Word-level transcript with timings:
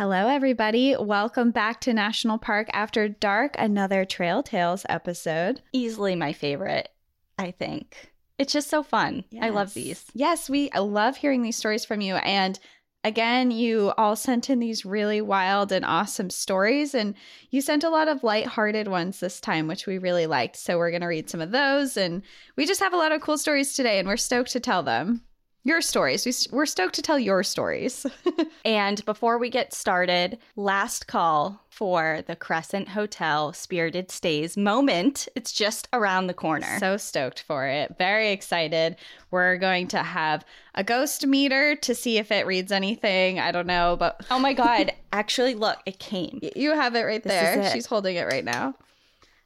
Hello, 0.00 0.28
everybody. 0.28 0.96
Welcome 0.98 1.50
back 1.50 1.82
to 1.82 1.92
National 1.92 2.38
Park 2.38 2.70
After 2.72 3.06
Dark, 3.06 3.54
another 3.58 4.06
Trail 4.06 4.42
Tales 4.42 4.86
episode. 4.88 5.60
Easily 5.74 6.16
my 6.16 6.32
favorite, 6.32 6.88
I 7.38 7.50
think. 7.50 8.10
It's 8.38 8.54
just 8.54 8.70
so 8.70 8.82
fun. 8.82 9.24
I 9.42 9.50
love 9.50 9.74
these. 9.74 10.06
Yes, 10.14 10.48
we 10.48 10.70
I 10.70 10.78
love 10.78 11.18
hearing 11.18 11.42
these 11.42 11.58
stories 11.58 11.84
from 11.84 12.00
you. 12.00 12.14
And 12.14 12.58
again, 13.04 13.50
you 13.50 13.92
all 13.98 14.16
sent 14.16 14.48
in 14.48 14.58
these 14.58 14.86
really 14.86 15.20
wild 15.20 15.70
and 15.70 15.84
awesome 15.84 16.30
stories. 16.30 16.94
And 16.94 17.14
you 17.50 17.60
sent 17.60 17.84
a 17.84 17.90
lot 17.90 18.08
of 18.08 18.24
lighthearted 18.24 18.88
ones 18.88 19.20
this 19.20 19.38
time, 19.38 19.66
which 19.66 19.86
we 19.86 19.98
really 19.98 20.26
liked. 20.26 20.56
So 20.56 20.78
we're 20.78 20.92
going 20.92 21.02
to 21.02 21.08
read 21.08 21.28
some 21.28 21.42
of 21.42 21.50
those. 21.50 21.98
And 21.98 22.22
we 22.56 22.64
just 22.64 22.80
have 22.80 22.94
a 22.94 22.96
lot 22.96 23.12
of 23.12 23.20
cool 23.20 23.36
stories 23.36 23.74
today, 23.74 23.98
and 23.98 24.08
we're 24.08 24.16
stoked 24.16 24.52
to 24.52 24.60
tell 24.60 24.82
them. 24.82 25.24
Your 25.62 25.82
stories. 25.82 26.24
We, 26.24 26.32
we're 26.56 26.64
stoked 26.66 26.94
to 26.94 27.02
tell 27.02 27.18
your 27.18 27.42
stories. 27.42 28.06
And 28.62 29.02
before 29.06 29.38
we 29.38 29.48
get 29.48 29.72
started, 29.72 30.38
last 30.54 31.06
call 31.06 31.64
for 31.70 32.22
the 32.26 32.36
Crescent 32.36 32.88
Hotel 32.90 33.54
Spirited 33.54 34.10
Stays 34.10 34.54
moment. 34.56 35.28
It's 35.34 35.50
just 35.50 35.88
around 35.94 36.26
the 36.26 36.34
corner. 36.34 36.78
So 36.78 36.98
stoked 36.98 37.40
for 37.42 37.66
it. 37.66 37.94
Very 37.98 38.30
excited. 38.32 38.96
We're 39.30 39.56
going 39.56 39.88
to 39.88 40.02
have 40.02 40.44
a 40.74 40.84
ghost 40.84 41.26
meter 41.26 41.74
to 41.76 41.94
see 41.94 42.18
if 42.18 42.30
it 42.30 42.46
reads 42.46 42.70
anything. 42.70 43.40
I 43.40 43.50
don't 43.50 43.66
know, 43.66 43.96
but 43.98 44.20
oh 44.30 44.38
my 44.38 44.52
God. 44.52 44.92
Actually, 45.12 45.54
look, 45.54 45.78
it 45.86 45.98
came. 45.98 46.40
you 46.54 46.74
have 46.74 46.94
it 46.94 47.02
right 47.02 47.22
This 47.22 47.32
there. 47.32 47.60
it. 47.60 47.72
She's 47.72 47.86
holding 47.86 48.16
it 48.16 48.26
right 48.26 48.44
now. 48.44 48.74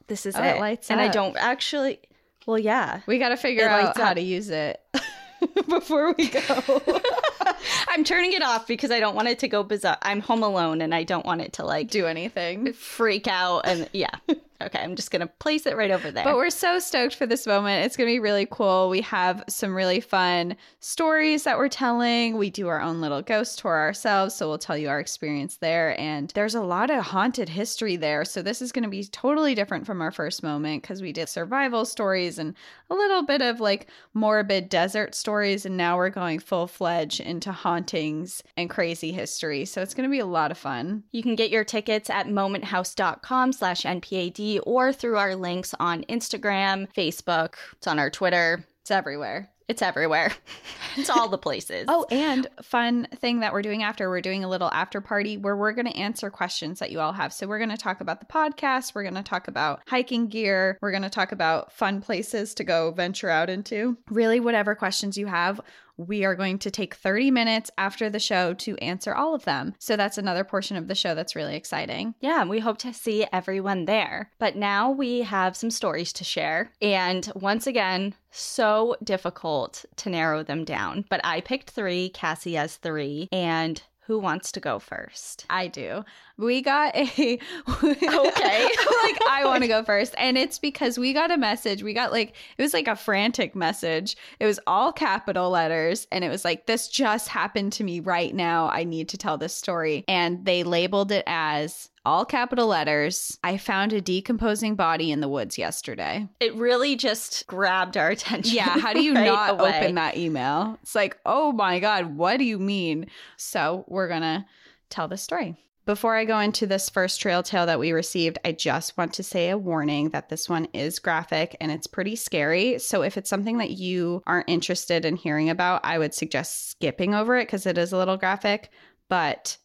This 0.08 0.26
is 0.26 0.34
Oh, 0.34 0.42
it. 0.42 0.56
it 0.56 0.60
lights 0.60 0.90
and 0.90 1.00
I 1.00 1.06
don't 1.08 1.36
actually, 1.36 2.00
well, 2.46 2.58
yeah. 2.58 3.00
We 3.06 3.18
got 3.20 3.28
to 3.30 3.36
figure 3.36 3.64
It 3.64 3.70
out 3.70 3.96
how 3.96 4.10
up. 4.10 4.14
to 4.16 4.20
use 4.22 4.50
it 4.50 4.80
before 5.68 6.14
we 6.16 6.28
go. 6.28 6.82
I'm 7.88 8.04
turning 8.04 8.32
it 8.32 8.42
off 8.42 8.66
because 8.66 8.90
I 8.90 9.00
don't 9.00 9.14
want 9.14 9.28
it 9.28 9.38
to 9.40 9.48
go 9.48 9.62
bizarre. 9.62 9.98
I'm 10.02 10.20
home 10.20 10.42
alone 10.42 10.80
and 10.80 10.94
I 10.94 11.04
don't 11.04 11.24
want 11.24 11.40
it 11.40 11.54
to 11.54 11.64
like 11.64 11.90
Do 11.90 12.06
anything. 12.06 12.72
freak 12.72 13.26
out. 13.28 13.60
And 13.66 13.88
yeah. 13.92 14.10
Okay. 14.62 14.78
I'm 14.78 14.94
just 14.94 15.10
going 15.10 15.20
to 15.20 15.26
place 15.26 15.66
it 15.66 15.76
right 15.76 15.90
over 15.90 16.10
there. 16.10 16.24
But 16.24 16.36
we're 16.36 16.50
so 16.50 16.78
stoked 16.78 17.16
for 17.16 17.26
this 17.26 17.46
moment. 17.46 17.84
It's 17.84 17.96
going 17.96 18.08
to 18.08 18.14
be 18.14 18.20
really 18.20 18.46
cool. 18.50 18.88
We 18.88 19.00
have 19.02 19.42
some 19.48 19.74
really 19.74 20.00
fun 20.00 20.56
stories 20.80 21.42
that 21.42 21.58
we're 21.58 21.68
telling. 21.68 22.36
We 22.36 22.50
do 22.50 22.68
our 22.68 22.80
own 22.80 23.00
little 23.00 23.20
ghost 23.20 23.58
tour 23.58 23.76
ourselves. 23.76 24.34
So 24.34 24.48
we'll 24.48 24.58
tell 24.58 24.78
you 24.78 24.88
our 24.88 25.00
experience 25.00 25.56
there. 25.56 25.98
And 25.98 26.30
there's 26.34 26.54
a 26.54 26.62
lot 26.62 26.90
of 26.90 27.04
haunted 27.04 27.48
history 27.48 27.96
there. 27.96 28.24
So 28.24 28.42
this 28.42 28.62
is 28.62 28.70
going 28.70 28.84
to 28.84 28.88
be 28.88 29.04
totally 29.04 29.54
different 29.54 29.86
from 29.86 30.00
our 30.00 30.12
first 30.12 30.42
moment 30.42 30.82
because 30.82 31.02
we 31.02 31.12
did 31.12 31.28
survival 31.28 31.84
stories 31.84 32.38
and 32.38 32.54
a 32.90 32.94
little 32.94 33.24
bit 33.24 33.42
of 33.42 33.60
like 33.60 33.88
morbid 34.14 34.68
desert 34.68 35.14
stories. 35.14 35.66
And 35.66 35.76
now 35.76 35.96
we're 35.96 36.10
going 36.10 36.38
full 36.38 36.68
fledged 36.68 37.20
into 37.20 37.50
hauntings 37.50 38.42
and 38.56 38.70
crazy 38.70 39.10
history. 39.10 39.64
So 39.64 39.82
it's 39.82 39.94
going 39.94 40.08
to 40.08 40.12
be 40.12 40.20
a 40.20 40.26
lot 40.26 40.52
of 40.52 40.58
fun. 40.58 41.02
You 41.10 41.22
can 41.22 41.34
get 41.34 41.50
your 41.50 41.64
tickets 41.64 42.08
at 42.08 42.28
momenthouse.com 42.28 43.52
slash 43.52 43.82
NPAD 43.82 44.43
or 44.64 44.92
through 44.92 45.16
our 45.16 45.34
links 45.34 45.74
on 45.80 46.02
Instagram, 46.04 46.92
Facebook. 46.92 47.54
It's 47.72 47.86
on 47.86 47.98
our 47.98 48.10
Twitter. 48.10 48.66
It's 48.82 48.90
everywhere. 48.90 49.50
It's 49.66 49.80
everywhere. 49.80 50.30
it's 50.96 51.08
all 51.08 51.28
the 51.28 51.38
places. 51.38 51.86
Oh, 51.88 52.06
and 52.10 52.46
fun 52.62 53.08
thing 53.14 53.40
that 53.40 53.52
we're 53.52 53.62
doing 53.62 53.82
after, 53.82 54.10
we're 54.10 54.20
doing 54.20 54.44
a 54.44 54.48
little 54.48 54.70
after 54.70 55.00
party 55.00 55.38
where 55.38 55.56
we're 55.56 55.72
going 55.72 55.86
to 55.86 55.96
answer 55.96 56.28
questions 56.28 56.80
that 56.80 56.90
you 56.90 57.00
all 57.00 57.12
have. 57.12 57.32
So 57.32 57.46
we're 57.46 57.58
going 57.58 57.70
to 57.70 57.76
talk 57.76 58.02
about 58.02 58.20
the 58.20 58.26
podcast, 58.26 58.94
we're 58.94 59.04
going 59.04 59.14
to 59.14 59.22
talk 59.22 59.48
about 59.48 59.80
hiking 59.86 60.28
gear, 60.28 60.78
we're 60.82 60.90
going 60.90 61.02
to 61.02 61.10
talk 61.10 61.32
about 61.32 61.72
fun 61.72 62.02
places 62.02 62.52
to 62.54 62.64
go 62.64 62.90
venture 62.90 63.30
out 63.30 63.48
into. 63.48 63.96
Really, 64.10 64.38
whatever 64.38 64.74
questions 64.74 65.16
you 65.16 65.26
have. 65.26 65.60
We 65.96 66.24
are 66.24 66.34
going 66.34 66.58
to 66.60 66.70
take 66.70 66.94
30 66.94 67.30
minutes 67.30 67.70
after 67.78 68.10
the 68.10 68.18
show 68.18 68.54
to 68.54 68.76
answer 68.78 69.14
all 69.14 69.34
of 69.34 69.44
them. 69.44 69.74
So 69.78 69.96
that's 69.96 70.18
another 70.18 70.44
portion 70.44 70.76
of 70.76 70.88
the 70.88 70.94
show 70.94 71.14
that's 71.14 71.36
really 71.36 71.56
exciting. 71.56 72.14
Yeah, 72.20 72.44
we 72.44 72.58
hope 72.58 72.78
to 72.78 72.92
see 72.92 73.26
everyone 73.32 73.84
there. 73.84 74.30
But 74.38 74.56
now 74.56 74.90
we 74.90 75.20
have 75.20 75.56
some 75.56 75.70
stories 75.70 76.12
to 76.14 76.24
share. 76.24 76.72
And 76.82 77.30
once 77.34 77.66
again, 77.66 78.14
so 78.30 78.96
difficult 79.02 79.84
to 79.96 80.10
narrow 80.10 80.42
them 80.42 80.64
down. 80.64 81.04
But 81.08 81.20
I 81.24 81.40
picked 81.40 81.70
three, 81.70 82.08
Cassie 82.08 82.54
has 82.54 82.76
three. 82.76 83.28
And 83.30 83.80
who 84.06 84.18
wants 84.18 84.52
to 84.52 84.60
go 84.60 84.78
first? 84.78 85.46
I 85.48 85.66
do. 85.66 86.04
We 86.36 86.60
got 86.60 86.94
a 86.94 87.02
okay. 87.68 88.68
Like 89.04 89.18
I 89.28 89.42
want 89.44 89.62
to 89.62 89.68
go 89.68 89.82
first, 89.84 90.14
and 90.18 90.36
it's 90.36 90.58
because 90.58 90.98
we 90.98 91.12
got 91.12 91.30
a 91.30 91.36
message. 91.36 91.82
We 91.82 91.94
got 91.94 92.12
like 92.12 92.34
it 92.58 92.62
was 92.62 92.74
like 92.74 92.88
a 92.88 92.96
frantic 92.96 93.54
message. 93.54 94.16
It 94.40 94.46
was 94.46 94.60
all 94.66 94.92
capital 94.92 95.50
letters, 95.50 96.06
and 96.12 96.24
it 96.24 96.28
was 96.28 96.44
like 96.44 96.66
this 96.66 96.88
just 96.88 97.28
happened 97.28 97.72
to 97.74 97.84
me 97.84 98.00
right 98.00 98.34
now. 98.34 98.68
I 98.68 98.84
need 98.84 99.08
to 99.10 99.18
tell 99.18 99.38
this 99.38 99.54
story, 99.54 100.04
and 100.08 100.44
they 100.44 100.64
labeled 100.64 101.12
it 101.12 101.24
as 101.26 101.90
all 102.04 102.24
capital 102.24 102.66
letters. 102.66 103.38
I 103.42 103.56
found 103.56 103.92
a 103.92 104.00
decomposing 104.00 104.74
body 104.74 105.10
in 105.10 105.20
the 105.20 105.28
woods 105.28 105.58
yesterday. 105.58 106.28
It 106.40 106.54
really 106.54 106.96
just 106.96 107.46
grabbed 107.46 107.96
our 107.96 108.10
attention. 108.10 108.54
Yeah, 108.54 108.78
how 108.78 108.92
do 108.92 109.02
you 109.02 109.14
right 109.14 109.26
not 109.26 109.60
away. 109.60 109.78
open 109.78 109.94
that 109.96 110.16
email? 110.16 110.78
It's 110.82 110.94
like, 110.94 111.18
oh 111.24 111.52
my 111.52 111.80
God, 111.80 112.16
what 112.16 112.38
do 112.38 112.44
you 112.44 112.58
mean? 112.58 113.06
So 113.36 113.84
we're 113.88 114.08
going 114.08 114.22
to 114.22 114.44
tell 114.90 115.08
the 115.08 115.16
story. 115.16 115.56
Before 115.86 116.16
I 116.16 116.24
go 116.24 116.38
into 116.38 116.66
this 116.66 116.88
first 116.88 117.20
trail 117.20 117.42
tale 117.42 117.66
that 117.66 117.78
we 117.78 117.92
received, 117.92 118.38
I 118.42 118.52
just 118.52 118.96
want 118.96 119.12
to 119.14 119.22
say 119.22 119.50
a 119.50 119.58
warning 119.58 120.10
that 120.10 120.30
this 120.30 120.48
one 120.48 120.66
is 120.72 120.98
graphic 120.98 121.58
and 121.60 121.70
it's 121.70 121.86
pretty 121.86 122.16
scary. 122.16 122.78
So 122.78 123.02
if 123.02 123.18
it's 123.18 123.28
something 123.28 123.58
that 123.58 123.72
you 123.72 124.22
aren't 124.26 124.48
interested 124.48 125.04
in 125.04 125.16
hearing 125.16 125.50
about, 125.50 125.84
I 125.84 125.98
would 125.98 126.14
suggest 126.14 126.70
skipping 126.70 127.14
over 127.14 127.36
it 127.36 127.46
because 127.46 127.66
it 127.66 127.76
is 127.76 127.92
a 127.92 127.98
little 127.98 128.16
graphic, 128.16 128.70
but 129.10 129.58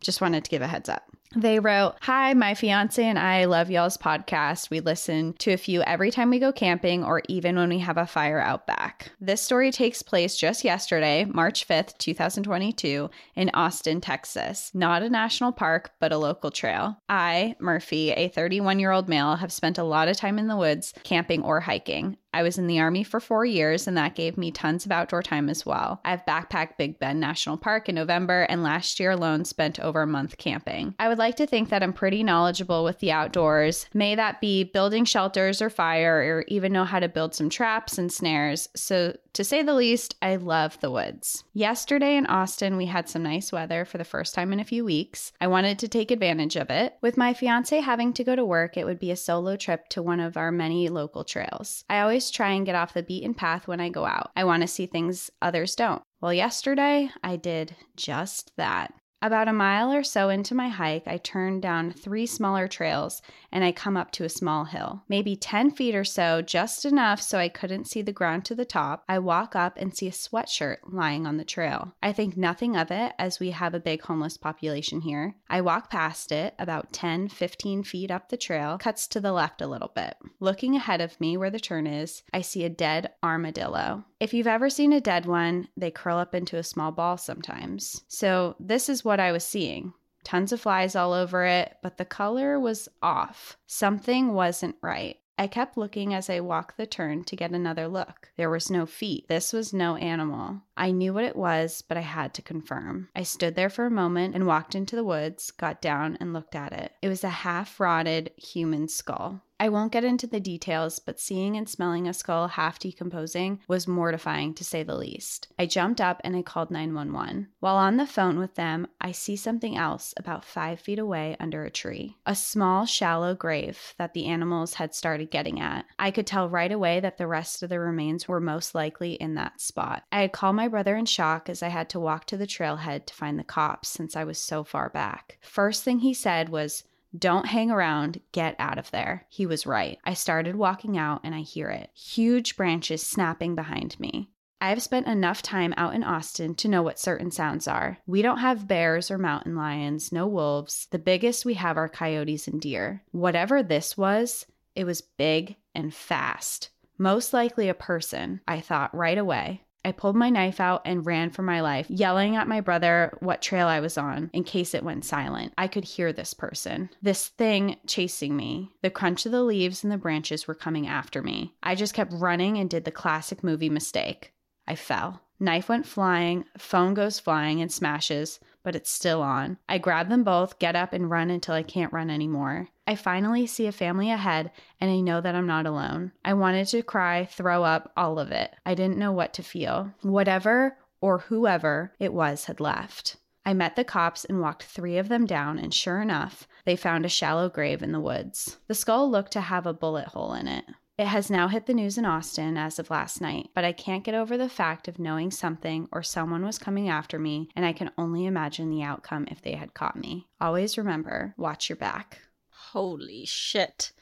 just 0.00 0.22
wanted 0.22 0.44
to 0.44 0.50
give 0.50 0.62
a 0.62 0.66
heads 0.66 0.88
up. 0.88 1.02
They 1.36 1.60
wrote, 1.60 1.94
Hi, 2.00 2.34
my 2.34 2.54
fiance 2.54 3.02
and 3.02 3.18
I 3.18 3.44
love 3.44 3.70
y'all's 3.70 3.96
podcast. 3.96 4.68
We 4.68 4.80
listen 4.80 5.34
to 5.34 5.52
a 5.52 5.56
few 5.56 5.80
every 5.82 6.10
time 6.10 6.28
we 6.28 6.40
go 6.40 6.50
camping 6.50 7.04
or 7.04 7.22
even 7.28 7.54
when 7.54 7.68
we 7.68 7.78
have 7.78 7.98
a 7.98 8.06
fire 8.06 8.40
out 8.40 8.66
back. 8.66 9.12
This 9.20 9.40
story 9.40 9.70
takes 9.70 10.02
place 10.02 10.36
just 10.36 10.64
yesterday, 10.64 11.24
March 11.24 11.68
5th, 11.68 11.96
2022, 11.98 13.10
in 13.36 13.50
Austin, 13.54 14.00
Texas. 14.00 14.72
Not 14.74 15.04
a 15.04 15.08
national 15.08 15.52
park, 15.52 15.92
but 16.00 16.12
a 16.12 16.18
local 16.18 16.50
trail. 16.50 16.98
I, 17.08 17.54
Murphy, 17.60 18.10
a 18.10 18.28
31 18.28 18.80
year 18.80 18.90
old 18.90 19.08
male, 19.08 19.36
have 19.36 19.52
spent 19.52 19.78
a 19.78 19.84
lot 19.84 20.08
of 20.08 20.16
time 20.16 20.36
in 20.36 20.48
the 20.48 20.56
woods, 20.56 20.92
camping 21.04 21.42
or 21.44 21.60
hiking. 21.60 22.16
I 22.32 22.42
was 22.42 22.58
in 22.58 22.66
the 22.66 22.80
Army 22.80 23.02
for 23.02 23.20
four 23.20 23.44
years, 23.44 23.86
and 23.86 23.96
that 23.96 24.14
gave 24.14 24.38
me 24.38 24.50
tons 24.50 24.86
of 24.86 24.92
outdoor 24.92 25.22
time 25.22 25.48
as 25.48 25.66
well. 25.66 26.00
I've 26.04 26.24
backpacked 26.26 26.76
Big 26.76 26.98
Bend 26.98 27.20
National 27.20 27.56
Park 27.56 27.88
in 27.88 27.94
November, 27.94 28.42
and 28.42 28.62
last 28.62 29.00
year 29.00 29.10
alone 29.10 29.44
spent 29.44 29.80
over 29.80 30.02
a 30.02 30.06
month 30.06 30.38
camping. 30.38 30.94
I 30.98 31.08
would 31.08 31.18
like 31.18 31.36
to 31.36 31.46
think 31.46 31.70
that 31.70 31.82
I'm 31.82 31.92
pretty 31.92 32.22
knowledgeable 32.22 32.84
with 32.84 33.00
the 33.00 33.12
outdoors. 33.12 33.86
May 33.92 34.14
that 34.14 34.40
be 34.40 34.64
building 34.64 35.04
shelters 35.04 35.60
or 35.60 35.70
fire, 35.70 36.18
or 36.18 36.44
even 36.48 36.72
know 36.72 36.84
how 36.84 37.00
to 37.00 37.08
build 37.08 37.34
some 37.34 37.50
traps 37.50 37.98
and 37.98 38.12
snares. 38.12 38.68
So, 38.76 39.16
to 39.32 39.44
say 39.44 39.62
the 39.62 39.74
least, 39.74 40.16
I 40.22 40.36
love 40.36 40.78
the 40.80 40.90
woods. 40.90 41.44
Yesterday 41.52 42.16
in 42.16 42.26
Austin, 42.26 42.76
we 42.76 42.86
had 42.86 43.08
some 43.08 43.22
nice 43.22 43.52
weather 43.52 43.84
for 43.84 43.96
the 43.96 44.04
first 44.04 44.34
time 44.34 44.52
in 44.52 44.60
a 44.60 44.64
few 44.64 44.84
weeks. 44.84 45.32
I 45.40 45.46
wanted 45.46 45.78
to 45.80 45.88
take 45.88 46.10
advantage 46.10 46.56
of 46.56 46.68
it. 46.70 46.94
With 47.00 47.16
my 47.16 47.32
fiance 47.32 47.78
having 47.78 48.12
to 48.14 48.24
go 48.24 48.34
to 48.34 48.44
work, 48.44 48.76
it 48.76 48.84
would 48.84 48.98
be 48.98 49.10
a 49.12 49.16
solo 49.16 49.56
trip 49.56 49.88
to 49.90 50.02
one 50.02 50.20
of 50.20 50.36
our 50.36 50.50
many 50.50 50.88
local 50.88 51.24
trails. 51.24 51.84
I 51.88 52.00
always 52.00 52.19
try 52.28 52.50
and 52.50 52.66
get 52.66 52.74
off 52.74 52.92
the 52.92 53.04
beaten 53.04 53.34
path 53.34 53.68
when 53.68 53.80
I 53.80 53.88
go 53.88 54.04
out. 54.04 54.32
I 54.34 54.42
want 54.42 54.62
to 54.62 54.66
see 54.66 54.86
things 54.86 55.30
others 55.40 55.76
don't. 55.76 56.02
Well, 56.20 56.34
yesterday 56.34 57.10
I 57.22 57.36
did 57.36 57.76
just 57.96 58.50
that. 58.56 58.92
About 59.22 59.48
a 59.48 59.52
mile 59.52 59.92
or 59.92 60.02
so 60.02 60.30
into 60.30 60.54
my 60.54 60.68
hike, 60.68 61.06
I 61.06 61.18
turn 61.18 61.60
down 61.60 61.92
three 61.92 62.24
smaller 62.24 62.66
trails 62.66 63.20
and 63.52 63.62
I 63.62 63.70
come 63.70 63.94
up 63.94 64.12
to 64.12 64.24
a 64.24 64.30
small 64.30 64.64
hill. 64.64 65.02
Maybe 65.10 65.36
10 65.36 65.72
feet 65.72 65.94
or 65.94 66.04
so, 66.04 66.40
just 66.40 66.86
enough 66.86 67.20
so 67.20 67.36
I 67.36 67.50
couldn't 67.50 67.86
see 67.86 68.00
the 68.00 68.14
ground 68.14 68.46
to 68.46 68.54
the 68.54 68.64
top. 68.64 69.04
I 69.10 69.18
walk 69.18 69.54
up 69.54 69.76
and 69.76 69.94
see 69.94 70.08
a 70.08 70.12
sweatshirt 70.12 70.78
lying 70.90 71.26
on 71.26 71.36
the 71.36 71.44
trail. 71.44 71.92
I 72.02 72.14
think 72.14 72.38
nothing 72.38 72.78
of 72.78 72.90
it 72.90 73.12
as 73.18 73.38
we 73.38 73.50
have 73.50 73.74
a 73.74 73.80
big 73.80 74.00
homeless 74.00 74.38
population 74.38 75.02
here. 75.02 75.34
I 75.50 75.60
walk 75.60 75.90
past 75.90 76.32
it 76.32 76.54
about 76.58 76.94
10, 76.94 77.28
15 77.28 77.82
feet 77.82 78.10
up 78.10 78.30
the 78.30 78.38
trail, 78.38 78.78
cuts 78.78 79.06
to 79.08 79.20
the 79.20 79.32
left 79.32 79.60
a 79.60 79.66
little 79.66 79.92
bit. 79.94 80.14
Looking 80.38 80.76
ahead 80.76 81.02
of 81.02 81.20
me 81.20 81.36
where 81.36 81.50
the 81.50 81.60
turn 81.60 81.86
is, 81.86 82.22
I 82.32 82.40
see 82.40 82.64
a 82.64 82.70
dead 82.70 83.10
armadillo. 83.22 84.04
If 84.20 84.34
you've 84.34 84.46
ever 84.46 84.68
seen 84.68 84.92
a 84.92 85.00
dead 85.00 85.24
one, 85.24 85.68
they 85.78 85.90
curl 85.90 86.18
up 86.18 86.34
into 86.34 86.58
a 86.58 86.62
small 86.62 86.92
ball 86.92 87.16
sometimes. 87.16 88.02
So, 88.06 88.54
this 88.60 88.90
is 88.90 89.02
I 89.18 89.32
was 89.32 89.44
seeing. 89.44 89.94
Tons 90.22 90.52
of 90.52 90.60
flies 90.60 90.94
all 90.94 91.12
over 91.12 91.44
it, 91.44 91.78
but 91.82 91.96
the 91.96 92.04
color 92.04 92.60
was 92.60 92.88
off. 93.02 93.56
Something 93.66 94.34
wasn't 94.34 94.76
right. 94.82 95.16
I 95.40 95.46
kept 95.46 95.78
looking 95.78 96.12
as 96.12 96.28
I 96.28 96.40
walked 96.40 96.76
the 96.76 96.84
turn 96.84 97.24
to 97.24 97.34
get 97.34 97.52
another 97.52 97.88
look. 97.88 98.30
There 98.36 98.50
was 98.50 98.70
no 98.70 98.84
feet. 98.84 99.26
This 99.28 99.54
was 99.54 99.72
no 99.72 99.96
animal. 99.96 100.60
I 100.76 100.90
knew 100.90 101.14
what 101.14 101.24
it 101.24 101.34
was, 101.34 101.82
but 101.88 101.96
I 101.96 102.02
had 102.02 102.34
to 102.34 102.42
confirm. 102.42 103.08
I 103.16 103.22
stood 103.22 103.54
there 103.54 103.70
for 103.70 103.86
a 103.86 103.90
moment 103.90 104.34
and 104.34 104.46
walked 104.46 104.74
into 104.74 104.96
the 104.96 105.04
woods, 105.04 105.50
got 105.50 105.80
down, 105.80 106.18
and 106.20 106.34
looked 106.34 106.54
at 106.54 106.74
it. 106.74 106.92
It 107.00 107.08
was 107.08 107.24
a 107.24 107.30
half 107.30 107.80
rotted 107.80 108.32
human 108.36 108.86
skull. 108.86 109.42
I 109.60 109.68
won't 109.68 109.92
get 109.92 110.04
into 110.04 110.26
the 110.26 110.40
details, 110.40 110.98
but 110.98 111.20
seeing 111.20 111.54
and 111.54 111.68
smelling 111.68 112.08
a 112.08 112.14
skull 112.14 112.48
half 112.48 112.78
decomposing 112.78 113.60
was 113.68 113.86
mortifying 113.86 114.54
to 114.54 114.64
say 114.64 114.82
the 114.82 114.96
least. 114.96 115.48
I 115.58 115.66
jumped 115.66 116.00
up 116.00 116.18
and 116.24 116.34
I 116.34 116.40
called 116.40 116.70
911. 116.70 117.48
While 117.60 117.76
on 117.76 117.98
the 117.98 118.06
phone 118.06 118.38
with 118.38 118.54
them, 118.54 118.86
I 119.02 119.12
see 119.12 119.36
something 119.36 119.76
else 119.76 120.14
about 120.16 120.46
five 120.46 120.80
feet 120.80 120.98
away 120.98 121.36
under 121.38 121.62
a 121.62 121.70
tree 121.70 122.16
a 122.24 122.34
small, 122.34 122.86
shallow 122.86 123.34
grave 123.34 123.94
that 123.98 124.14
the 124.14 124.26
animals 124.26 124.74
had 124.74 124.94
started 124.94 125.30
getting 125.30 125.60
at. 125.60 125.84
I 125.98 126.10
could 126.10 126.26
tell 126.26 126.48
right 126.48 126.72
away 126.72 127.00
that 127.00 127.18
the 127.18 127.26
rest 127.26 127.62
of 127.62 127.68
the 127.68 127.80
remains 127.80 128.26
were 128.26 128.40
most 128.40 128.74
likely 128.74 129.12
in 129.12 129.34
that 129.34 129.60
spot. 129.60 130.04
I 130.10 130.22
had 130.22 130.32
called 130.32 130.56
my 130.56 130.68
brother 130.68 130.96
in 130.96 131.04
shock 131.04 131.50
as 131.50 131.62
I 131.62 131.68
had 131.68 131.90
to 131.90 132.00
walk 132.00 132.24
to 132.26 132.38
the 132.38 132.46
trailhead 132.46 133.04
to 133.06 133.14
find 133.14 133.38
the 133.38 133.44
cops 133.44 133.90
since 133.90 134.16
I 134.16 134.24
was 134.24 134.38
so 134.38 134.64
far 134.64 134.88
back. 134.88 135.36
First 135.42 135.84
thing 135.84 135.98
he 135.98 136.14
said 136.14 136.48
was, 136.48 136.84
don't 137.16 137.46
hang 137.46 137.70
around, 137.70 138.20
get 138.32 138.56
out 138.58 138.78
of 138.78 138.90
there. 138.90 139.26
He 139.28 139.46
was 139.46 139.66
right. 139.66 139.98
I 140.04 140.14
started 140.14 140.56
walking 140.56 140.96
out 140.96 141.20
and 141.24 141.34
I 141.34 141.40
hear 141.40 141.68
it 141.68 141.90
huge 141.94 142.56
branches 142.56 143.02
snapping 143.02 143.54
behind 143.54 143.98
me. 143.98 144.30
I 144.62 144.68
have 144.68 144.82
spent 144.82 145.06
enough 145.06 145.40
time 145.40 145.72
out 145.78 145.94
in 145.94 146.04
Austin 146.04 146.54
to 146.56 146.68
know 146.68 146.82
what 146.82 146.98
certain 146.98 147.30
sounds 147.30 147.66
are. 147.66 147.98
We 148.06 148.20
don't 148.20 148.38
have 148.38 148.68
bears 148.68 149.10
or 149.10 149.16
mountain 149.16 149.56
lions, 149.56 150.12
no 150.12 150.26
wolves. 150.26 150.86
The 150.90 150.98
biggest 150.98 151.46
we 151.46 151.54
have 151.54 151.78
are 151.78 151.88
coyotes 151.88 152.46
and 152.46 152.60
deer. 152.60 153.02
Whatever 153.10 153.62
this 153.62 153.96
was, 153.96 154.44
it 154.74 154.84
was 154.84 155.00
big 155.00 155.56
and 155.74 155.94
fast. 155.94 156.68
Most 156.98 157.32
likely 157.32 157.70
a 157.70 157.74
person, 157.74 158.42
I 158.46 158.60
thought 158.60 158.94
right 158.94 159.16
away. 159.16 159.64
I 159.84 159.92
pulled 159.92 160.16
my 160.16 160.30
knife 160.30 160.60
out 160.60 160.82
and 160.84 161.06
ran 161.06 161.30
for 161.30 161.42
my 161.42 161.60
life, 161.60 161.86
yelling 161.88 162.36
at 162.36 162.48
my 162.48 162.60
brother 162.60 163.16
what 163.20 163.40
trail 163.40 163.66
I 163.66 163.80
was 163.80 163.96
on 163.96 164.30
in 164.32 164.44
case 164.44 164.74
it 164.74 164.84
went 164.84 165.04
silent. 165.04 165.54
I 165.56 165.68
could 165.68 165.84
hear 165.84 166.12
this 166.12 166.34
person, 166.34 166.90
this 167.00 167.28
thing 167.28 167.76
chasing 167.86 168.36
me. 168.36 168.70
The 168.82 168.90
crunch 168.90 169.24
of 169.24 169.32
the 169.32 169.42
leaves 169.42 169.82
and 169.82 169.92
the 169.92 169.96
branches 169.96 170.46
were 170.46 170.54
coming 170.54 170.86
after 170.86 171.22
me. 171.22 171.54
I 171.62 171.74
just 171.74 171.94
kept 171.94 172.12
running 172.12 172.58
and 172.58 172.68
did 172.68 172.84
the 172.84 172.90
classic 172.90 173.42
movie 173.42 173.70
mistake. 173.70 174.32
I 174.66 174.76
fell. 174.76 175.22
Knife 175.42 175.70
went 175.70 175.86
flying, 175.86 176.44
phone 176.58 176.92
goes 176.92 177.18
flying 177.18 177.62
and 177.62 177.72
smashes, 177.72 178.40
but 178.62 178.76
it's 178.76 178.90
still 178.90 179.22
on. 179.22 179.56
I 179.66 179.78
grab 179.78 180.10
them 180.10 180.22
both, 180.22 180.58
get 180.58 180.76
up, 180.76 180.92
and 180.92 181.10
run 181.10 181.30
until 181.30 181.54
I 181.54 181.62
can't 181.62 181.94
run 181.94 182.10
anymore. 182.10 182.68
I 182.90 182.96
finally 182.96 183.46
see 183.46 183.68
a 183.68 183.72
family 183.72 184.10
ahead, 184.10 184.50
and 184.80 184.90
I 184.90 184.98
know 184.98 185.20
that 185.20 185.36
I'm 185.36 185.46
not 185.46 185.64
alone. 185.64 186.10
I 186.24 186.34
wanted 186.34 186.66
to 186.66 186.82
cry, 186.82 187.24
throw 187.24 187.62
up, 187.62 187.92
all 187.96 188.18
of 188.18 188.32
it. 188.32 188.52
I 188.66 188.74
didn't 188.74 188.98
know 188.98 189.12
what 189.12 189.32
to 189.34 189.44
feel. 189.44 189.94
Whatever 190.02 190.76
or 191.00 191.18
whoever 191.18 191.94
it 192.00 192.12
was 192.12 192.46
had 192.46 192.58
left. 192.58 193.14
I 193.46 193.54
met 193.54 193.76
the 193.76 193.84
cops 193.84 194.24
and 194.24 194.40
walked 194.40 194.64
three 194.64 194.98
of 194.98 195.08
them 195.08 195.24
down, 195.24 195.56
and 195.56 195.72
sure 195.72 196.02
enough, 196.02 196.48
they 196.64 196.74
found 196.74 197.04
a 197.06 197.08
shallow 197.08 197.48
grave 197.48 197.80
in 197.80 197.92
the 197.92 198.00
woods. 198.00 198.58
The 198.66 198.74
skull 198.74 199.08
looked 199.08 199.30
to 199.34 199.40
have 199.40 199.66
a 199.66 199.72
bullet 199.72 200.08
hole 200.08 200.32
in 200.32 200.48
it. 200.48 200.64
It 200.98 201.06
has 201.06 201.30
now 201.30 201.46
hit 201.46 201.66
the 201.66 201.74
news 201.74 201.96
in 201.96 202.04
Austin 202.04 202.56
as 202.56 202.80
of 202.80 202.90
last 202.90 203.20
night, 203.20 203.50
but 203.54 203.64
I 203.64 203.70
can't 203.70 204.02
get 204.02 204.16
over 204.16 204.36
the 204.36 204.48
fact 204.48 204.88
of 204.88 204.98
knowing 204.98 205.30
something 205.30 205.88
or 205.92 206.02
someone 206.02 206.44
was 206.44 206.58
coming 206.58 206.88
after 206.88 207.20
me, 207.20 207.50
and 207.54 207.64
I 207.64 207.72
can 207.72 207.92
only 207.96 208.26
imagine 208.26 208.68
the 208.68 208.82
outcome 208.82 209.28
if 209.30 209.40
they 209.42 209.52
had 209.52 209.74
caught 209.74 209.94
me. 209.94 210.26
Always 210.40 210.76
remember 210.76 211.34
watch 211.38 211.68
your 211.68 211.76
back. 211.76 212.22
Holy 212.72 213.24
shit. 213.24 213.92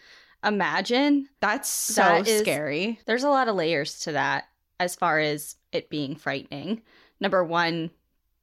Imagine. 0.45 1.29
That's 1.41 1.69
so 1.69 2.03
That 2.03 2.29
is- 2.29 2.41
scary. 2.41 3.01
There's 3.07 3.25
a 3.25 3.31
lot 3.31 3.49
of 3.49 3.57
layers 3.57 3.99
to 4.01 4.13
that 4.13 4.49
as 4.79 4.95
far 4.95 5.19
as 5.19 5.57
it 5.73 5.91
being 5.91 6.15
frightening. 6.15 6.83
Number 7.21 7.43
one, 7.43 7.91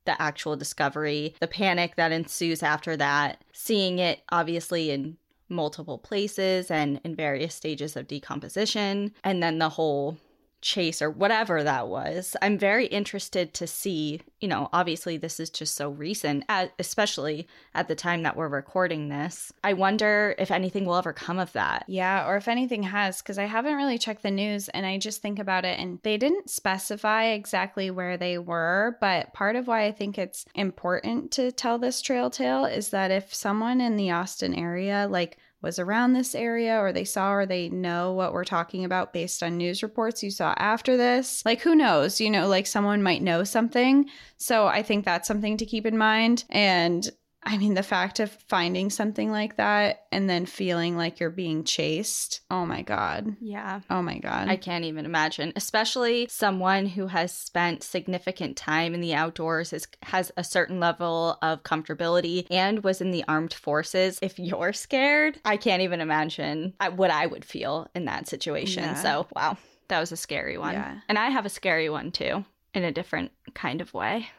the 0.05 0.19
actual 0.21 0.55
discovery, 0.55 1.35
the 1.39 1.47
panic 1.47 1.95
that 1.95 2.11
ensues 2.11 2.61
after 2.61 2.97
that, 2.97 3.43
seeing 3.53 3.99
it 3.99 4.21
obviously 4.29 4.91
in 4.91 5.17
multiple 5.47 5.97
places 5.97 6.69
and 6.69 6.99
in 7.03 7.15
various 7.15 7.55
stages 7.55 7.95
of 7.95 8.07
decomposition, 8.07 9.13
and 9.23 9.41
then 9.41 9.59
the 9.59 9.69
whole 9.69 10.17
chase 10.65 10.99
or 10.99 11.11
whatever 11.11 11.63
that 11.63 11.87
was. 11.87 12.35
I'm 12.41 12.57
very 12.57 12.87
interested 12.87 13.53
to 13.53 13.67
see, 13.67 14.19
you 14.41 14.47
know, 14.47 14.67
obviously 14.73 15.15
this 15.15 15.39
is 15.39 15.51
just 15.51 15.75
so 15.75 15.91
recent, 15.91 16.43
especially 16.79 17.47
at 17.75 17.87
the 17.87 17.93
time 17.93 18.23
that 18.23 18.35
we're 18.35 18.47
recording 18.47 19.07
this. 19.07 19.53
I 19.63 19.73
wonder 19.73 20.33
if 20.39 20.49
anything 20.49 20.85
will 20.85 20.95
ever 20.95 21.13
come 21.13 21.37
of 21.37 21.53
that. 21.53 21.85
Yeah, 21.87 22.27
or 22.27 22.35
if 22.35 22.47
anything 22.47 22.81
has, 22.81 23.21
because 23.21 23.37
I 23.37 23.45
haven't 23.45 23.75
really 23.75 23.99
checked 23.99 24.23
the 24.23 24.31
news 24.31 24.67
and 24.69 24.87
I 24.87 24.97
just 24.97 25.21
think 25.21 25.37
about 25.37 25.65
it 25.65 25.79
and 25.79 25.99
they 26.01 26.17
didn't 26.17 26.49
specify 26.49 27.25
exactly 27.25 27.91
where 27.91 28.17
they 28.17 28.39
were. 28.39 28.97
But 28.99 29.33
part 29.33 29.55
of 29.55 29.67
why 29.67 29.85
I 29.85 29.91
think 29.91 30.17
it's 30.17 30.45
important 30.55 31.29
to 31.33 31.51
tell 31.51 31.77
this 31.77 32.01
trail 32.01 32.31
tale 32.31 32.65
is 32.65 32.89
that 32.89 33.11
if 33.11 33.31
someone 33.31 33.81
in 33.81 33.97
the 33.97 34.09
Austin 34.09 34.55
area, 34.55 35.07
like, 35.07 35.37
was 35.65 35.79
around 35.79 36.13
this 36.13 36.35
area 36.35 36.79
or 36.79 36.93
they 36.93 37.03
saw 37.03 37.33
or 37.33 37.45
they 37.45 37.67
know 37.69 38.13
what 38.13 38.31
we're 38.31 38.45
talking 38.45 38.85
about 38.85 39.11
based 39.11 39.41
on 39.41 39.57
news 39.57 39.81
reports 39.81 40.23
you 40.23 40.29
saw 40.29 40.53
after 40.57 40.95
this. 40.95 41.43
Like, 41.43 41.59
who 41.61 41.75
knows? 41.75 42.21
You 42.21 42.29
know, 42.29 42.47
like 42.47 42.67
someone 42.67 43.01
might 43.01 43.23
know 43.23 43.43
something. 43.43 44.05
So 44.37 44.67
I 44.67 44.83
think 44.83 45.03
that's 45.03 45.27
something 45.27 45.57
to 45.57 45.65
keep 45.65 45.85
in 45.85 45.97
mind. 45.97 46.45
And 46.49 47.09
I 47.45 47.57
mean, 47.57 47.75
the 47.75 47.83
fact 47.83 48.19
of 48.19 48.31
finding 48.47 48.89
something 48.89 49.31
like 49.31 49.57
that 49.57 50.05
and 50.11 50.27
then 50.29 50.47
feeling 50.47 50.97
like 50.97 51.19
you're 51.19 51.29
being 51.29 51.63
chased. 51.63 52.41
Oh 52.49 52.65
my 52.65 52.81
God. 52.81 53.35
Yeah. 53.39 53.81
Oh 53.89 54.01
my 54.01 54.17
God. 54.17 54.47
I 54.49 54.55
can't 54.55 54.85
even 54.85 55.05
imagine, 55.05 55.53
especially 55.55 56.27
someone 56.29 56.87
who 56.87 57.07
has 57.07 57.31
spent 57.31 57.83
significant 57.83 58.57
time 58.57 58.95
in 58.95 59.01
the 59.01 59.13
outdoors, 59.13 59.73
is, 59.73 59.87
has 60.01 60.31
a 60.37 60.43
certain 60.43 60.79
level 60.79 61.37
of 61.43 61.61
comfortability, 61.63 62.47
and 62.49 62.83
was 62.83 62.99
in 62.99 63.11
the 63.11 63.23
armed 63.27 63.53
forces. 63.53 64.17
If 64.23 64.39
you're 64.39 64.73
scared, 64.73 65.39
I 65.45 65.57
can't 65.57 65.83
even 65.83 66.01
imagine 66.01 66.73
uh, 66.79 66.89
what 66.89 67.11
I 67.11 67.27
would 67.27 67.45
feel 67.45 67.87
in 67.93 68.05
that 68.05 68.27
situation. 68.27 68.83
Yeah. 68.83 68.95
So, 68.95 69.27
wow, 69.35 69.57
that 69.89 69.99
was 69.99 70.11
a 70.11 70.17
scary 70.17 70.57
one. 70.57 70.73
Yeah. 70.73 70.99
And 71.07 71.19
I 71.19 71.29
have 71.29 71.45
a 71.45 71.49
scary 71.49 71.89
one 71.89 72.11
too, 72.11 72.43
in 72.73 72.83
a 72.83 72.91
different 72.91 73.31
kind 73.53 73.81
of 73.81 73.93
way. 73.93 74.29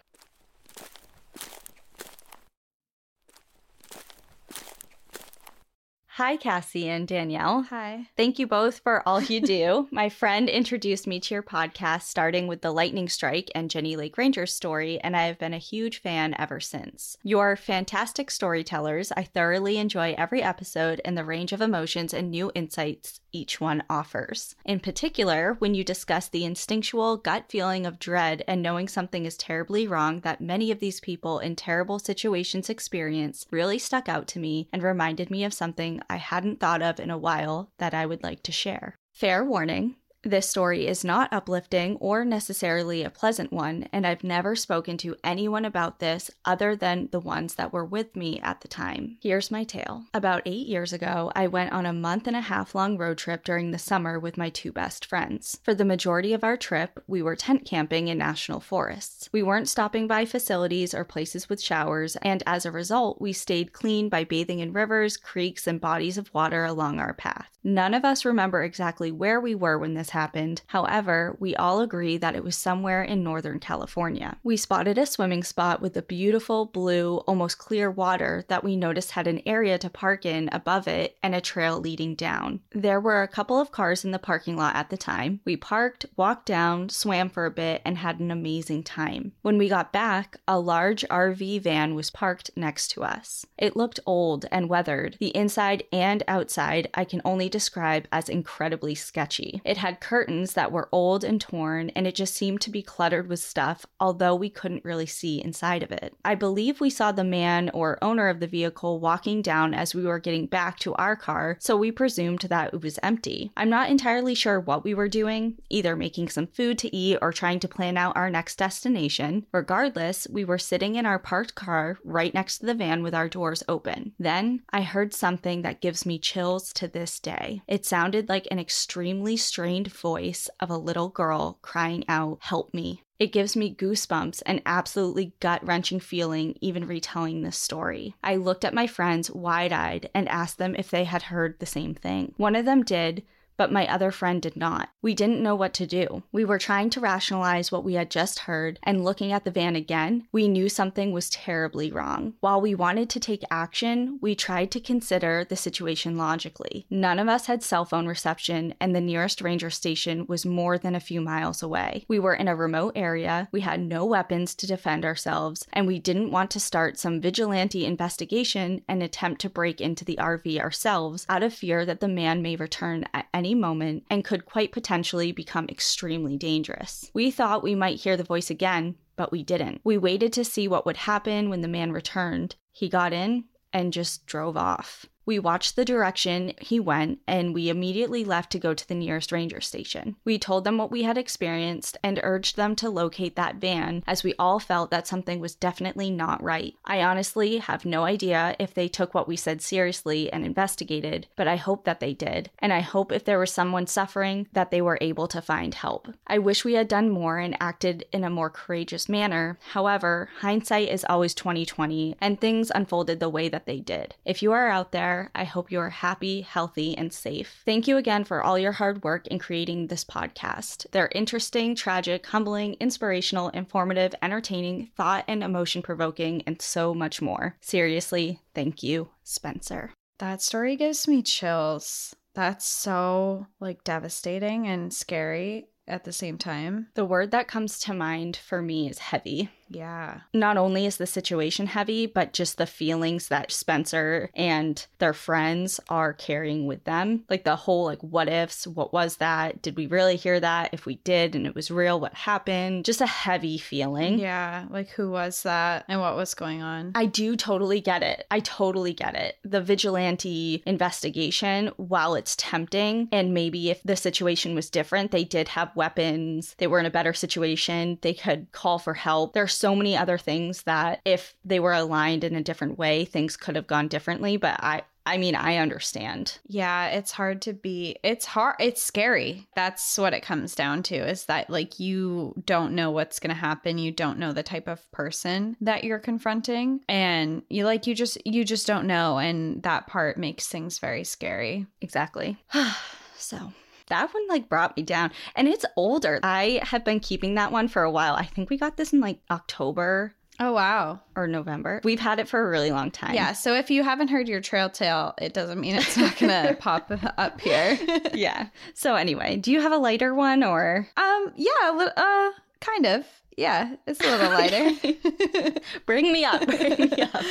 Hi, 6.17 6.39
Cassie 6.39 6.89
and 6.89 7.07
Danielle. 7.07 7.65
Hi. 7.65 8.09
Thank 8.17 8.39
you 8.39 8.47
both 8.47 8.79
for 8.79 9.07
all 9.07 9.21
you 9.21 9.39
do. 9.39 9.87
My 9.93 10.09
friend 10.09 10.49
introduced 10.49 11.07
me 11.07 11.21
to 11.21 11.35
your 11.35 11.43
podcast, 11.43 12.05
starting 12.05 12.47
with 12.47 12.63
the 12.63 12.73
lightning 12.73 13.11
strike 13.11 13.51
and 13.55 13.69
Jenny 13.69 13.97
Lake 13.97 14.17
Ranger's 14.17 14.55
story, 14.55 14.99
and 15.01 15.15
I 15.15 15.27
have 15.27 15.39
been 15.39 15.53
a 15.53 15.59
huge 15.59 16.01
fan 16.01 16.35
ever 16.39 16.59
since. 16.59 17.19
You're 17.23 17.55
fantastic 17.55 18.31
storytellers. 18.31 19.13
I 19.15 19.25
thoroughly 19.25 19.77
enjoy 19.77 20.15
every 20.17 20.43
episode 20.43 21.03
and 21.05 21.19
the 21.19 21.25
range 21.27 21.53
of 21.53 21.61
emotions 21.61 22.15
and 22.15 22.31
new 22.31 22.51
insights 22.55 23.21
each 23.37 23.61
one 23.61 23.83
offers. 23.91 24.57
In 24.65 24.81
particular, 24.81 25.57
when 25.59 25.75
you 25.75 25.85
discuss 25.85 26.29
the 26.29 26.47
instinctual 26.47 27.19
gut 27.19 27.45
feeling 27.51 27.85
of 27.85 27.99
dread 27.99 28.43
and 28.49 28.63
knowing 28.63 28.89
something 28.89 29.27
is 29.27 29.37
terribly 29.37 29.87
wrong 29.87 30.21
that 30.21 30.41
many 30.41 30.71
of 30.71 30.81
these 30.81 31.01
people 31.01 31.39
in 31.39 31.55
terrible 31.55 31.99
situations 31.99 32.71
experience, 32.71 33.47
really 33.51 33.79
stuck 33.79 34.09
out 34.09 34.27
to 34.29 34.39
me 34.39 34.69
and 34.73 34.83
reminded 34.83 35.31
me 35.31 35.45
of 35.45 35.53
something 35.53 36.01
I 36.09 36.17
hadn't 36.17 36.61
thought 36.61 36.83
of 36.83 37.01
in 37.01 37.11
a 37.11 37.19
while 37.19 37.73
that 37.79 37.95
I 37.95 38.07
would 38.07 38.23
like 38.23 38.43
to 38.45 38.53
share. 38.53 38.97
Fair 39.13 39.45
warning. 39.45 39.97
This 40.27 40.51
story 40.51 40.89
is 40.89 41.05
not 41.05 41.33
uplifting 41.33 41.95
or 41.99 42.25
necessarily 42.25 43.05
a 43.05 43.11
pleasant 43.11 43.53
one, 43.53 43.89
and 43.93 44.05
I've 44.05 44.25
never 44.25 44.57
spoken 44.57 44.97
to 44.97 45.15
anyone 45.23 45.65
about 45.65 46.01
this 46.01 46.33
other 46.45 46.75
than 46.75 47.09
the 47.13 47.21
ones 47.21 47.55
that 47.55 47.73
were 47.73 47.85
with 47.85 48.17
me 48.17 48.41
at 48.41 48.61
the 48.61 48.67
time. 48.67 49.19
Here's 49.23 49.53
my 49.53 49.63
tale. 49.63 50.07
About 50.13 50.43
eight 50.45 50.67
years 50.67 50.93
ago, 50.93 51.31
I 51.37 51.47
went 51.47 51.71
on 51.71 51.87
a 51.87 51.93
month 51.93 52.27
and 52.27 52.35
a 52.35 52.41
half 52.41 52.75
long 52.75 52.99
road 52.99 53.19
trip 53.19 53.45
during 53.45 53.71
the 53.71 53.79
summer 53.79 54.19
with 54.19 54.37
my 54.37 54.51
two 54.51 54.73
best 54.73 55.07
friends. 55.07 55.61
For 55.63 55.75
the 55.75 55.85
majority 55.85 56.33
of 56.33 56.43
our 56.43 56.57
trip, 56.57 57.05
we 57.07 57.23
were 57.23 57.37
tent 57.37 57.65
camping 57.65 58.09
in 58.09 58.19
national 58.19 58.59
forests. 58.59 59.29
We 59.33 59.45
weren't 59.45 59.69
stopping 59.69 60.09
by 60.09 60.25
facilities 60.25 60.93
or 60.93 61.05
places 61.05 61.49
with 61.49 61.63
showers, 61.63 62.17
and 62.17 62.43
as 62.49 62.67
a 62.67 62.73
result, 62.73 63.21
we 63.21 63.33
stayed 63.33 63.73
clean 63.73 64.09
by 64.09 64.25
bathing 64.25 64.59
in 64.59 64.73
rivers, 64.73 65.17
creeks, 65.17 65.69
and 65.69 65.81
bodies 65.81 66.19
of 66.19 66.35
water 66.35 66.65
along 66.65 66.99
our 66.99 67.15
path. 67.15 67.49
None 67.63 67.95
of 67.95 68.05
us 68.05 68.25
remember 68.25 68.63
exactly 68.63 69.11
where 69.11 69.41
we 69.41 69.53
were 69.53 69.77
when 69.77 69.95
this 69.95 70.11
happened. 70.17 70.63
However, 70.69 71.37
we 71.39 71.55
all 71.57 71.81
agree 71.81 72.17
that 72.17 72.35
it 72.35 72.43
was 72.43 72.57
somewhere 72.57 73.03
in 73.03 73.23
Northern 73.23 73.61
California. 73.61 74.39
We 74.43 74.57
spotted 74.57 74.97
a 74.97 75.05
swimming 75.05 75.45
spot 75.45 75.83
with 75.83 75.95
a 75.97 76.03
beautiful 76.03 76.65
blue, 76.65 77.19
almost 77.29 77.59
clear 77.59 77.91
water 77.91 78.45
that 78.49 78.65
we 78.65 78.77
noticed 78.77 79.11
had 79.11 79.27
an 79.27 79.43
area 79.45 79.77
to 79.79 79.91
park 79.91 80.25
in 80.25 80.49
above 80.53 80.89
it 80.89 81.19
and 81.23 81.35
a 81.35 81.41
trail 81.43 81.79
leading 81.79 82.15
down. 82.15 82.61
There 82.73 82.99
were 82.99 83.23
a 83.23 83.29
couple 83.29 83.61
of 83.61 83.73
cars 83.73 84.05
in 84.07 84.11
the 84.11 84.19
parking 84.19 84.57
lot 84.57 84.75
at 84.75 84.89
the 84.89 84.97
time. 84.97 85.41
We 85.45 85.57
parked, 85.57 86.07
walked 86.17 86.47
down, 86.47 86.89
swam 86.89 87.29
for 87.29 87.45
a 87.45 87.51
bit, 87.51 87.83
and 87.85 87.99
had 87.99 88.19
an 88.19 88.31
amazing 88.31 88.85
time. 88.85 89.33
When 89.43 89.59
we 89.59 89.69
got 89.69 89.93
back, 89.93 90.39
a 90.49 90.59
large 90.59 91.05
RV 91.11 91.61
van 91.61 91.95
was 91.95 92.11
parked 92.11 92.51
next 92.57 92.89
to 92.93 93.05
us. 93.05 93.45
It 93.59 93.77
looked 93.77 94.01
old 94.07 94.47
and 94.51 94.71
weathered. 94.71 95.19
The 95.21 95.37
inside 95.37 95.83
and 95.93 96.23
outside 96.27 96.89
I 96.95 97.05
can 97.05 97.21
only 97.25 97.49
describe 97.49 98.09
as 98.11 98.29
incredibly 98.29 98.95
sketchy. 98.95 99.61
It 99.65 99.77
had 99.77 100.01
curtains 100.07 100.53
that 100.53 100.71
were 100.71 100.89
old 100.93 101.25
and 101.25 101.41
torn, 101.41 101.91
and 101.97 102.07
it 102.07 102.15
just 102.15 102.37
seemed 102.37 102.61
to 102.61 102.71
be 102.71 102.81
cluttered 102.81 103.29
with 103.29 103.41
stuff, 103.41 103.85
although 103.99 104.37
we 104.37 104.49
couldn't 104.49 104.85
really 104.85 105.05
see 105.05 105.43
inside 105.43 105.83
of 105.83 105.91
it. 105.91 106.15
I 106.25 106.37
believe 106.37 106.81
we 106.81 106.91
saw 106.91 107.11
the 107.11 107.25
man 107.25 107.71
or 107.75 107.99
owner 108.01 108.29
of 108.29 108.39
the 108.39 108.47
vehicle 108.47 109.01
walking 109.01 109.43
down 109.43 109.75
as 109.75 109.97
we 109.97 110.05
were 110.05 110.21
getting 110.21 110.47
back 110.47 110.79
to 110.81 110.95
our 110.95 111.17
car, 111.17 111.57
so 111.59 111.77
we 111.77 111.91
presumed 111.91 112.43
that 112.43 112.73
it 112.73 112.83
was 112.83 113.01
empty. 113.03 113.51
I'm 113.57 113.69
not 113.69 113.91
entirely 113.91 114.37
sure 114.37 114.61
what 114.61 114.85
we 114.85 114.95
were 114.95 115.09
doing, 115.09 115.57
either 115.71 115.97
making 115.97 116.29
some 116.29 116.47
food 116.47 116.79
to 116.79 116.95
eat 116.95 117.19
or 117.21 117.33
trying 117.33 117.59
to 117.59 117.69
plan 117.69 117.97
out 117.97 118.17
our 118.17 118.31
next 118.31 118.59
destination. 118.59 119.45
Regardless, 119.53 120.29
we 120.31 120.45
were 120.45 120.57
sitting 120.57 120.95
in 120.95 121.05
our 121.05 121.19
parked 121.19 121.57
car 121.57 121.99
right 122.05 122.33
next 122.33 122.59
to 122.59 122.67
the 122.67 122.75
van 122.75 123.03
with 123.03 123.15
our 123.15 123.29
doors 123.29 123.65
open. 123.67 124.13
Then 124.21 124.63
I 124.71 124.83
heard 124.83 125.13
something 125.13 125.63
that 125.63 125.81
gives 125.81 126.07
me 126.07 126.21
chills 126.21 126.73
to 126.75 126.87
this 126.87 127.19
day. 127.19 127.63
It 127.67 127.85
sounded 127.85 128.29
like 128.29 128.47
an 128.53 128.61
extremely 128.61 129.37
strained 129.37 129.96
voice 129.97 130.49
of 130.61 130.71
a 130.71 130.77
little 130.77 131.09
girl 131.09 131.59
crying 131.63 132.05
out, 132.09 132.39
Help 132.43 132.73
me. 132.75 133.03
It 133.19 133.33
gives 133.33 133.57
me 133.57 133.75
goosebumps 133.75 134.43
and 134.45 134.61
absolutely 134.67 135.33
gut 135.41 135.67
wrenching 135.67 136.01
feeling 136.01 136.57
even 136.61 136.87
retelling 136.87 137.43
this 137.43 137.57
story. 137.57 138.15
I 138.23 138.37
looked 138.37 138.65
at 138.65 138.75
my 138.75 138.87
friends 138.87 139.31
wide 139.31 139.73
eyed 139.73 140.11
and 140.15 140.29
asked 140.29 140.59
them 140.59 140.75
if 140.77 140.91
they 140.91 141.05
had 141.05 141.23
heard 141.23 141.59
the 141.59 141.67
same 141.67 141.95
thing. 141.95 142.35
One 142.37 142.55
of 142.55 142.67
them 142.67 142.83
did, 142.83 143.23
but 143.57 143.73
my 143.73 143.87
other 143.87 144.11
friend 144.11 144.43
did 144.43 144.57
not. 144.57 144.91
We 145.03 145.15
didn't 145.15 145.43
know 145.43 145.55
what 145.55 145.75
to 145.75 145.87
do. 145.87 146.23
We 146.33 146.45
were 146.45 146.59
trying 146.59 146.91
to 146.91 147.01
rationalize 147.01 147.71
what 147.71 147.85
we 147.85 147.95
had 147.95 148.11
just 148.11 148.41
heard, 148.41 148.79
and 148.83 149.05
looking 149.05 149.33
at 149.33 149.45
the 149.45 149.51
van 149.51 149.77
again, 149.77 150.27
we 150.33 150.49
knew 150.49 150.69
something 150.69 151.13
was 151.13 151.31
terribly 151.31 151.91
wrong. 151.91 152.35
While 152.41 152.61
we 152.61 152.75
wanted 152.75 153.09
to 153.11 153.21
take 153.21 153.45
action, 153.51 154.19
we 154.21 154.35
tried 154.35 154.71
to 154.73 154.81
consider 154.81 155.45
the 155.49 155.57
situation 155.57 156.17
logically. 156.17 156.87
None 156.91 157.19
of 157.19 157.29
us 157.29 157.47
had 157.47 157.63
cell 157.63 157.85
phone 157.85 158.07
reception, 158.07 158.75
and 158.81 158.95
the 158.95 159.01
nearest 159.01 159.41
ranger 159.41 159.71
station 159.71 160.27
was 160.27 160.45
more 160.45 160.79
than 160.79 160.95
a 160.95 161.01
few 161.01 161.21
miles 161.21 161.63
away. 161.63 162.05
We 162.09 162.19
were 162.19 162.35
in 162.35 162.49
a 162.49 162.57
remote 162.57 162.93
area, 162.97 163.49
we 163.53 163.61
had 163.61 163.81
no 163.81 164.05
weapons 164.05 164.55
to 164.57 164.67
defend 164.67 165.05
ourselves, 165.05 165.67
and 165.73 165.87
we 165.87 165.99
didn't 165.99 166.31
want 166.31 166.51
to 166.53 166.61
start 166.61 166.99
some 166.99 167.21
vigilante 167.21 167.85
investigation 167.85 168.83
and 168.89 169.03
attempt 169.03 169.41
to 169.43 169.51
break 169.51 169.81
into 169.81 170.05
the 170.05 170.17
RV 170.17 170.59
ourselves 170.59 171.27
out 171.29 171.43
of 171.43 171.55
fear 171.55 171.85
that 171.85 172.01
the 172.01 172.09
man 172.09 172.43
may 172.43 172.57
return 172.57 173.05
at 173.15 173.27
any 173.33 173.46
moment 173.55 174.05
and 174.11 174.25
could 174.25 174.45
quite 174.47 174.73
potentially 174.73 175.33
become 175.33 175.69
extremely 175.69 176.37
dangerous. 176.37 177.11
We 177.15 177.31
thought 177.31 177.63
we 177.63 177.75
might 177.75 178.01
hear 178.01 178.17
the 178.17 178.25
voice 178.25 178.51
again, 178.51 178.97
but 179.17 179.33
we 179.33 179.43
didn't. 179.43 179.81
We 179.85 179.99
waited 179.99 180.33
to 180.35 180.45
see 180.45 180.69
what 180.69 180.87
would 180.87 180.97
happen 180.99 181.49
when 181.49 181.61
the 181.61 181.69
man 181.69 181.93
returned. 181.93 182.57
He 182.73 182.89
got 182.89 183.13
in 183.13 183.45
and 183.73 183.93
just 183.93 184.27
drove 184.27 184.57
off. 184.57 185.07
We 185.27 185.41
watched 185.41 185.75
the 185.75 185.85
direction 185.85 186.53
he 186.61 186.79
went 186.79 187.19
and 187.27 187.53
we 187.53 187.69
immediately 187.69 188.25
left 188.25 188.53
to 188.53 188.61
go 188.61 188.75
to 188.75 188.89
the 188.89 188.95
nearest 188.95 189.33
ranger 189.33 189.61
station. 189.61 190.15
We 190.25 190.39
told 190.39 190.63
them 190.63 190.79
what 190.79 190.93
we 190.93 191.03
had 191.03 191.19
experienced 191.19 191.99
and 192.05 192.21
urged 192.23 192.57
them 192.57 192.77
to 192.77 192.89
locate 192.89 193.35
that 193.35 193.57
van 193.57 194.05
as 194.07 194.23
we 194.23 194.35
all 194.39 194.61
felt 194.61 194.93
that 194.93 195.09
something 195.09 195.41
was 195.41 195.57
definitely 195.57 196.13
not 196.13 196.41
right. 196.41 196.77
I 196.85 197.03
honestly 197.03 197.59
have 197.59 197.85
no 197.85 198.05
idea 198.05 198.55
if 198.61 198.73
they 198.73 198.87
took 198.87 199.15
what 199.15 199.27
we 199.27 199.35
said 199.35 199.61
seriously 199.61 200.33
and 200.33 200.47
investigated, 200.47 201.27
but 201.35 201.49
I 201.49 201.57
hope 201.57 201.85
that 201.85 201.99
they 201.99 202.15
did. 202.15 202.49
And 202.61 202.73
I 202.73 202.81
hope 202.81 203.11
if 203.11 203.25
there 203.25 203.41
was 203.41 203.53
someone 203.53 203.89
suffering 203.89 204.47
that 204.53 204.71
they 204.71 204.81
were 204.81 204.99
able 205.01 205.27
to 205.29 205.43
find 205.43 205.75
help. 205.75 206.09
I 206.29 206.39
wish 206.39 206.65
we 206.65 206.75
had 206.75 206.87
done 206.87 207.11
more 207.11 207.39
and 207.39 207.57
acted 207.59 208.05
in 208.13 208.23
a 208.23 208.31
more 208.31 208.49
courageous 208.49 209.09
manner. 209.09 209.59
However, 209.73 210.29
hindsight 210.39 210.89
is 210.89 211.05
always 211.09 211.35
2020 211.35 212.15
and 212.21 212.41
things 212.41 212.71
unfolded 212.73 213.19
the 213.19 213.29
way 213.29 213.49
that 213.49 213.67
they 213.67 213.81
did. 213.81 214.15
If 214.25 214.41
you 214.41 214.53
are 214.53 214.69
out 214.69 214.93
there 214.93 215.16
I 215.35 215.45
hope 215.45 215.71
you 215.71 215.81
are 215.81 215.91
happy, 215.91 216.43
healthy, 216.43 216.97
and 216.97 217.13
safe. 217.13 217.63
Thank 217.65 217.87
you 217.89 217.97
again 217.97 218.25
for 218.25 218.43
all 218.43 218.59
your 218.59 218.73
hard 218.73 219.03
work 219.05 219.27
in 219.29 219.39
creating 219.39 219.87
this 219.87 220.05
podcast. 220.05 220.87
They're 220.93 221.11
interesting, 221.15 221.75
tragic, 221.75 222.27
humbling, 222.27 222.77
inspirational, 222.81 223.49
informative, 223.51 224.15
entertaining, 224.23 224.91
thought 224.97 225.25
and 225.29 225.43
emotion 225.43 225.83
provoking, 225.83 226.43
and 226.47 226.61
so 226.61 226.95
much 226.95 227.21
more. 227.23 227.57
Seriously, 227.61 228.41
thank 228.55 228.83
you, 228.83 229.11
Spencer. 229.23 229.93
That 230.19 230.43
story 230.43 230.77
gives 230.77 231.07
me 231.07 231.23
chills. 231.23 232.15
That's 232.35 232.67
so 232.67 233.47
like 233.61 233.85
devastating 233.85 234.67
and 234.67 234.93
scary 234.93 235.69
at 235.89 236.05
the 236.05 236.13
same 236.13 236.39
time. 236.39 236.89
The 236.95 237.05
word 237.05 237.31
that 237.31 237.49
comes 237.49 237.79
to 237.81 237.95
mind 237.95 238.37
for 238.37 238.61
me 238.61 238.89
is 238.89 238.99
heavy. 238.99 239.51
Yeah. 239.69 240.21
Not 240.33 240.57
only 240.57 240.87
is 240.87 240.97
the 240.97 241.07
situation 241.07 241.67
heavy, 241.67 242.07
but 242.07 242.33
just 242.33 242.59
the 242.59 242.67
feelings 242.67 243.29
that 243.29 243.51
Spencer 243.51 244.31
and 244.35 244.85
their 244.99 245.13
friends 245.13 245.81
are 245.89 246.13
carrying 246.13 246.67
with 246.67 246.85
them. 246.85 247.25
Like 247.29 247.45
the 247.45 247.57
whole, 247.57 247.85
like, 247.85 248.03
what 248.03 248.29
ifs? 248.29 248.67
What 248.67 248.93
was 248.93 249.17
that? 249.17 249.63
Did 249.63 249.77
we 249.77 249.87
really 249.87 250.17
hear 250.17 250.39
that? 250.41 250.71
If 250.73 250.87
we 250.87 250.97
did 250.97 251.35
and 251.35 251.47
it 251.47 251.55
was 251.55 251.71
real, 251.71 251.99
what 251.99 252.15
happened? 252.15 252.85
Just 252.85 253.01
a 253.01 253.07
heavy 253.07 253.59
feeling. 253.59 254.19
Yeah. 254.19 254.67
Like, 254.71 254.89
who 254.91 255.11
was 255.11 255.43
that 255.43 255.85
and 255.89 256.01
what 256.01 256.17
was 256.17 256.35
going 256.35 256.63
on? 256.63 256.93
I 256.95 257.07
do 257.07 257.37
totally 257.37 257.81
get 257.81 258.03
it. 258.03 258.27
I 258.31 258.41
totally 258.41 258.93
get 258.93 259.15
it. 259.15 259.37
The 259.43 259.61
vigilante 259.61 260.63
investigation, 260.67 261.73
while 261.77 262.15
it's 262.15 262.37
tempting, 262.37 263.09
and 263.11 263.35
maybe 263.35 263.71
if 263.71 263.83
the 263.83 263.97
situation 263.97 264.55
was 264.55 264.71
different, 264.71 265.11
they 265.11 265.25
did 265.25 265.49
have 265.49 265.75
weapons, 265.75 266.55
they 266.59 266.67
were 266.67 266.79
in 266.79 266.87
a 266.87 266.91
better 266.91 267.13
situation, 267.13 267.99
they 268.03 268.15
could 268.15 268.53
call 268.53 268.79
for 268.79 268.95
help. 268.95 269.33
There's 269.33 269.56
so 269.57 269.75
many 269.75 269.97
other 269.97 270.19
things 270.19 270.63
that 270.63 271.01
if 271.05 271.35
they 271.45 271.61
were 271.61 271.73
aligned 271.73 272.25
in 272.25 272.35
a 272.35 272.43
different 272.43 272.79
way, 272.79 273.05
things 273.05 273.37
could 273.37 273.57
have 273.57 273.67
gone 273.67 273.89
differently. 273.89 274.37
But 274.37 274.63
I, 274.63 274.83
I 275.07 275.19
mean, 275.19 275.37
I 275.37 275.59
understand. 275.59 276.39
Yeah, 276.49 276.89
it's 276.89 277.13
hard 277.13 277.43
to 277.43 277.53
be. 277.53 277.97
It's 278.03 278.27
hard. 278.27 278.57
It's 278.59 278.83
scary. 278.83 279.47
That's 279.55 279.97
what 279.97 280.15
it 280.15 280.23
comes 280.23 280.57
down 280.57 280.83
to 280.85 280.97
is 280.97 281.27
that, 281.27 281.49
like, 281.49 281.79
you 281.79 282.35
don't 282.45 282.75
know 282.75 282.91
what's 282.91 283.21
going 283.21 283.35
to 283.35 283.41
happen. 283.41 283.79
You 283.79 283.93
don't 283.93 284.19
know 284.19 284.33
the 284.33 284.43
type 284.43 284.67
of 284.67 284.91
person 284.91 285.57
that 285.61 285.85
you're 285.85 286.01
confronting. 286.01 286.81
And 286.89 287.43
you, 287.49 287.65
like, 287.65 287.87
you 287.87 287.95
just, 287.95 288.19
you 288.27 288.45
just 288.45 288.67
don't 288.67 288.89
know. 288.89 289.19
And 289.19 289.63
that 289.63 289.87
part 289.87 290.19
makes 290.19 290.49
things 290.49 290.81
very 290.81 291.05
scary. 291.05 291.67
Exactly. 291.81 292.37
so 293.17 293.53
that 293.89 294.13
one 294.13 294.27
like 294.29 294.49
brought 294.49 294.77
me 294.77 294.83
down 294.83 295.11
and 295.35 295.49
it's 295.49 295.65
older 295.77 296.21
i 296.23 296.61
have 296.63 296.85
been 296.85 297.01
keeping 297.01 297.35
that 297.35 297.53
one 297.53 297.69
for 297.69 297.83
a 297.83 297.91
while 297.91 298.15
i 298.15 298.25
think 298.25 298.51
we 298.51 298.57
got 298.57 298.77
this 298.77 298.93
in 298.93 299.01
like 299.01 299.19
october 299.31 300.13
Oh, 300.39 300.53
wow. 300.53 301.01
or 301.17 301.27
november 301.27 301.81
we've 301.83 301.99
had 302.01 302.19
it 302.21 302.29
for 302.29 302.47
a 302.47 302.51
really 302.51 302.71
long 302.71 302.91
time 302.91 303.15
Yeah. 303.15 303.33
So 303.33 303.55
if 303.55 303.71
you 303.71 303.83
haven't 303.83 304.09
heard 304.09 304.29
your 304.29 304.43
trail 304.43 304.69
tale, 304.69 305.15
it 305.19 305.33
doesn't 305.33 305.59
mean 305.59 305.77
it's 305.77 305.97
not 305.97 306.19
going 306.19 306.31
to 306.49 306.55
pop 306.61 306.93
up 307.17 307.41
here. 307.41 307.79
yeah 308.13 308.49
so 308.75 308.97
anyway 308.97 309.37
do 309.39 309.51
you 309.51 309.63
have 309.63 309.73
a 309.73 309.79
lighter 309.79 310.15
one 310.15 310.45
or 310.45 310.87
Um, 310.99 311.33
yeah, 311.37 311.71
a 311.71 311.73
li- 311.79 311.89
uh, 311.97 312.31
kind 312.61 312.85
of. 312.87 313.07
Yeah, 313.39 313.77
it's 313.87 314.01
a 314.01 314.11
little 314.11 314.29
lighter. 314.31 315.61
bring 315.87 316.13
me 316.13 316.25
up 316.27 316.45
bring 316.47 316.81
me 316.91 317.01
up 317.03 317.25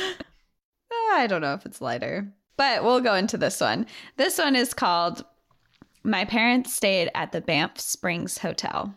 I 1.12 1.26
don't 1.28 1.40
know 1.40 1.54
if 1.54 1.64
it's 1.66 1.80
lighter, 1.80 2.32
but 2.56 2.82
we'll 2.84 3.00
go 3.00 3.14
into 3.14 3.36
this 3.36 3.60
one. 3.60 3.86
This 4.16 4.38
one 4.38 4.56
is 4.56 4.74
called 4.74 5.24
My 6.06 6.24
Parents 6.24 6.72
Stayed 6.72 7.10
at 7.16 7.32
the 7.32 7.40
Banff 7.40 7.80
Springs 7.80 8.38
Hotel. 8.38 8.94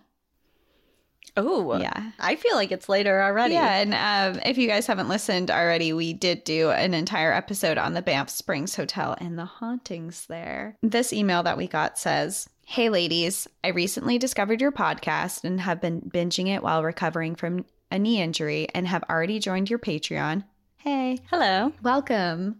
Oh, 1.35 1.79
Yeah. 1.79 2.11
I 2.19 2.35
feel 2.35 2.55
like 2.55 2.71
it's 2.71 2.87
later 2.89 3.21
already. 3.21 3.53
Yeah, 3.55 3.81
and 3.81 3.93
um, 4.35 4.41
if 4.45 4.57
you 4.57 4.67
guys 4.67 4.85
haven't 4.87 5.09
listened 5.09 5.49
already, 5.49 5.91
we 5.93 6.13
did 6.13 6.43
do 6.43 6.69
an 6.69 6.93
entire 6.93 7.33
episode 7.33 7.77
on 7.77 7.93
the 7.93 8.01
Banff 8.01 8.29
Springs 8.29 8.75
Hotel 8.75 9.15
and 9.19 9.39
the 9.39 9.45
hauntings 9.45 10.25
there. 10.27 10.77
This 10.83 11.11
email 11.11 11.41
that 11.43 11.57
we 11.57 11.67
got 11.67 11.97
says, 11.97 12.47
Hey 12.65 12.89
ladies, 12.89 13.47
I 13.63 13.69
recently 13.69 14.19
discovered 14.19 14.61
your 14.61 14.71
podcast 14.71 15.43
and 15.43 15.61
have 15.61 15.81
been 15.81 16.01
binging 16.13 16.47
it 16.47 16.61
while 16.61 16.83
recovering 16.83 17.35
from 17.35 17.65
a 17.89 17.97
knee 17.97 18.21
injury 18.21 18.67
and 18.75 18.87
have 18.87 19.03
already 19.09 19.39
joined 19.39 19.69
your 19.69 19.79
Patreon. 19.79 20.43
Hey, 20.77 21.19
Hello. 21.31 21.73
welcome. 21.81 22.57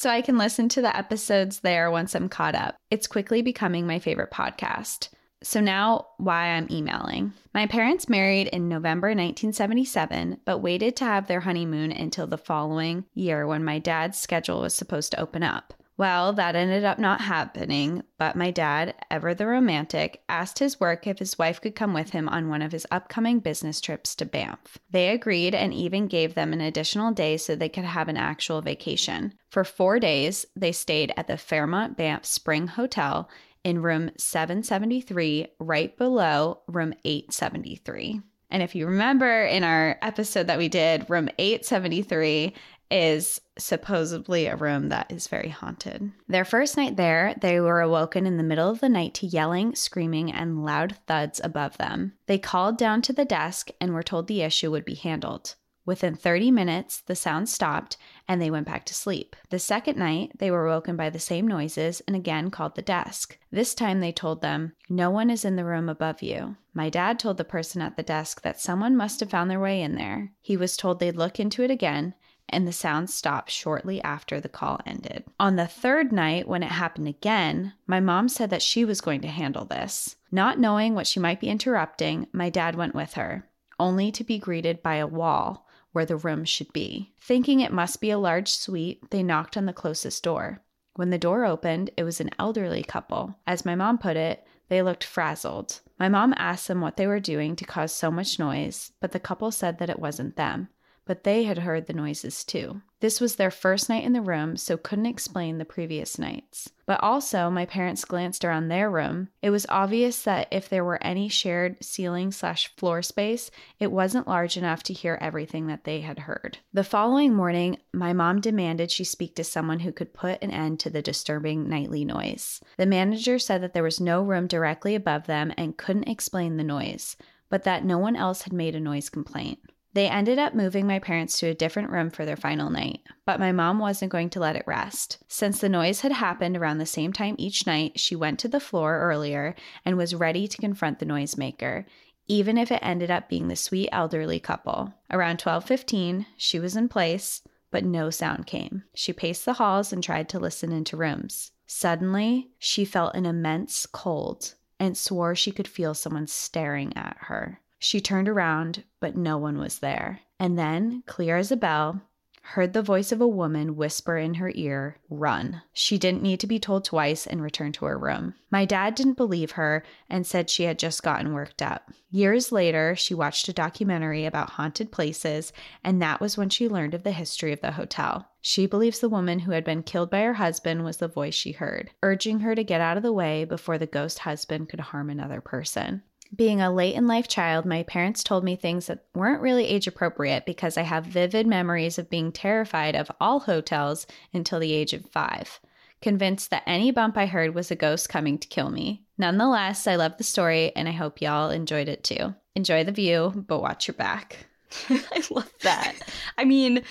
So 0.00 0.08
I 0.08 0.22
can 0.22 0.38
listen 0.38 0.70
to 0.70 0.80
the 0.80 0.96
episodes 0.96 1.60
there 1.60 1.90
once 1.90 2.14
I'm 2.14 2.30
caught 2.30 2.54
up. 2.54 2.76
It's 2.90 3.06
quickly 3.06 3.42
becoming 3.42 3.86
my 3.86 3.98
favorite 3.98 4.30
podcast. 4.30 5.10
So 5.42 5.60
now, 5.60 6.06
why 6.16 6.46
I'm 6.46 6.68
emailing. 6.70 7.34
My 7.52 7.66
parents 7.66 8.08
married 8.08 8.46
in 8.46 8.66
November 8.66 9.08
1977, 9.08 10.40
but 10.46 10.60
waited 10.60 10.96
to 10.96 11.04
have 11.04 11.26
their 11.26 11.40
honeymoon 11.40 11.92
until 11.92 12.26
the 12.26 12.38
following 12.38 13.04
year 13.12 13.46
when 13.46 13.62
my 13.62 13.78
dad's 13.78 14.16
schedule 14.18 14.62
was 14.62 14.72
supposed 14.72 15.12
to 15.12 15.20
open 15.20 15.42
up. 15.42 15.74
Well, 16.00 16.32
that 16.32 16.56
ended 16.56 16.82
up 16.82 16.98
not 16.98 17.20
happening, 17.20 18.04
but 18.16 18.34
my 18.34 18.50
dad, 18.50 18.94
ever 19.10 19.34
the 19.34 19.46
romantic, 19.46 20.22
asked 20.30 20.58
his 20.58 20.80
work 20.80 21.06
if 21.06 21.18
his 21.18 21.38
wife 21.38 21.60
could 21.60 21.74
come 21.74 21.92
with 21.92 22.08
him 22.08 22.26
on 22.26 22.48
one 22.48 22.62
of 22.62 22.72
his 22.72 22.86
upcoming 22.90 23.40
business 23.40 23.82
trips 23.82 24.14
to 24.14 24.24
Banff. 24.24 24.78
They 24.90 25.10
agreed 25.10 25.54
and 25.54 25.74
even 25.74 26.06
gave 26.06 26.34
them 26.34 26.54
an 26.54 26.62
additional 26.62 27.12
day 27.12 27.36
so 27.36 27.54
they 27.54 27.68
could 27.68 27.84
have 27.84 28.08
an 28.08 28.16
actual 28.16 28.62
vacation. 28.62 29.34
For 29.50 29.62
four 29.62 30.00
days, 30.00 30.46
they 30.56 30.72
stayed 30.72 31.12
at 31.18 31.26
the 31.26 31.36
Fairmont 31.36 31.98
Banff 31.98 32.24
Spring 32.24 32.66
Hotel 32.66 33.28
in 33.62 33.82
room 33.82 34.10
773, 34.16 35.48
right 35.58 35.94
below 35.98 36.62
room 36.66 36.94
873. 37.04 38.22
And 38.50 38.62
if 38.62 38.74
you 38.74 38.86
remember 38.86 39.44
in 39.44 39.64
our 39.64 39.98
episode 40.02 40.46
that 40.46 40.58
we 40.58 40.68
did, 40.68 41.08
room 41.10 41.28
873 41.38 42.54
is 42.90 43.40
supposedly 43.58 44.46
a 44.46 44.56
room 44.56 44.88
that 44.88 45.10
is 45.10 45.28
very 45.28 45.48
haunted. 45.48 46.10
Their 46.28 46.44
first 46.44 46.76
night 46.76 46.96
there, 46.96 47.34
they 47.40 47.60
were 47.60 47.80
awoken 47.80 48.26
in 48.26 48.36
the 48.36 48.42
middle 48.42 48.70
of 48.70 48.80
the 48.80 48.88
night 48.88 49.14
to 49.14 49.26
yelling, 49.26 49.74
screaming, 49.74 50.32
and 50.32 50.64
loud 50.64 50.96
thuds 51.06 51.40
above 51.44 51.76
them. 51.78 52.14
They 52.26 52.38
called 52.38 52.78
down 52.78 53.02
to 53.02 53.12
the 53.12 53.24
desk 53.24 53.68
and 53.80 53.94
were 53.94 54.02
told 54.02 54.26
the 54.26 54.42
issue 54.42 54.70
would 54.70 54.84
be 54.84 54.94
handled. 54.94 55.54
Within 55.86 56.14
30 56.14 56.50
minutes, 56.50 57.00
the 57.00 57.16
sound 57.16 57.48
stopped 57.48 57.96
and 58.28 58.40
they 58.40 58.50
went 58.50 58.66
back 58.66 58.84
to 58.84 58.94
sleep. 58.94 59.34
The 59.48 59.58
second 59.58 59.98
night, 59.98 60.32
they 60.38 60.50
were 60.50 60.68
woken 60.68 60.94
by 60.94 61.10
the 61.10 61.18
same 61.18 61.48
noises 61.48 62.00
and 62.06 62.14
again 62.14 62.50
called 62.50 62.76
the 62.76 62.82
desk. 62.82 63.38
This 63.50 63.74
time, 63.74 64.00
they 64.00 64.12
told 64.12 64.42
them, 64.42 64.74
No 64.88 65.10
one 65.10 65.30
is 65.30 65.44
in 65.44 65.56
the 65.56 65.64
room 65.64 65.88
above 65.88 66.22
you. 66.22 66.56
My 66.74 66.90
dad 66.90 67.18
told 67.18 67.38
the 67.38 67.44
person 67.44 67.82
at 67.82 67.96
the 67.96 68.02
desk 68.02 68.42
that 68.42 68.60
someone 68.60 68.96
must 68.96 69.20
have 69.20 69.30
found 69.30 69.50
their 69.50 69.58
way 69.58 69.80
in 69.80 69.96
there. 69.96 70.32
He 70.40 70.56
was 70.56 70.76
told 70.76 71.00
they'd 71.00 71.16
look 71.16 71.40
into 71.40 71.64
it 71.64 71.70
again, 71.70 72.14
and 72.52 72.66
the 72.66 72.72
sound 72.72 73.10
stopped 73.10 73.50
shortly 73.50 74.02
after 74.02 74.40
the 74.40 74.48
call 74.48 74.80
ended. 74.84 75.24
On 75.38 75.56
the 75.56 75.66
third 75.66 76.12
night, 76.12 76.46
when 76.46 76.62
it 76.62 76.72
happened 76.72 77.08
again, 77.08 77.72
my 77.86 78.00
mom 78.00 78.28
said 78.28 78.50
that 78.50 78.62
she 78.62 78.84
was 78.84 79.00
going 79.00 79.20
to 79.22 79.28
handle 79.28 79.64
this. 79.64 80.16
Not 80.30 80.58
knowing 80.58 80.94
what 80.94 81.06
she 81.06 81.20
might 81.20 81.40
be 81.40 81.48
interrupting, 81.48 82.26
my 82.32 82.50
dad 82.50 82.74
went 82.74 82.94
with 82.94 83.14
her, 83.14 83.48
only 83.78 84.12
to 84.12 84.24
be 84.24 84.38
greeted 84.38 84.82
by 84.82 84.96
a 84.96 85.06
wall 85.06 85.66
where 85.92 86.06
the 86.06 86.16
room 86.16 86.44
should 86.44 86.72
be. 86.72 87.12
Thinking 87.20 87.60
it 87.60 87.72
must 87.72 88.00
be 88.00 88.10
a 88.10 88.18
large 88.18 88.48
suite, 88.48 89.10
they 89.10 89.22
knocked 89.22 89.56
on 89.56 89.66
the 89.66 89.72
closest 89.72 90.22
door. 90.22 90.62
When 90.94 91.10
the 91.10 91.18
door 91.18 91.44
opened, 91.44 91.90
it 91.96 92.04
was 92.04 92.20
an 92.20 92.30
elderly 92.38 92.82
couple. 92.82 93.36
As 93.46 93.64
my 93.64 93.74
mom 93.74 93.98
put 93.98 94.16
it, 94.16 94.46
they 94.68 94.82
looked 94.82 95.02
frazzled. 95.02 95.80
My 95.98 96.08
mom 96.08 96.34
asked 96.36 96.68
them 96.68 96.80
what 96.80 96.96
they 96.96 97.06
were 97.06 97.20
doing 97.20 97.56
to 97.56 97.64
cause 97.64 97.92
so 97.92 98.10
much 98.10 98.38
noise, 98.38 98.92
but 99.00 99.12
the 99.12 99.18
couple 99.20 99.50
said 99.50 99.78
that 99.78 99.90
it 99.90 99.98
wasn't 99.98 100.36
them 100.36 100.68
but 101.06 101.24
they 101.24 101.44
had 101.44 101.58
heard 101.58 101.86
the 101.86 101.92
noises 101.92 102.44
too. 102.44 102.82
This 103.00 103.20
was 103.20 103.36
their 103.36 103.50
first 103.50 103.88
night 103.88 104.04
in 104.04 104.12
the 104.12 104.20
room, 104.20 104.56
so 104.56 104.76
couldn't 104.76 105.06
explain 105.06 105.56
the 105.56 105.64
previous 105.64 106.18
nights. 106.18 106.70
But 106.84 107.02
also, 107.02 107.48
my 107.48 107.64
parents 107.64 108.04
glanced 108.04 108.44
around 108.44 108.68
their 108.68 108.90
room. 108.90 109.28
It 109.40 109.50
was 109.50 109.64
obvious 109.70 110.22
that 110.24 110.48
if 110.50 110.68
there 110.68 110.84
were 110.84 111.02
any 111.02 111.28
shared 111.28 111.82
ceiling 111.82 112.30
slash 112.30 112.68
floor 112.76 113.00
space, 113.00 113.50
it 113.78 113.90
wasn't 113.90 114.28
large 114.28 114.56
enough 114.56 114.82
to 114.84 114.92
hear 114.92 115.16
everything 115.20 115.66
that 115.68 115.84
they 115.84 116.00
had 116.00 116.18
heard. 116.18 116.58
The 116.74 116.84
following 116.84 117.32
morning, 117.32 117.78
my 117.94 118.12
mom 118.12 118.40
demanded 118.40 118.90
she 118.90 119.04
speak 119.04 119.34
to 119.36 119.44
someone 119.44 119.80
who 119.80 119.92
could 119.92 120.12
put 120.12 120.42
an 120.42 120.50
end 120.50 120.78
to 120.80 120.90
the 120.90 121.00
disturbing 121.00 121.68
nightly 121.68 122.04
noise. 122.04 122.60
The 122.76 122.86
manager 122.86 123.38
said 123.38 123.62
that 123.62 123.72
there 123.72 123.82
was 123.82 124.00
no 124.00 124.22
room 124.22 124.46
directly 124.46 124.94
above 124.94 125.26
them 125.26 125.52
and 125.56 125.78
couldn't 125.78 126.08
explain 126.08 126.56
the 126.56 126.64
noise, 126.64 127.16
but 127.48 127.64
that 127.64 127.84
no 127.84 127.98
one 127.98 128.16
else 128.16 128.42
had 128.42 128.52
made 128.52 128.74
a 128.74 128.80
noise 128.80 129.08
complaint. 129.08 129.60
They 129.92 130.08
ended 130.08 130.38
up 130.38 130.54
moving 130.54 130.86
my 130.86 131.00
parents 131.00 131.38
to 131.38 131.48
a 131.48 131.54
different 131.54 131.90
room 131.90 132.10
for 132.10 132.24
their 132.24 132.36
final 132.36 132.70
night, 132.70 133.00
but 133.24 133.40
my 133.40 133.50
mom 133.50 133.80
wasn't 133.80 134.12
going 134.12 134.30
to 134.30 134.40
let 134.40 134.54
it 134.54 134.64
rest. 134.66 135.18
Since 135.26 135.60
the 135.60 135.68
noise 135.68 136.02
had 136.02 136.12
happened 136.12 136.56
around 136.56 136.78
the 136.78 136.86
same 136.86 137.12
time 137.12 137.34
each 137.38 137.66
night, 137.66 137.98
she 137.98 138.14
went 138.14 138.38
to 138.40 138.48
the 138.48 138.60
floor 138.60 139.00
earlier 139.00 139.56
and 139.84 139.96
was 139.96 140.14
ready 140.14 140.46
to 140.46 140.58
confront 140.58 141.00
the 141.00 141.06
noisemaker, 141.06 141.86
even 142.28 142.56
if 142.56 142.70
it 142.70 142.78
ended 142.82 143.10
up 143.10 143.28
being 143.28 143.48
the 143.48 143.56
sweet 143.56 143.88
elderly 143.90 144.38
couple. 144.38 144.94
Around 145.10 145.40
12:15, 145.40 146.26
she 146.36 146.60
was 146.60 146.76
in 146.76 146.88
place, 146.88 147.42
but 147.72 147.84
no 147.84 148.10
sound 148.10 148.46
came. 148.46 148.84
She 148.94 149.12
paced 149.12 149.44
the 149.44 149.54
halls 149.54 149.92
and 149.92 150.04
tried 150.04 150.28
to 150.28 150.38
listen 150.38 150.70
into 150.70 150.96
rooms. 150.96 151.50
Suddenly, 151.66 152.50
she 152.58 152.84
felt 152.84 153.16
an 153.16 153.26
immense 153.26 153.86
cold 153.86 154.54
and 154.78 154.96
swore 154.96 155.34
she 155.34 155.50
could 155.50 155.68
feel 155.68 155.94
someone 155.94 156.28
staring 156.28 156.96
at 156.96 157.16
her. 157.22 157.60
She 157.82 158.00
turned 158.00 158.28
around, 158.28 158.84
but 159.00 159.16
no 159.16 159.38
one 159.38 159.58
was 159.58 159.78
there. 159.78 160.20
And 160.38 160.58
then, 160.58 161.02
clear 161.06 161.38
as 161.38 161.50
a 161.50 161.56
bell, 161.56 162.02
heard 162.42 162.74
the 162.74 162.82
voice 162.82 163.10
of 163.10 163.22
a 163.22 163.28
woman 163.28 163.74
whisper 163.74 164.18
in 164.18 164.34
her 164.34 164.52
ear, 164.54 164.98
Run. 165.08 165.62
She 165.72 165.96
didn't 165.96 166.22
need 166.22 166.40
to 166.40 166.46
be 166.46 166.58
told 166.58 166.84
twice 166.84 167.26
and 167.26 167.42
returned 167.42 167.74
to 167.74 167.86
her 167.86 167.96
room. 167.96 168.34
My 168.50 168.66
dad 168.66 168.94
didn't 168.94 169.16
believe 169.16 169.52
her 169.52 169.82
and 170.10 170.26
said 170.26 170.50
she 170.50 170.64
had 170.64 170.78
just 170.78 171.02
gotten 171.02 171.32
worked 171.32 171.62
up. 171.62 171.90
Years 172.10 172.52
later, 172.52 172.94
she 172.96 173.14
watched 173.14 173.48
a 173.48 173.52
documentary 173.52 174.26
about 174.26 174.50
haunted 174.50 174.92
places, 174.92 175.52
and 175.82 176.02
that 176.02 176.20
was 176.20 176.36
when 176.36 176.50
she 176.50 176.68
learned 176.68 176.92
of 176.92 177.02
the 177.02 177.12
history 177.12 177.52
of 177.52 177.62
the 177.62 177.72
hotel. 177.72 178.28
She 178.42 178.66
believes 178.66 179.00
the 179.00 179.08
woman 179.08 179.38
who 179.38 179.52
had 179.52 179.64
been 179.64 179.82
killed 179.82 180.10
by 180.10 180.20
her 180.20 180.34
husband 180.34 180.84
was 180.84 180.98
the 180.98 181.08
voice 181.08 181.34
she 181.34 181.52
heard, 181.52 181.90
urging 182.02 182.40
her 182.40 182.54
to 182.54 182.64
get 182.64 182.82
out 182.82 182.98
of 182.98 183.02
the 183.02 183.12
way 183.12 183.44
before 183.44 183.78
the 183.78 183.86
ghost 183.86 184.20
husband 184.20 184.68
could 184.68 184.80
harm 184.80 185.08
another 185.08 185.40
person. 185.40 186.02
Being 186.34 186.60
a 186.60 186.72
late 186.72 186.94
in 186.94 187.06
life 187.06 187.26
child, 187.26 187.66
my 187.66 187.82
parents 187.82 188.22
told 188.22 188.44
me 188.44 188.54
things 188.54 188.86
that 188.86 189.04
weren't 189.14 189.42
really 189.42 189.66
age 189.66 189.86
appropriate 189.86 190.46
because 190.46 190.76
I 190.76 190.82
have 190.82 191.04
vivid 191.04 191.46
memories 191.46 191.98
of 191.98 192.08
being 192.08 192.30
terrified 192.30 192.94
of 192.94 193.10
all 193.20 193.40
hotels 193.40 194.06
until 194.32 194.60
the 194.60 194.72
age 194.72 194.92
of 194.92 195.10
five, 195.10 195.58
convinced 196.00 196.50
that 196.50 196.62
any 196.66 196.92
bump 196.92 197.16
I 197.16 197.26
heard 197.26 197.54
was 197.54 197.70
a 197.70 197.76
ghost 197.76 198.08
coming 198.08 198.38
to 198.38 198.48
kill 198.48 198.70
me. 198.70 199.02
Nonetheless, 199.18 199.86
I 199.86 199.96
love 199.96 200.18
the 200.18 200.24
story 200.24 200.72
and 200.76 200.88
I 200.88 200.92
hope 200.92 201.20
y'all 201.20 201.50
enjoyed 201.50 201.88
it 201.88 202.04
too. 202.04 202.34
Enjoy 202.54 202.84
the 202.84 202.92
view, 202.92 203.44
but 203.48 203.60
watch 203.60 203.88
your 203.88 203.94
back. 203.94 204.46
I 204.88 205.22
love 205.30 205.52
that. 205.62 205.94
I 206.38 206.44
mean, 206.44 206.84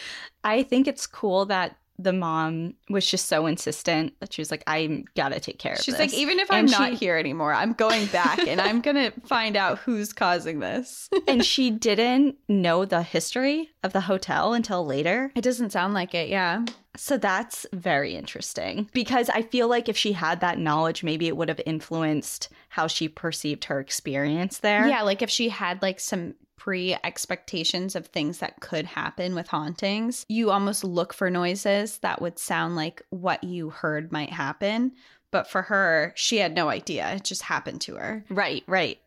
I 0.44 0.64
think 0.64 0.88
it's 0.88 1.08
cool 1.08 1.46
that 1.46 1.78
the 2.00 2.14
mom 2.14 2.74
was 2.90 3.06
just 3.06 3.26
so 3.28 3.46
insistent 3.46 4.14
that 4.22 4.32
she 4.32 4.42
was 4.42 4.50
like, 4.50 4.64
I 4.66 5.04
gotta 5.16 5.40
take 5.42 5.60
care 5.60 5.74
of 5.74 5.80
She's 5.80 5.98
this. 5.98 6.00
like, 6.00 6.14
even 6.14 6.40
if 6.40 6.50
And 6.50 6.60
I'm 6.60 6.72
not 6.72 6.94
here 6.94 7.18
anymore, 7.18 7.54
I'm 7.54 7.74
going 7.74 8.06
back 8.08 8.40
and 8.48 8.62
I'm 8.62 8.80
gonna 8.80 9.12
find 9.26 9.58
out 9.58 9.80
who's 9.80 10.14
causing 10.14 10.60
this. 10.60 11.10
and 11.28 11.44
she 11.44 11.70
didn't 11.70 12.38
know 12.48 12.86
the 12.86 13.04
history 13.04 13.70
of 13.84 13.92
the 13.92 14.02
hotel 14.02 14.54
until 14.54 14.86
later. 14.86 15.32
It 15.36 15.42
doesn't 15.42 15.72
sound 15.72 15.94
like 15.94 16.16
it, 16.16 16.30
yeah. 16.30 16.64
So 16.96 17.18
that's 17.18 17.66
very 17.74 18.16
interesting 18.16 18.90
because 18.94 19.30
I 19.30 19.42
feel 19.42 19.68
like 19.68 19.90
if 19.90 19.98
she 19.98 20.14
had 20.14 20.40
that 20.40 20.58
knowledge, 20.58 21.04
maybe 21.04 21.28
it 21.28 21.36
would 21.36 21.50
have 21.50 21.62
influenced 21.66 22.50
how 22.70 22.88
she 22.88 23.10
perceived 23.10 23.66
her 23.66 23.80
experience 23.80 24.60
there. 24.60 24.88
Yeah, 24.88 25.02
like 25.02 25.22
if 25.22 25.30
she 25.30 25.50
had 25.50 25.82
like 25.82 26.00
some 26.00 26.36
pre 26.60 26.96
expectations 27.04 27.96
of 27.96 28.08
things 28.08 28.38
that 28.40 28.60
could 28.60 28.86
happen 28.86 29.34
with 29.34 29.48
hauntings, 29.48 30.26
you 30.30 30.52
almost 30.52 30.84
look 30.84 31.14
for 31.14 31.32
noises 31.32 31.98
that 32.00 32.22
would 32.22 32.38
sound 32.38 32.76
like 32.76 33.02
what 33.10 33.44
you 33.44 33.70
heard 33.70 34.12
might 34.12 34.32
happen. 34.32 34.92
But 35.32 35.50
for 35.50 35.64
her, 35.64 36.14
she 36.16 36.38
had 36.38 36.54
no 36.54 36.70
idea. 36.70 37.12
It 37.14 37.24
just 37.24 37.44
happened 37.44 37.82
to 37.82 37.96
her. 37.96 38.26
Right, 38.30 38.64
right. 38.68 39.00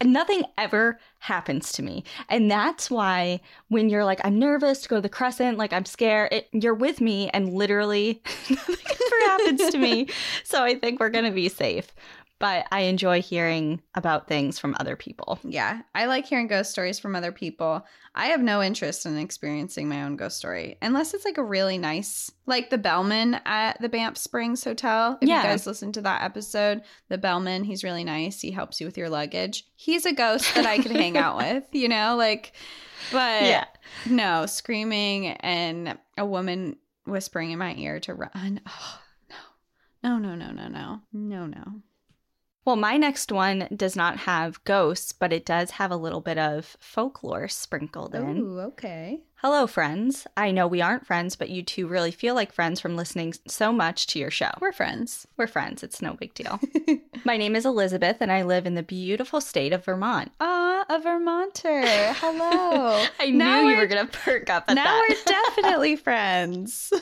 And 0.00 0.12
nothing 0.12 0.42
ever 0.58 0.98
happens 1.22 1.70
to 1.70 1.82
me. 1.82 2.02
And 2.28 2.50
that's 2.50 2.90
why 2.90 3.40
when 3.68 3.88
you're 3.88 4.04
like, 4.04 4.20
I'm 4.24 4.40
nervous 4.40 4.82
to 4.82 4.88
go 4.88 4.96
to 4.96 5.00
the 5.00 5.08
crescent, 5.08 5.56
like 5.56 5.72
I'm 5.72 5.84
scared, 5.84 6.32
it, 6.32 6.48
you're 6.50 6.74
with 6.74 7.00
me 7.00 7.30
and 7.30 7.52
literally 7.52 8.20
nothing 8.50 8.76
ever 8.84 9.30
happens 9.30 9.70
to 9.70 9.78
me. 9.78 10.08
So 10.44 10.62
I 10.62 10.74
think 10.74 11.00
we're 11.00 11.08
going 11.08 11.24
to 11.24 11.30
be 11.30 11.48
safe. 11.48 11.92
But 12.42 12.66
I 12.72 12.80
enjoy 12.82 13.22
hearing 13.22 13.80
about 13.94 14.26
things 14.26 14.58
from 14.58 14.74
other 14.80 14.96
people. 14.96 15.38
Yeah, 15.44 15.82
I 15.94 16.06
like 16.06 16.26
hearing 16.26 16.48
ghost 16.48 16.72
stories 16.72 16.98
from 16.98 17.14
other 17.14 17.30
people. 17.30 17.86
I 18.16 18.26
have 18.26 18.42
no 18.42 18.60
interest 18.60 19.06
in 19.06 19.16
experiencing 19.16 19.88
my 19.88 20.02
own 20.02 20.16
ghost 20.16 20.38
story 20.38 20.76
unless 20.82 21.14
it's 21.14 21.24
like 21.24 21.38
a 21.38 21.44
really 21.44 21.78
nice, 21.78 22.32
like 22.46 22.68
the 22.68 22.78
bellman 22.78 23.38
at 23.46 23.80
the 23.80 23.88
Banff 23.88 24.16
Springs 24.18 24.64
Hotel. 24.64 25.18
If 25.22 25.28
Yeah. 25.28 25.36
you 25.44 25.48
guys 25.50 25.68
listen 25.68 25.92
to 25.92 26.00
that 26.00 26.22
episode, 26.22 26.82
the 27.08 27.16
bellman, 27.16 27.62
he's 27.62 27.84
really 27.84 28.02
nice. 28.02 28.40
He 28.40 28.50
helps 28.50 28.80
you 28.80 28.86
with 28.88 28.98
your 28.98 29.08
luggage. 29.08 29.64
He's 29.76 30.04
a 30.04 30.12
ghost 30.12 30.52
that 30.56 30.66
I 30.66 30.78
could 30.78 30.90
hang 30.90 31.16
out 31.16 31.36
with, 31.44 31.64
you 31.70 31.86
know, 31.88 32.16
like, 32.16 32.54
but 33.12 33.42
Yeah. 33.44 33.66
no, 34.04 34.46
screaming 34.46 35.28
and 35.28 35.96
a 36.18 36.26
woman 36.26 36.76
whispering 37.06 37.52
in 37.52 37.60
my 37.60 37.74
ear 37.76 38.00
to 38.00 38.14
run. 38.14 38.60
Oh, 38.66 38.98
no, 40.02 40.18
no, 40.18 40.34
no, 40.34 40.50
no, 40.50 40.66
no, 40.68 41.00
no, 41.12 41.46
no. 41.46 41.64
Well, 42.64 42.76
my 42.76 42.96
next 42.96 43.32
one 43.32 43.68
does 43.74 43.96
not 43.96 44.18
have 44.18 44.62
ghosts, 44.64 45.12
but 45.12 45.32
it 45.32 45.44
does 45.44 45.72
have 45.72 45.90
a 45.90 45.96
little 45.96 46.20
bit 46.20 46.38
of 46.38 46.76
folklore 46.78 47.48
sprinkled 47.48 48.14
in. 48.14 48.38
Ooh, 48.38 48.60
okay. 48.60 49.20
Hello, 49.42 49.66
friends. 49.66 50.24
I 50.36 50.52
know 50.52 50.68
we 50.68 50.80
aren't 50.80 51.04
friends, 51.04 51.34
but 51.34 51.50
you 51.50 51.64
two 51.64 51.88
really 51.88 52.12
feel 52.12 52.36
like 52.36 52.52
friends 52.52 52.78
from 52.78 52.94
listening 52.94 53.34
so 53.48 53.72
much 53.72 54.06
to 54.08 54.20
your 54.20 54.30
show. 54.30 54.52
We're 54.60 54.70
friends. 54.70 55.26
We're 55.36 55.48
friends. 55.48 55.82
It's 55.82 56.00
no 56.00 56.12
big 56.14 56.32
deal. 56.34 56.60
My 57.24 57.36
name 57.36 57.56
is 57.56 57.66
Elizabeth, 57.66 58.18
and 58.20 58.30
I 58.30 58.42
live 58.42 58.66
in 58.66 58.74
the 58.76 58.84
beautiful 58.84 59.40
state 59.40 59.72
of 59.72 59.84
Vermont. 59.84 60.30
Ah, 60.40 60.84
a 60.88 61.00
Vermonter. 61.00 61.82
Hello. 62.14 63.04
I 63.18 63.30
Now 63.30 63.62
knew 63.62 63.70
you 63.70 63.76
we're- 63.78 63.88
going 63.88 64.06
to 64.06 64.12
perk 64.16 64.48
up 64.48 64.66
at 64.68 64.76
now 64.76 64.84
that. 64.84 65.06
we're 65.08 65.24
definitely 65.64 65.96
friends. 66.08 66.92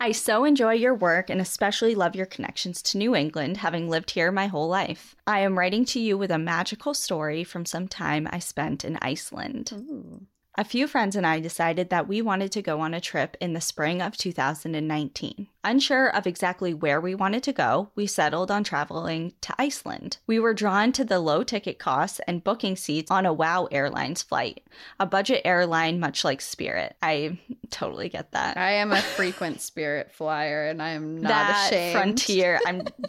I 0.00 0.12
so 0.12 0.44
enjoy 0.46 0.72
your 0.72 0.94
work 0.94 1.28
and 1.28 1.38
especially 1.38 1.94
love 1.94 2.16
your 2.16 2.24
connections 2.26 2.80
to 2.84 2.96
New 2.98 3.14
England, 3.14 3.58
having 3.58 3.90
lived 3.90 4.12
here 4.12 4.32
my 4.32 4.46
whole 4.46 4.68
life. 4.68 5.14
I 5.26 5.40
am 5.40 5.58
writing 5.58 5.84
to 5.86 6.00
you 6.00 6.16
with 6.16 6.30
a 6.30 6.38
magical 6.38 6.94
story 6.94 7.44
from 7.44 7.66
some 7.66 7.88
time 7.88 8.26
I 8.32 8.38
spent 8.38 8.86
in 8.86 8.98
Iceland. 9.02 10.26
A 10.56 10.64
few 10.64 10.88
friends 10.88 11.14
and 11.14 11.24
I 11.24 11.38
decided 11.38 11.88
that 11.90 12.08
we 12.08 12.20
wanted 12.20 12.50
to 12.52 12.62
go 12.62 12.80
on 12.80 12.92
a 12.92 13.00
trip 13.00 13.36
in 13.40 13.52
the 13.52 13.60
spring 13.60 14.02
of 14.02 14.16
2019. 14.16 15.46
Unsure 15.62 16.08
of 16.08 16.26
exactly 16.26 16.74
where 16.74 17.00
we 17.00 17.14
wanted 17.14 17.44
to 17.44 17.52
go, 17.52 17.90
we 17.94 18.08
settled 18.08 18.50
on 18.50 18.64
traveling 18.64 19.34
to 19.42 19.54
Iceland. 19.56 20.18
We 20.26 20.40
were 20.40 20.54
drawn 20.54 20.90
to 20.92 21.04
the 21.04 21.20
low 21.20 21.44
ticket 21.44 21.78
costs 21.78 22.20
and 22.26 22.42
booking 22.42 22.74
seats 22.74 23.08
on 23.08 23.24
a 23.24 23.32
WOW 23.32 23.68
Airlines 23.70 24.22
flight, 24.22 24.66
a 24.98 25.06
budget 25.06 25.42
airline 25.44 26.00
much 26.00 26.24
like 26.24 26.40
Spirit. 26.40 26.96
I 27.00 27.38
totally 27.70 28.08
get 28.08 28.32
that. 28.32 28.56
I 28.56 28.72
am 28.72 28.90
a 28.90 29.00
frequent 29.00 29.60
spirit 29.60 30.10
flyer 30.10 30.66
and 30.66 30.82
I 30.82 30.90
am 30.90 31.20
not 31.20 31.28
that 31.28 31.72
ashamed. 31.72 31.92
frontier, 31.92 32.60
I'm 32.66 32.82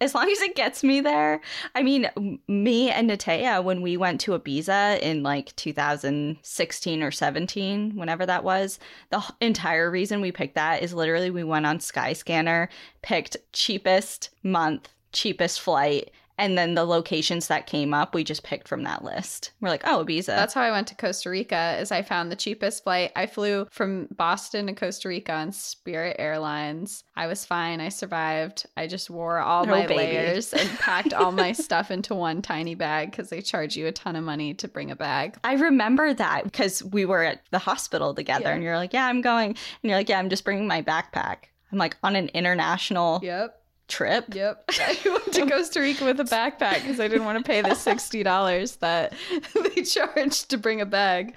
as 0.00 0.14
long 0.14 0.30
as 0.30 0.40
it 0.40 0.54
gets 0.54 0.84
me 0.84 1.00
there. 1.00 1.40
I 1.74 1.82
mean, 1.82 2.38
me 2.48 2.90
and 2.90 3.08
Natea, 3.10 3.62
when 3.62 3.80
we 3.80 3.96
went 3.96 4.20
to 4.22 4.38
Ibiza 4.38 5.00
in 5.00 5.22
like 5.22 5.56
2016 5.56 7.02
or 7.02 7.10
17, 7.10 7.96
whenever 7.96 8.26
that 8.26 8.44
was, 8.44 8.78
the 9.10 9.22
entire 9.40 9.90
reason 9.90 10.20
we 10.20 10.32
picked 10.32 10.54
that 10.54 10.82
is 10.82 10.92
literally 10.92 11.30
we 11.30 11.44
went 11.44 11.66
on 11.66 11.78
Skyscanner, 11.78 12.68
picked 13.02 13.36
cheapest 13.52 14.30
month, 14.42 14.88
cheapest 15.12 15.60
flight, 15.60 16.10
and 16.38 16.56
then 16.58 16.74
the 16.74 16.84
locations 16.84 17.48
that 17.48 17.66
came 17.66 17.94
up, 17.94 18.14
we 18.14 18.24
just 18.24 18.42
picked 18.42 18.68
from 18.68 18.82
that 18.84 19.02
list. 19.04 19.52
We're 19.60 19.68
like, 19.70 19.82
oh, 19.86 20.04
Ibiza. 20.04 20.26
That's 20.26 20.52
how 20.54 20.62
I 20.62 20.70
went 20.70 20.86
to 20.88 20.94
Costa 20.94 21.30
Rica 21.30 21.76
is 21.80 21.90
I 21.90 22.02
found 22.02 22.30
the 22.30 22.36
cheapest 22.36 22.84
flight. 22.84 23.12
I 23.16 23.26
flew 23.26 23.66
from 23.70 24.08
Boston 24.14 24.66
to 24.66 24.74
Costa 24.74 25.08
Rica 25.08 25.32
on 25.32 25.50
Spirit 25.52 26.16
Airlines. 26.18 27.04
I 27.16 27.26
was 27.26 27.44
fine. 27.44 27.80
I 27.80 27.88
survived. 27.88 28.66
I 28.76 28.86
just 28.86 29.08
wore 29.08 29.38
all 29.38 29.62
Oh, 29.64 29.66
my 29.70 29.82
baby. 29.86 29.96
layers 29.96 30.52
and 30.52 30.68
packed 30.78 31.14
all 31.14 31.32
my 31.32 31.52
stuff 31.66 31.90
into 31.90 32.14
one 32.14 32.42
tiny 32.42 32.74
bag 32.74 33.10
because 33.10 33.30
they 33.30 33.40
charge 33.40 33.76
you 33.76 33.86
a 33.86 33.92
ton 33.92 34.16
of 34.16 34.24
money 34.24 34.52
to 34.54 34.68
bring 34.68 34.90
a 34.90 34.96
bag. 34.96 35.36
I 35.44 35.54
remember 35.54 36.12
that 36.14 36.44
because 36.44 36.82
we 36.84 37.04
were 37.06 37.22
at 37.24 37.42
the 37.50 37.58
hospital 37.58 38.14
together 38.14 38.44
Yeah. 38.44 38.54
and 38.54 38.62
you're 38.62 38.76
like, 38.76 38.92
yeah, 38.92 39.06
I'm 39.06 39.22
going. 39.22 39.50
And 39.50 39.56
you're 39.82 39.96
like, 39.96 40.08
yeah, 40.08 40.18
I'm 40.18 40.28
just 40.30 40.44
bringing 40.44 40.66
my 40.66 40.82
backpack. 40.82 41.36
I'm 41.72 41.78
like 41.78 41.96
on 42.02 42.14
an 42.14 42.28
international 42.34 43.20
Yep. 43.22 43.60
Trip. 43.88 44.34
Yep. 44.34 44.64
I 44.80 44.98
went 45.04 45.32
to 45.32 45.46
Costa 45.46 45.80
Rica 45.80 46.04
with 46.04 46.20
a 46.20 46.24
backpack 46.24 46.82
because 46.82 47.00
I 47.00 47.08
didn't 47.08 47.24
want 47.24 47.38
to 47.38 47.44
pay 47.44 47.62
the 47.62 47.70
$60 47.70 48.78
that 48.80 49.12
they 49.74 49.82
charged 49.82 50.50
to 50.50 50.58
bring 50.58 50.80
a 50.80 50.86
bag. 50.86 51.34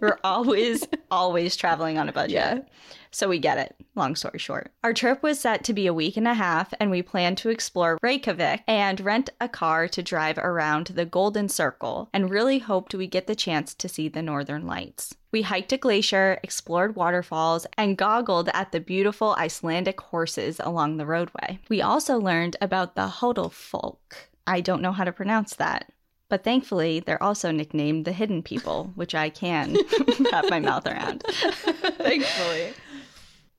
We're 0.00 0.18
always, 0.24 0.86
always 1.10 1.56
traveling 1.56 1.98
on 1.98 2.08
a 2.08 2.12
budget. 2.12 2.34
Yeah. 2.34 2.60
So 3.12 3.28
we 3.28 3.38
get 3.38 3.58
it. 3.58 3.74
Long 3.96 4.14
story 4.14 4.38
short. 4.38 4.70
Our 4.84 4.94
trip 4.94 5.22
was 5.22 5.40
set 5.40 5.64
to 5.64 5.72
be 5.72 5.86
a 5.86 5.94
week 5.94 6.16
and 6.16 6.28
a 6.28 6.34
half, 6.34 6.72
and 6.78 6.90
we 6.90 7.02
planned 7.02 7.38
to 7.38 7.48
explore 7.50 7.98
Reykjavik 8.02 8.62
and 8.68 9.00
rent 9.00 9.30
a 9.40 9.48
car 9.48 9.88
to 9.88 10.02
drive 10.02 10.38
around 10.38 10.88
the 10.88 11.04
Golden 11.04 11.48
Circle 11.48 12.08
and 12.12 12.30
really 12.30 12.60
hoped 12.60 12.94
we 12.94 13.06
get 13.06 13.26
the 13.26 13.34
chance 13.34 13.74
to 13.74 13.88
see 13.88 14.08
the 14.08 14.22
northern 14.22 14.66
lights. 14.66 15.14
We 15.32 15.42
hiked 15.42 15.72
a 15.72 15.76
glacier, 15.76 16.38
explored 16.42 16.96
waterfalls, 16.96 17.66
and 17.76 17.96
goggled 17.96 18.48
at 18.54 18.72
the 18.72 18.80
beautiful 18.80 19.34
Icelandic 19.38 20.00
horses 20.00 20.60
along 20.60 20.96
the 20.96 21.06
roadway. 21.06 21.58
We 21.68 21.82
also 21.82 22.18
learned 22.18 22.56
about 22.60 22.94
the 22.94 23.08
Hodelfolk. 23.08 23.98
I 24.46 24.60
don't 24.60 24.82
know 24.82 24.92
how 24.92 25.04
to 25.04 25.12
pronounce 25.12 25.56
that. 25.56 25.92
But 26.28 26.44
thankfully, 26.44 27.00
they're 27.00 27.22
also 27.22 27.50
nicknamed 27.50 28.04
the 28.04 28.12
Hidden 28.12 28.44
People, 28.44 28.92
which 28.94 29.16
I 29.16 29.30
can 29.30 29.76
wrap 30.32 30.48
my 30.48 30.60
mouth 30.60 30.86
around. 30.86 31.24
Thankfully. 31.26 32.72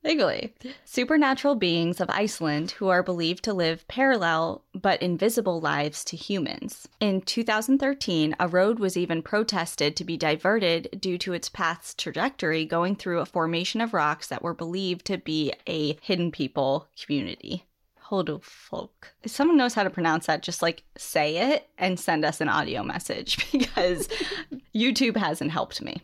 Thankfully. 0.04 0.54
Supernatural 0.84 1.56
beings 1.56 2.02
of 2.02 2.10
Iceland 2.10 2.72
who 2.72 2.88
are 2.88 3.04
believed 3.04 3.44
to 3.44 3.54
live 3.54 3.88
parallel 3.88 4.64
but 4.74 5.02
invisible 5.02 5.62
lives 5.62 6.04
to 6.06 6.18
humans. 6.18 6.88
In 7.00 7.22
2013, 7.22 8.36
a 8.40 8.48
road 8.48 8.80
was 8.80 8.98
even 8.98 9.22
protested 9.22 9.96
to 9.96 10.04
be 10.04 10.18
diverted 10.18 10.98
due 11.00 11.20
to 11.20 11.34
its 11.34 11.50
path's 11.50 11.94
trajectory 11.94 12.66
going 12.66 12.96
through 12.96 13.20
a 13.20 13.28
formation 13.28 13.80
of 13.80 13.94
rocks 13.94 14.28
that 14.28 14.42
were 14.42 14.56
believed 14.56 15.06
to 15.06 15.20
be 15.20 15.54
a 15.68 15.98
hidden 16.02 16.32
people 16.32 16.88
community. 17.00 17.66
Hodolfolk. 18.12 19.14
If 19.24 19.32
someone 19.32 19.56
knows 19.56 19.74
how 19.74 19.84
to 19.84 19.90
pronounce 19.90 20.26
that, 20.26 20.42
just 20.42 20.62
like 20.62 20.84
say 20.98 21.54
it 21.54 21.70
and 21.78 22.00
send 22.00 22.26
us 22.26 22.42
an 22.42 22.50
audio 22.50 22.84
message 22.84 23.52
because 23.52 24.10
YouTube 24.76 25.16
hasn't 25.16 25.52
helped 25.52 25.82
me. 25.82 26.02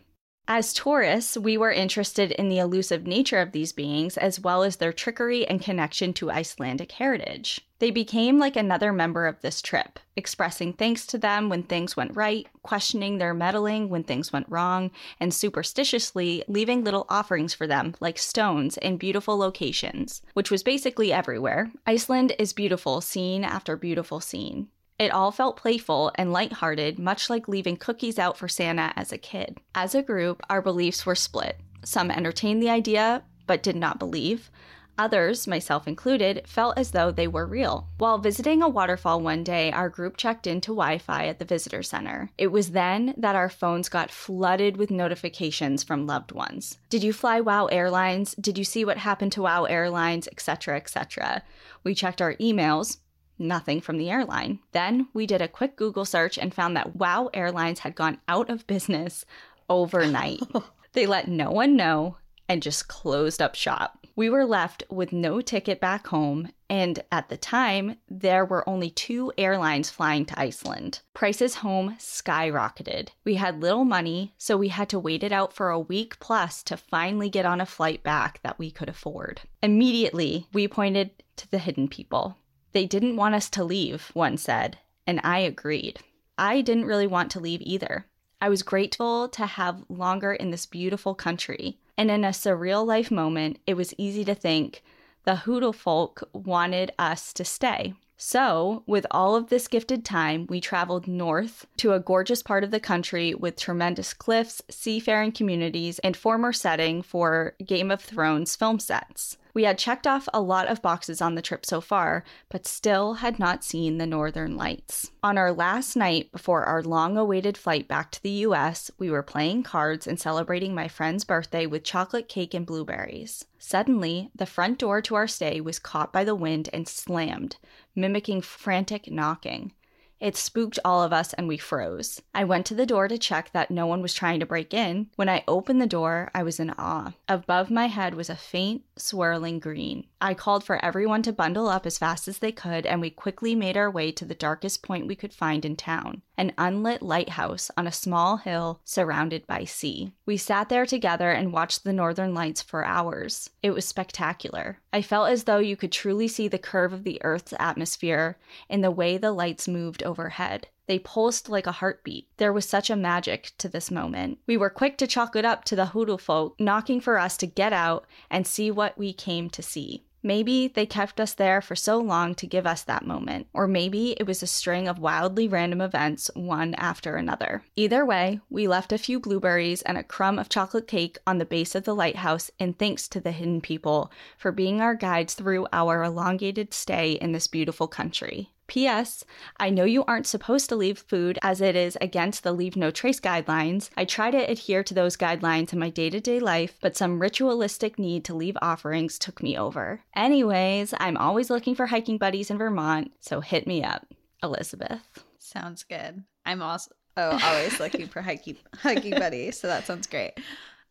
As 0.50 0.72
tourists, 0.72 1.36
we 1.36 1.58
were 1.58 1.70
interested 1.70 2.32
in 2.32 2.48
the 2.48 2.56
elusive 2.56 3.06
nature 3.06 3.38
of 3.38 3.52
these 3.52 3.72
beings 3.72 4.16
as 4.16 4.40
well 4.40 4.62
as 4.62 4.76
their 4.76 4.94
trickery 4.94 5.46
and 5.46 5.60
connection 5.60 6.14
to 6.14 6.30
Icelandic 6.30 6.90
heritage. 6.92 7.60
They 7.80 7.90
became 7.90 8.38
like 8.38 8.56
another 8.56 8.90
member 8.90 9.26
of 9.26 9.42
this 9.42 9.60
trip, 9.60 9.98
expressing 10.16 10.72
thanks 10.72 11.06
to 11.08 11.18
them 11.18 11.50
when 11.50 11.64
things 11.64 11.98
went 11.98 12.16
right, 12.16 12.46
questioning 12.62 13.18
their 13.18 13.34
meddling 13.34 13.90
when 13.90 14.04
things 14.04 14.32
went 14.32 14.48
wrong, 14.48 14.90
and 15.20 15.34
superstitiously 15.34 16.44
leaving 16.48 16.82
little 16.82 17.04
offerings 17.10 17.52
for 17.52 17.66
them, 17.66 17.94
like 18.00 18.16
stones 18.16 18.78
in 18.78 18.96
beautiful 18.96 19.36
locations, 19.36 20.22
which 20.32 20.50
was 20.50 20.62
basically 20.62 21.12
everywhere. 21.12 21.70
Iceland 21.86 22.34
is 22.38 22.54
beautiful 22.54 23.02
scene 23.02 23.44
after 23.44 23.76
beautiful 23.76 24.18
scene. 24.18 24.68
It 24.98 25.12
all 25.12 25.30
felt 25.30 25.56
playful 25.56 26.10
and 26.16 26.32
lighthearted, 26.32 26.98
much 26.98 27.30
like 27.30 27.46
leaving 27.46 27.76
cookies 27.76 28.18
out 28.18 28.36
for 28.36 28.48
Santa 28.48 28.92
as 28.96 29.12
a 29.12 29.18
kid. 29.18 29.58
As 29.74 29.94
a 29.94 30.02
group, 30.02 30.42
our 30.50 30.60
beliefs 30.60 31.06
were 31.06 31.14
split. 31.14 31.60
Some 31.84 32.10
entertained 32.10 32.60
the 32.60 32.70
idea, 32.70 33.22
but 33.46 33.62
did 33.62 33.76
not 33.76 34.00
believe. 34.00 34.50
Others, 34.98 35.46
myself 35.46 35.86
included, 35.86 36.42
felt 36.44 36.76
as 36.76 36.90
though 36.90 37.12
they 37.12 37.28
were 37.28 37.46
real. 37.46 37.86
While 37.98 38.18
visiting 38.18 38.60
a 38.60 38.68
waterfall 38.68 39.20
one 39.20 39.44
day, 39.44 39.70
our 39.70 39.88
group 39.88 40.16
checked 40.16 40.48
into 40.48 40.72
Wi 40.72 40.98
Fi 40.98 41.26
at 41.28 41.38
the 41.38 41.44
visitor 41.44 41.84
center. 41.84 42.30
It 42.36 42.48
was 42.48 42.72
then 42.72 43.14
that 43.16 43.36
our 43.36 43.48
phones 43.48 43.88
got 43.88 44.10
flooded 44.10 44.76
with 44.76 44.90
notifications 44.90 45.84
from 45.84 46.08
loved 46.08 46.32
ones. 46.32 46.78
Did 46.90 47.04
you 47.04 47.12
fly 47.12 47.40
WOW 47.40 47.66
Airlines? 47.66 48.34
Did 48.40 48.58
you 48.58 48.64
see 48.64 48.84
what 48.84 48.98
happened 48.98 49.30
to 49.32 49.42
WOW 49.42 49.66
Airlines? 49.66 50.26
Etc., 50.26 50.74
etc. 50.76 51.44
We 51.84 51.94
checked 51.94 52.20
our 52.20 52.34
emails, 52.34 52.96
Nothing 53.38 53.80
from 53.80 53.98
the 53.98 54.10
airline. 54.10 54.58
Then 54.72 55.08
we 55.14 55.26
did 55.26 55.40
a 55.40 55.48
quick 55.48 55.76
Google 55.76 56.04
search 56.04 56.38
and 56.38 56.52
found 56.52 56.76
that 56.76 56.96
WOW 56.96 57.30
Airlines 57.32 57.80
had 57.80 57.94
gone 57.94 58.18
out 58.26 58.50
of 58.50 58.66
business 58.66 59.24
overnight. 59.68 60.40
they 60.92 61.06
let 61.06 61.28
no 61.28 61.50
one 61.50 61.76
know 61.76 62.16
and 62.48 62.62
just 62.62 62.88
closed 62.88 63.42
up 63.42 63.54
shop. 63.54 64.06
We 64.16 64.30
were 64.30 64.46
left 64.46 64.82
with 64.90 65.12
no 65.12 65.40
ticket 65.40 65.80
back 65.80 66.08
home, 66.08 66.50
and 66.68 66.98
at 67.12 67.28
the 67.28 67.36
time, 67.36 67.98
there 68.08 68.44
were 68.44 68.68
only 68.68 68.90
two 68.90 69.32
airlines 69.38 69.90
flying 69.90 70.26
to 70.26 70.40
Iceland. 70.40 71.02
Prices 71.14 71.56
home 71.56 71.94
skyrocketed. 72.00 73.10
We 73.24 73.36
had 73.36 73.62
little 73.62 73.84
money, 73.84 74.34
so 74.36 74.56
we 74.56 74.68
had 74.68 74.88
to 74.88 74.98
wait 74.98 75.22
it 75.22 75.30
out 75.30 75.52
for 75.52 75.70
a 75.70 75.78
week 75.78 76.18
plus 76.18 76.64
to 76.64 76.76
finally 76.76 77.30
get 77.30 77.46
on 77.46 77.60
a 77.60 77.66
flight 77.66 78.02
back 78.02 78.40
that 78.42 78.58
we 78.58 78.72
could 78.72 78.88
afford. 78.88 79.42
Immediately, 79.62 80.48
we 80.52 80.66
pointed 80.66 81.10
to 81.36 81.48
the 81.48 81.58
hidden 81.58 81.86
people. 81.86 82.36
They 82.72 82.86
didn't 82.86 83.16
want 83.16 83.34
us 83.34 83.48
to 83.50 83.64
leave, 83.64 84.10
one 84.14 84.36
said, 84.36 84.78
and 85.06 85.20
I 85.24 85.38
agreed. 85.38 86.00
I 86.36 86.60
didn't 86.60 86.86
really 86.86 87.06
want 87.06 87.30
to 87.32 87.40
leave 87.40 87.60
either. 87.62 88.06
I 88.40 88.48
was 88.48 88.62
grateful 88.62 89.28
to 89.30 89.46
have 89.46 89.84
longer 89.88 90.32
in 90.32 90.50
this 90.50 90.66
beautiful 90.66 91.14
country, 91.14 91.78
and 91.96 92.10
in 92.10 92.24
a 92.24 92.28
surreal 92.28 92.86
life 92.86 93.10
moment, 93.10 93.58
it 93.66 93.74
was 93.74 93.94
easy 93.98 94.24
to 94.24 94.34
think 94.34 94.82
the 95.24 95.36
Hoodle 95.44 95.74
folk 95.74 96.22
wanted 96.32 96.92
us 96.98 97.32
to 97.34 97.44
stay. 97.44 97.94
So, 98.16 98.82
with 98.86 99.06
all 99.10 99.36
of 99.36 99.48
this 99.48 99.68
gifted 99.68 100.04
time, 100.04 100.46
we 100.48 100.60
traveled 100.60 101.06
north 101.06 101.66
to 101.76 101.92
a 101.92 102.00
gorgeous 102.00 102.42
part 102.42 102.64
of 102.64 102.72
the 102.72 102.80
country 102.80 103.32
with 103.32 103.56
tremendous 103.56 104.12
cliffs, 104.12 104.60
seafaring 104.68 105.32
communities, 105.32 106.00
and 106.00 106.16
former 106.16 106.52
setting 106.52 107.02
for 107.02 107.54
Game 107.64 107.92
of 107.92 108.00
Thrones 108.00 108.56
film 108.56 108.80
sets. 108.80 109.36
We 109.58 109.64
had 109.64 109.76
checked 109.76 110.06
off 110.06 110.28
a 110.32 110.40
lot 110.40 110.68
of 110.68 110.82
boxes 110.82 111.20
on 111.20 111.34
the 111.34 111.42
trip 111.42 111.66
so 111.66 111.80
far, 111.80 112.22
but 112.48 112.64
still 112.64 113.14
had 113.14 113.40
not 113.40 113.64
seen 113.64 113.98
the 113.98 114.06
northern 114.06 114.56
lights. 114.56 115.10
On 115.20 115.36
our 115.36 115.50
last 115.50 115.96
night 115.96 116.30
before 116.30 116.62
our 116.62 116.80
long 116.80 117.16
awaited 117.16 117.58
flight 117.58 117.88
back 117.88 118.12
to 118.12 118.22
the 118.22 118.46
US, 118.46 118.88
we 118.98 119.10
were 119.10 119.24
playing 119.24 119.64
cards 119.64 120.06
and 120.06 120.20
celebrating 120.20 120.76
my 120.76 120.86
friend's 120.86 121.24
birthday 121.24 121.66
with 121.66 121.82
chocolate 121.82 122.28
cake 122.28 122.54
and 122.54 122.64
blueberries. 122.64 123.46
Suddenly, 123.58 124.30
the 124.32 124.46
front 124.46 124.78
door 124.78 125.02
to 125.02 125.16
our 125.16 125.26
stay 125.26 125.60
was 125.60 125.80
caught 125.80 126.12
by 126.12 126.22
the 126.22 126.36
wind 126.36 126.68
and 126.72 126.86
slammed, 126.86 127.56
mimicking 127.96 128.42
frantic 128.42 129.10
knocking. 129.10 129.72
It 130.20 130.36
spooked 130.36 130.80
all 130.84 131.02
of 131.02 131.12
us 131.12 131.32
and 131.34 131.46
we 131.46 131.58
froze. 131.58 132.20
I 132.34 132.42
went 132.42 132.66
to 132.66 132.74
the 132.74 132.86
door 132.86 133.06
to 133.06 133.16
check 133.16 133.52
that 133.52 133.70
no 133.70 133.86
one 133.86 134.02
was 134.02 134.14
trying 134.14 134.40
to 134.40 134.46
break 134.46 134.74
in. 134.74 135.10
When 135.14 135.28
I 135.28 135.44
opened 135.46 135.80
the 135.80 135.86
door, 135.86 136.30
I 136.34 136.42
was 136.42 136.58
in 136.58 136.70
awe. 136.70 137.12
Above 137.28 137.70
my 137.70 137.86
head 137.86 138.16
was 138.16 138.28
a 138.28 138.34
faint, 138.34 138.82
swirling 138.96 139.60
green. 139.60 140.07
I 140.20 140.34
called 140.34 140.64
for 140.64 140.84
everyone 140.84 141.22
to 141.22 141.32
bundle 141.32 141.68
up 141.68 141.86
as 141.86 141.98
fast 141.98 142.26
as 142.26 142.38
they 142.38 142.50
could, 142.50 142.86
and 142.86 143.00
we 143.00 143.10
quickly 143.10 143.54
made 143.54 143.76
our 143.76 143.90
way 143.90 144.10
to 144.12 144.24
the 144.24 144.34
darkest 144.34 144.82
point 144.82 145.06
we 145.06 145.14
could 145.14 145.32
find 145.32 145.64
in 145.64 145.76
town 145.76 146.22
an 146.36 146.52
unlit 146.56 147.02
lighthouse 147.02 147.70
on 147.76 147.86
a 147.86 147.92
small 147.92 148.36
hill 148.36 148.80
surrounded 148.84 149.46
by 149.46 149.64
sea. 149.64 150.12
We 150.24 150.36
sat 150.36 150.68
there 150.68 150.86
together 150.86 151.32
and 151.32 151.52
watched 151.52 151.82
the 151.82 151.92
northern 151.92 152.32
lights 152.32 152.62
for 152.62 152.84
hours. 152.84 153.50
It 153.62 153.72
was 153.72 153.84
spectacular. 153.84 154.78
I 154.92 155.02
felt 155.02 155.30
as 155.30 155.44
though 155.44 155.58
you 155.58 155.76
could 155.76 155.92
truly 155.92 156.28
see 156.28 156.46
the 156.46 156.58
curve 156.58 156.92
of 156.92 157.02
the 157.02 157.20
Earth's 157.22 157.54
atmosphere 157.58 158.38
in 158.68 158.82
the 158.82 158.90
way 158.92 159.18
the 159.18 159.32
lights 159.32 159.66
moved 159.66 160.02
overhead. 160.04 160.68
They 160.86 160.98
pulsed 160.98 161.50
like 161.50 161.66
a 161.66 161.72
heartbeat. 161.72 162.28
There 162.38 162.52
was 162.52 162.66
such 162.66 162.88
a 162.88 162.96
magic 162.96 163.52
to 163.58 163.68
this 163.68 163.90
moment. 163.90 164.38
We 164.46 164.56
were 164.56 164.70
quick 164.70 164.96
to 164.98 165.06
chalk 165.06 165.36
it 165.36 165.44
up 165.44 165.64
to 165.64 165.76
the 165.76 165.86
hoodoo 165.86 166.16
folk 166.16 166.58
knocking 166.58 167.00
for 167.00 167.18
us 167.18 167.36
to 167.38 167.46
get 167.46 167.74
out 167.74 168.06
and 168.30 168.46
see 168.46 168.70
what 168.70 168.96
we 168.96 169.12
came 169.12 169.50
to 169.50 169.62
see. 169.62 170.04
Maybe 170.22 170.68
they 170.68 170.86
kept 170.86 171.20
us 171.20 171.32
there 171.34 171.60
for 171.60 171.76
so 171.76 171.98
long 171.98 172.34
to 172.36 172.46
give 172.46 172.66
us 172.66 172.82
that 172.82 173.06
moment, 173.06 173.46
or 173.52 173.68
maybe 173.68 174.12
it 174.18 174.26
was 174.26 174.42
a 174.42 174.46
string 174.46 174.88
of 174.88 174.98
wildly 174.98 175.46
random 175.46 175.80
events, 175.80 176.30
one 176.34 176.74
after 176.74 177.16
another. 177.16 177.62
Either 177.76 178.04
way, 178.04 178.40
we 178.50 178.66
left 178.66 178.92
a 178.92 178.98
few 178.98 179.20
blueberries 179.20 179.82
and 179.82 179.96
a 179.96 180.02
crumb 180.02 180.38
of 180.38 180.48
chocolate 180.48 180.88
cake 180.88 181.18
on 181.26 181.38
the 181.38 181.44
base 181.44 181.74
of 181.74 181.84
the 181.84 181.94
lighthouse 181.94 182.50
in 182.58 182.74
thanks 182.74 183.06
to 183.08 183.20
the 183.20 183.32
hidden 183.32 183.60
people 183.60 184.10
for 184.36 184.50
being 184.50 184.80
our 184.80 184.94
guides 184.94 185.34
through 185.34 185.68
our 185.72 186.02
elongated 186.02 186.74
stay 186.74 187.12
in 187.12 187.32
this 187.32 187.46
beautiful 187.46 187.86
country. 187.86 188.50
P.S. 188.68 189.24
I 189.58 189.70
know 189.70 189.84
you 189.84 190.04
aren't 190.04 190.26
supposed 190.26 190.68
to 190.68 190.76
leave 190.76 190.98
food 190.98 191.38
as 191.42 191.60
it 191.60 191.74
is 191.74 191.98
against 192.00 192.44
the 192.44 192.52
leave 192.52 192.76
no 192.76 192.90
trace 192.90 193.18
guidelines. 193.18 193.90
I 193.96 194.04
try 194.04 194.30
to 194.30 194.50
adhere 194.50 194.84
to 194.84 194.94
those 194.94 195.16
guidelines 195.16 195.72
in 195.72 195.78
my 195.78 195.90
day 195.90 196.10
to 196.10 196.20
day 196.20 196.38
life, 196.38 196.78
but 196.80 196.96
some 196.96 197.20
ritualistic 197.20 197.98
need 197.98 198.24
to 198.26 198.34
leave 198.34 198.56
offerings 198.62 199.18
took 199.18 199.42
me 199.42 199.58
over. 199.58 200.02
Anyways, 200.14 200.94
I'm 201.00 201.16
always 201.16 201.50
looking 201.50 201.74
for 201.74 201.86
hiking 201.86 202.18
buddies 202.18 202.50
in 202.50 202.58
Vermont, 202.58 203.12
so 203.20 203.40
hit 203.40 203.66
me 203.66 203.82
up. 203.82 204.06
Elizabeth. 204.42 205.24
Sounds 205.38 205.82
good. 205.82 206.22
I'm 206.44 206.62
also 206.62 206.92
oh, 207.16 207.38
always 207.42 207.80
looking 207.80 208.06
for 208.06 208.22
hiking 208.22 208.56
hiking 208.74 209.14
buddies, 209.18 209.58
so 209.58 209.66
that 209.66 209.86
sounds 209.86 210.06
great. 210.06 210.32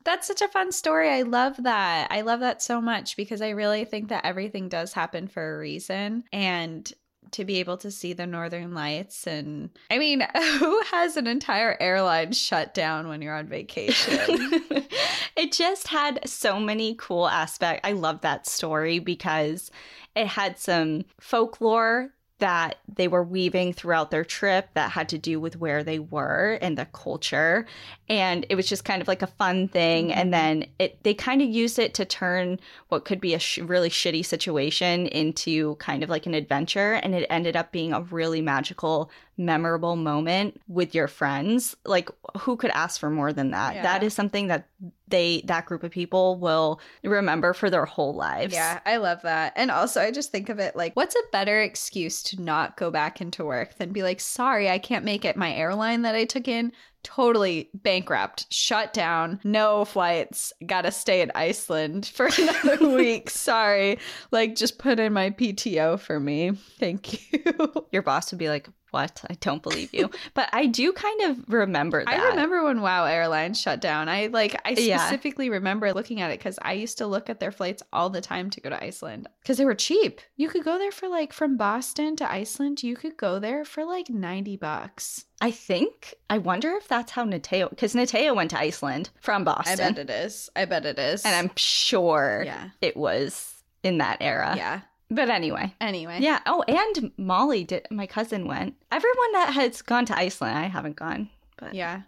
That's 0.04 0.28
such 0.28 0.42
a 0.42 0.48
fun 0.48 0.72
story. 0.72 1.10
I 1.10 1.24
love 1.24 1.62
that. 1.64 2.08
I 2.12 2.22
love 2.22 2.40
that 2.40 2.62
so 2.62 2.80
much 2.80 3.18
because 3.18 3.42
I 3.42 3.50
really 3.50 3.84
think 3.84 4.10
that 4.10 4.26
everything 4.26 4.70
does 4.70 4.94
happen 4.94 5.28
for 5.28 5.56
a 5.56 5.60
reason. 5.60 6.24
And 6.32 6.92
to 7.32 7.46
be 7.46 7.60
able 7.60 7.78
to 7.78 7.92
see 7.92 8.14
the 8.14 8.28
northern 8.28 8.74
lights 8.74 9.28
and 9.28 9.70
I 9.90 9.98
mean, 9.98 10.22
who 10.60 10.82
has 10.92 11.18
an 11.18 11.28
entire 11.28 11.78
airline 11.80 12.32
shut 12.34 12.74
down 12.74 13.08
when 13.08 13.22
you're 13.22 13.36
on 13.36 13.48
vacation? 13.48 14.20
it 15.36 15.52
just 15.52 15.88
had 15.88 16.28
so 16.28 16.60
many 16.60 16.96
cool 16.96 17.28
aspects. 17.28 17.88
I 17.88 17.94
love 17.94 18.22
that 18.22 18.48
story 18.48 19.00
because 19.00 19.72
it 20.16 20.28
had 20.28 20.58
some 20.58 21.06
folklore 21.20 22.12
that 22.40 22.78
they 22.94 23.08
were 23.08 23.24
weaving 23.24 23.74
throughout 23.74 24.12
their 24.12 24.24
trip 24.24 24.70
that 24.76 24.92
had 24.92 25.10
to 25.10 25.18
do 25.18 25.40
with 25.40 25.58
where 25.58 25.84
they 25.84 25.98
were 25.98 26.60
and 26.62 26.78
the 26.78 26.86
culture. 26.86 27.66
And 28.08 28.46
it 28.50 28.56
was 28.56 28.68
just 28.68 28.86
kind 28.86 29.02
of 29.02 29.08
like 29.08 29.22
a 29.22 29.28
fun 29.28 29.68
thing. 29.68 30.10
Mm-hmm. 30.10 30.20
And 30.20 30.34
then 30.34 30.66
it 30.78 31.02
they 31.04 31.14
kind 31.14 31.42
of 31.42 31.50
used 31.50 31.80
it 31.80 31.94
to 31.96 32.06
turn 32.06 32.60
what 32.90 33.06
could 33.06 33.20
be 33.20 33.34
a 33.34 33.40
sh- 33.40 33.60
really 33.60 33.90
shitty 33.90 34.26
situation 34.26 35.08
into 35.08 35.76
kind 35.76 36.04
of 36.04 36.10
like 36.10 36.26
an 36.26 36.36
adventure. 36.36 36.94
And 36.94 37.16
it 37.16 37.26
ended 37.30 37.56
up 37.56 37.72
being 37.72 37.94
a 37.94 38.02
really 38.02 38.42
magical 38.42 39.10
memorable 39.38 39.96
moment 39.96 40.60
with 40.68 40.96
your 40.96 41.08
friends 41.08 41.76
like 41.86 42.10
who 42.40 42.56
could 42.58 42.72
ask 42.72 43.00
for 43.00 43.10
more 43.10 43.32
than 43.32 43.52
that 43.52 43.76
Yeah. 43.76 43.84
that 43.84 44.04
is 44.04 44.14
something 44.14 44.48
that 44.48 44.68
they 45.08 45.42
that 45.46 45.66
group 45.68 45.84
of 45.84 45.92
people 45.92 46.38
will 46.38 46.82
remember 47.04 47.54
for 47.54 47.70
their 47.70 47.86
whole 47.86 48.14
lives 48.16 48.54
Yeah, 48.54 48.80
I 48.86 48.98
love 48.98 49.22
that. 49.22 49.54
And 49.56 49.72
also, 49.72 50.02
I 50.02 50.12
just 50.12 50.32
think 50.32 50.50
of 50.50 50.60
it 50.60 50.76
like, 50.76 50.94
what's 50.96 51.16
a 51.16 51.20
better 51.32 51.62
excuse 51.62 52.22
to 52.24 52.42
not 52.42 52.76
go 52.76 52.92
back 52.92 53.22
into 53.22 53.46
work 53.46 53.76
than 53.76 53.94
be 53.94 54.04
like, 54.04 54.20
sorry, 54.20 54.70
I 54.70 54.80
can't 54.80 55.06
make 55.06 55.24
it. 55.24 55.38
My 55.38 55.54
airline 55.54 56.02
that 56.02 56.14
I 56.16 56.26
took 56.26 56.48
in 56.50 56.74
totally 57.04 57.70
bankrupt, 57.74 58.52
shut 58.52 58.92
down, 58.92 59.40
no 59.46 59.86
flights, 59.86 60.52
gotta 60.66 60.92
stay 60.92 61.22
in 61.22 61.32
Iceland 61.36 62.06
for 62.08 62.28
another 62.38 62.90
week. 62.98 63.30
Sorry. 63.30 64.00
Like, 64.32 64.56
just 64.56 64.78
put 64.78 65.00
in 65.00 65.14
my 65.14 65.30
PTO 65.30 66.00
for 66.02 66.20
me. 66.20 66.52
Thank 66.80 67.32
you. 67.32 67.88
your 67.94 68.02
boss 68.02 68.32
would 68.32 68.40
be 68.40 68.50
like, 68.50 68.68
"What? 68.92 69.24
I 69.30 69.34
don't 69.36 69.62
believe 69.64 69.94
you." 69.94 70.10
but 70.34 70.50
I 70.54 70.66
do 70.66 70.92
kind 70.94 71.22
of 71.32 71.50
remember 71.50 72.04
that. 72.04 72.14
I 72.14 72.30
remember 72.30 72.64
when 72.64 72.82
WoW 72.82 73.06
Airlines 73.06 73.60
shut 73.60 73.82
down. 73.82 74.10
I 74.10 74.28
like 74.28 74.60
I 74.66 74.72
Yeah. 74.72 74.98
specifically 75.00 75.50
remember 75.50 75.94
looking 75.94 76.22
at 76.22 76.32
it 76.32 76.40
because 76.40 76.58
I 76.62 76.74
used 76.74 76.98
to 77.00 77.08
look 77.08 77.30
at 77.30 77.40
their 77.40 77.52
flights 77.52 77.84
all 77.94 78.10
the 78.10 78.22
time 78.22 78.50
to 78.52 78.62
go 78.62 78.70
to 78.70 78.84
Iceland 78.84 79.28
because 79.42 79.58
they 79.58 79.66
were 79.66 79.76
cheap. 79.76 80.22
You 80.36 80.50
could 80.50 80.64
go 80.64 80.78
there 80.78 80.92
for 80.92 81.08
like 81.08 81.34
from 81.34 81.58
Boston 81.58 82.16
to 82.18 82.32
Iceland. 82.32 82.84
You 82.84 82.96
could 82.96 83.18
go 83.18 83.40
there 83.40 83.66
for 83.66 83.86
like 83.86 84.10
ninety 84.10 84.58
bucks. 84.58 85.26
I 85.40 85.52
think. 85.52 86.16
I 86.30 86.40
wonder 86.40 86.72
if 86.72 86.88
that's 86.88 87.12
how 87.12 87.24
Nateo, 87.24 87.70
because 87.70 87.94
Nateo 87.94 88.36
went 88.36 88.50
to 88.52 88.60
Iceland 88.60 89.12
from 89.22 89.44
Boston, 89.44 89.74
I 89.74 89.76
bet 89.92 90.00
it 90.00 90.10
is. 90.10 90.50
I 90.56 90.66
bet 90.66 90.86
it 90.86 90.98
is. 90.98 91.24
and 91.26 91.36
I'm 91.36 91.52
sure 91.56 92.42
yeah, 92.46 92.70
it 92.82 92.98
was 92.98 93.54
in 93.84 94.00
that 94.00 94.18
era. 94.22 94.56
yeah. 94.58 94.82
But 95.10 95.30
anyway. 95.30 95.74
Anyway, 95.80 96.18
Yeah. 96.20 96.40
Oh, 96.46 96.64
and 96.68 97.12
Molly 97.18 97.64
did. 97.64 97.88
My 97.90 98.08
cousin 98.08 98.48
went. 98.48 98.76
Everyone 98.92 99.32
that 99.34 99.54
has 99.54 99.82
gone 99.82 100.06
to 100.08 100.18
Iceland, 100.18 100.58
I 100.58 100.66
haven't 100.68 100.98
gone, 100.98 101.30
but 101.58 101.74
yeah. 101.74 102.02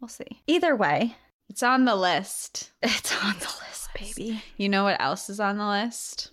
we'll 0.00 0.08
see. 0.08 0.42
Either 0.46 0.74
way, 0.74 1.16
It's 1.48 1.62
on 1.62 1.84
the 1.84 1.94
list. 1.96 2.70
it's 2.82 3.14
on 3.24 3.34
the 3.38 3.52
list, 3.68 3.88
baby. 3.94 4.42
You 4.56 4.68
know 4.68 4.84
what 4.84 5.00
else 5.00 5.30
is 5.30 5.38
on 5.40 5.58
the 5.58 5.66
list? 5.66 6.32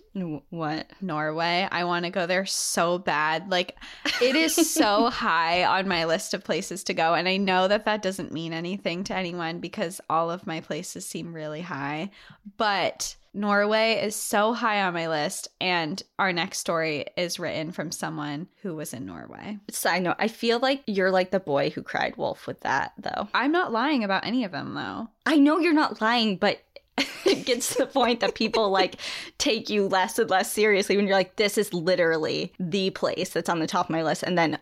What? 0.50 0.90
Norway. 1.00 1.68
I 1.70 1.84
want 1.84 2.04
to 2.04 2.10
go 2.10 2.26
there 2.26 2.44
so 2.46 2.98
bad. 2.98 3.50
Like, 3.50 3.76
it 4.20 4.34
is 4.34 4.54
so 4.74 5.10
high 5.10 5.62
on 5.64 5.86
my 5.86 6.04
list 6.06 6.34
of 6.34 6.42
places 6.42 6.82
to 6.84 6.94
go. 6.94 7.14
And 7.14 7.28
I 7.28 7.36
know 7.36 7.68
that 7.68 7.84
that 7.84 8.02
doesn't 8.02 8.32
mean 8.32 8.52
anything 8.52 9.04
to 9.04 9.14
anyone 9.14 9.60
because 9.60 10.00
all 10.10 10.32
of 10.32 10.46
my 10.48 10.60
places 10.60 11.06
seem 11.06 11.32
really 11.32 11.60
high. 11.60 12.10
But 12.56 13.14
Norway 13.34 14.00
is 14.02 14.16
so 14.16 14.52
high 14.52 14.82
on 14.82 14.94
my 14.94 15.08
list. 15.08 15.48
And 15.60 16.02
our 16.18 16.32
next 16.32 16.58
story 16.58 17.06
is 17.16 17.38
written 17.38 17.72
from 17.72 17.92
someone 17.92 18.48
who 18.62 18.74
was 18.74 18.92
in 18.92 19.06
Norway. 19.06 19.58
Side 19.70 20.02
note: 20.02 20.16
I 20.18 20.28
feel 20.28 20.58
like 20.58 20.82
you're 20.86 21.10
like 21.10 21.30
the 21.30 21.40
boy 21.40 21.70
who 21.70 21.82
cried 21.82 22.16
wolf 22.16 22.46
with 22.46 22.60
that, 22.60 22.92
though. 22.98 23.28
I'm 23.34 23.52
not 23.52 23.72
lying 23.72 24.04
about 24.04 24.26
any 24.26 24.44
of 24.44 24.52
them, 24.52 24.74
though. 24.74 25.08
I 25.26 25.36
know 25.36 25.58
you're 25.58 25.72
not 25.72 26.00
lying, 26.00 26.36
but 26.36 26.60
it 27.24 27.44
gets 27.44 27.74
to 27.74 27.78
the 27.78 27.86
point 27.86 28.20
that 28.20 28.34
people 28.34 28.70
like 28.80 28.96
take 29.38 29.70
you 29.70 29.86
less 29.86 30.18
and 30.18 30.30
less 30.30 30.52
seriously 30.52 30.96
when 30.96 31.06
you're 31.06 31.16
like, 31.16 31.36
this 31.36 31.58
is 31.58 31.72
literally 31.72 32.52
the 32.58 32.90
place 32.90 33.30
that's 33.30 33.48
on 33.48 33.60
the 33.60 33.66
top 33.66 33.86
of 33.86 33.90
my 33.90 34.02
list. 34.02 34.22
And 34.22 34.38
then 34.38 34.58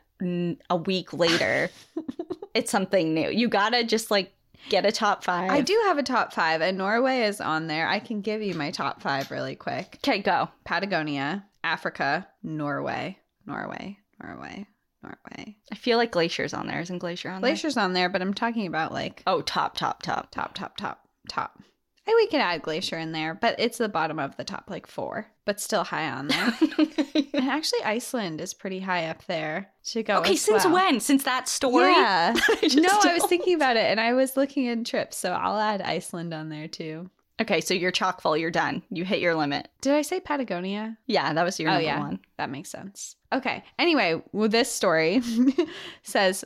a 0.71 0.77
week 0.77 1.13
later, 1.13 1.71
it's 2.55 2.71
something 2.71 3.15
new. 3.15 3.31
You 3.31 3.49
gotta 3.49 3.85
just 3.85 4.11
like 4.11 4.33
get 4.69 4.85
a 4.87 4.93
top 4.93 5.25
five. 5.25 5.51
I 5.51 5.61
do 5.61 5.81
have 5.87 5.99
a 5.99 6.03
top 6.03 6.33
five, 6.33 6.61
and 6.61 6.79
Norway 6.79 7.23
is 7.23 7.41
on 7.41 7.67
there. 7.67 7.89
I 7.89 7.99
can 7.99 8.21
give 8.21 8.43
you 8.43 8.55
my 8.55 8.71
top 8.71 9.03
five 9.03 9.31
really 9.31 9.55
quick. 9.57 9.99
Okay, 10.05 10.21
go. 10.21 10.49
Patagonia, 10.65 11.45
Africa, 11.65 12.27
Norway, 12.43 13.19
Norway, 13.47 13.99
Norway, 14.23 14.67
Norway. 15.03 15.57
I 15.71 15.75
feel 15.75 15.99
like 15.99 16.13
Glacier's 16.13 16.55
on 16.55 16.67
there. 16.67 16.81
Isn't 16.81 16.99
Glacier 16.99 17.31
on 17.31 17.43
there? 17.43 17.51
Glacier's 17.51 17.77
on 17.77 17.93
there, 17.93 18.09
but 18.09 18.23
I'm 18.23 18.35
talking 18.35 18.67
about 18.67 18.93
like 18.93 19.23
Oh, 19.27 19.41
top, 19.43 19.77
top, 19.77 20.03
top. 20.03 20.31
top, 20.31 20.55
top, 20.55 20.77
top, 20.77 21.01
top. 21.29 21.59
And 22.09 22.15
we 22.17 22.27
can 22.29 22.41
add 22.41 22.63
Glacier 22.63 22.97
in 22.99 23.11
there, 23.13 23.35
but 23.35 23.57
it's 23.59 23.79
the 23.79 23.89
bottom 23.89 24.19
of 24.21 24.37
the 24.37 24.45
top, 24.45 24.65
like 24.71 24.87
four, 24.87 25.27
but 25.45 25.61
still 25.61 25.83
high 25.83 26.09
on 26.09 26.29
there. 26.29 26.53
and 27.35 27.49
actually, 27.49 27.83
Iceland 27.83 28.41
is 28.41 28.55
pretty 28.55 28.79
high 28.79 29.07
up 29.07 29.25
there 29.27 29.71
to 29.87 30.03
go. 30.05 30.19
okay, 30.19 30.37
since 30.37 30.65
well. 30.65 30.75
when? 30.75 31.01
Since 31.01 31.25
that 31.25 31.49
story? 31.49 31.91
Yeah. 31.91 32.35
I 32.49 32.69
no, 32.77 32.89
I 33.03 33.15
was 33.15 33.27
thinking 33.27 33.55
about 33.55 33.77
it 33.77 33.87
and 33.91 33.99
I 33.99 34.13
was 34.13 34.37
looking 34.37 34.67
in 34.67 34.85
trips, 34.85 35.17
so 35.17 35.33
I'll 35.33 35.59
add 35.59 35.83
Iceland 35.83 36.33
on 36.33 36.49
there 36.49 36.69
too. 36.69 37.11
Okay, 37.41 37.61
so 37.61 37.75
you're 37.75 37.91
chock 37.91 38.23
full. 38.23 38.35
You're 38.37 38.51
done. 38.51 38.83
You 38.89 39.05
hit 39.05 39.19
your 39.21 39.35
limit. 39.35 39.69
Did 39.83 39.93
I 39.93 40.03
say 40.03 40.21
Patagonia? 40.21 40.97
Yeah, 41.07 41.33
that 41.35 41.43
was 41.43 41.61
your 41.61 41.69
Oh, 41.69 41.73
number 41.75 41.85
yeah. 41.87 41.99
one. 41.99 42.21
That 42.39 42.49
makes 42.51 42.71
sense. 42.71 43.17
Okay. 43.33 43.63
Anyway, 43.79 44.23
well, 44.33 44.49
this 44.49 44.73
story 44.73 45.21
says 46.03 46.45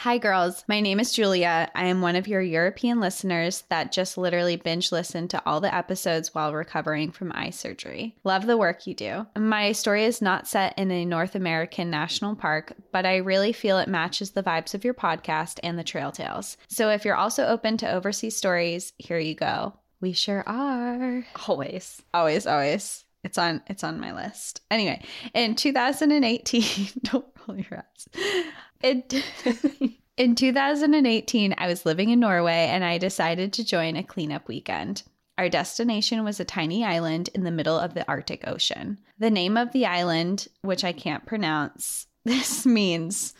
Hi, 0.00 0.18
girls. 0.18 0.62
My 0.68 0.80
name 0.80 1.00
is 1.00 1.14
Julia. 1.14 1.70
I 1.74 1.86
am 1.86 2.02
one 2.02 2.16
of 2.16 2.28
your 2.28 2.42
European 2.42 3.00
listeners 3.00 3.64
that 3.70 3.92
just 3.92 4.18
literally 4.18 4.56
binge 4.56 4.92
listened 4.92 5.30
to 5.30 5.42
all 5.46 5.58
the 5.58 5.74
episodes 5.74 6.34
while 6.34 6.52
recovering 6.52 7.10
from 7.10 7.32
eye 7.34 7.48
surgery. 7.48 8.14
Love 8.22 8.44
the 8.46 8.58
work 8.58 8.86
you 8.86 8.92
do. 8.92 9.26
My 9.38 9.72
story 9.72 10.04
is 10.04 10.20
not 10.20 10.46
set 10.46 10.78
in 10.78 10.90
a 10.90 11.06
North 11.06 11.34
American 11.34 11.88
national 11.88 12.36
park, 12.36 12.74
but 12.92 13.06
I 13.06 13.16
really 13.16 13.54
feel 13.54 13.78
it 13.78 13.88
matches 13.88 14.32
the 14.32 14.42
vibes 14.42 14.74
of 14.74 14.84
your 14.84 14.94
podcast 14.94 15.60
and 15.62 15.78
the 15.78 15.82
Trail 15.82 16.12
Tales. 16.12 16.58
So 16.68 16.90
if 16.90 17.06
you're 17.06 17.16
also 17.16 17.46
open 17.46 17.78
to 17.78 17.90
overseas 17.90 18.36
stories, 18.36 18.92
here 18.98 19.18
you 19.18 19.34
go. 19.34 19.72
We 20.02 20.12
sure 20.12 20.44
are. 20.46 21.24
Always. 21.48 22.02
Always, 22.12 22.46
always. 22.46 23.04
It's 23.24 23.38
on 23.38 23.62
it's 23.66 23.82
on 23.82 23.98
my 23.98 24.14
list. 24.14 24.60
Anyway, 24.70 25.02
in 25.34 25.56
2018, 25.56 26.88
don't 27.02 27.26
roll 27.48 27.58
your 27.58 27.78
eyes. 27.78 28.46
In, 28.86 29.02
in 30.16 30.34
2018, 30.36 31.54
I 31.58 31.66
was 31.66 31.84
living 31.84 32.10
in 32.10 32.20
Norway 32.20 32.68
and 32.70 32.84
I 32.84 32.98
decided 32.98 33.52
to 33.54 33.64
join 33.64 33.96
a 33.96 34.04
cleanup 34.04 34.46
weekend. 34.46 35.02
Our 35.36 35.48
destination 35.48 36.22
was 36.22 36.38
a 36.38 36.44
tiny 36.44 36.84
island 36.84 37.28
in 37.34 37.42
the 37.42 37.50
middle 37.50 37.76
of 37.76 37.94
the 37.94 38.06
Arctic 38.08 38.46
Ocean. 38.46 38.98
The 39.18 39.28
name 39.28 39.56
of 39.56 39.72
the 39.72 39.86
island, 39.86 40.46
which 40.62 40.84
I 40.84 40.92
can't 40.92 41.26
pronounce, 41.26 42.06
this 42.24 42.64
means 42.64 43.34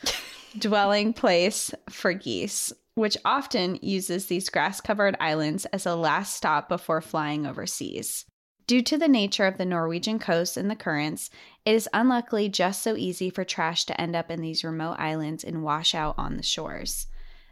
dwelling 0.59 1.13
place 1.13 1.73
for 1.91 2.13
geese, 2.13 2.73
which 2.97 3.17
often 3.25 3.79
uses 3.83 4.27
these 4.27 4.49
grass 4.49 4.81
covered 4.81 5.17
islands 5.21 5.65
as 5.67 5.87
a 5.87 5.95
last 5.95 6.35
stop 6.35 6.69
before 6.69 7.01
flying 7.01 7.47
overseas. 7.47 8.25
Due 8.67 8.83
to 8.83 8.99
the 8.99 9.07
nature 9.07 9.47
of 9.47 9.59
the 9.59 9.65
Norwegian 9.65 10.19
coast 10.19 10.57
and 10.57 10.69
the 10.69 10.75
currents, 10.75 11.31
it 11.65 11.75
is 11.75 11.89
unluckily 11.93 12.49
just 12.49 12.83
so 12.83 12.97
easy 12.97 13.31
for 13.31 13.45
trash 13.45 13.85
to 13.85 14.01
end 14.01 14.17
up 14.17 14.29
in 14.29 14.41
these 14.41 14.65
remote 14.65 14.97
islands 14.99 15.45
and 15.45 15.63
wash 15.63 15.95
out 15.95 16.17
on 16.19 16.37
the 16.37 16.43
shores. 16.43 17.07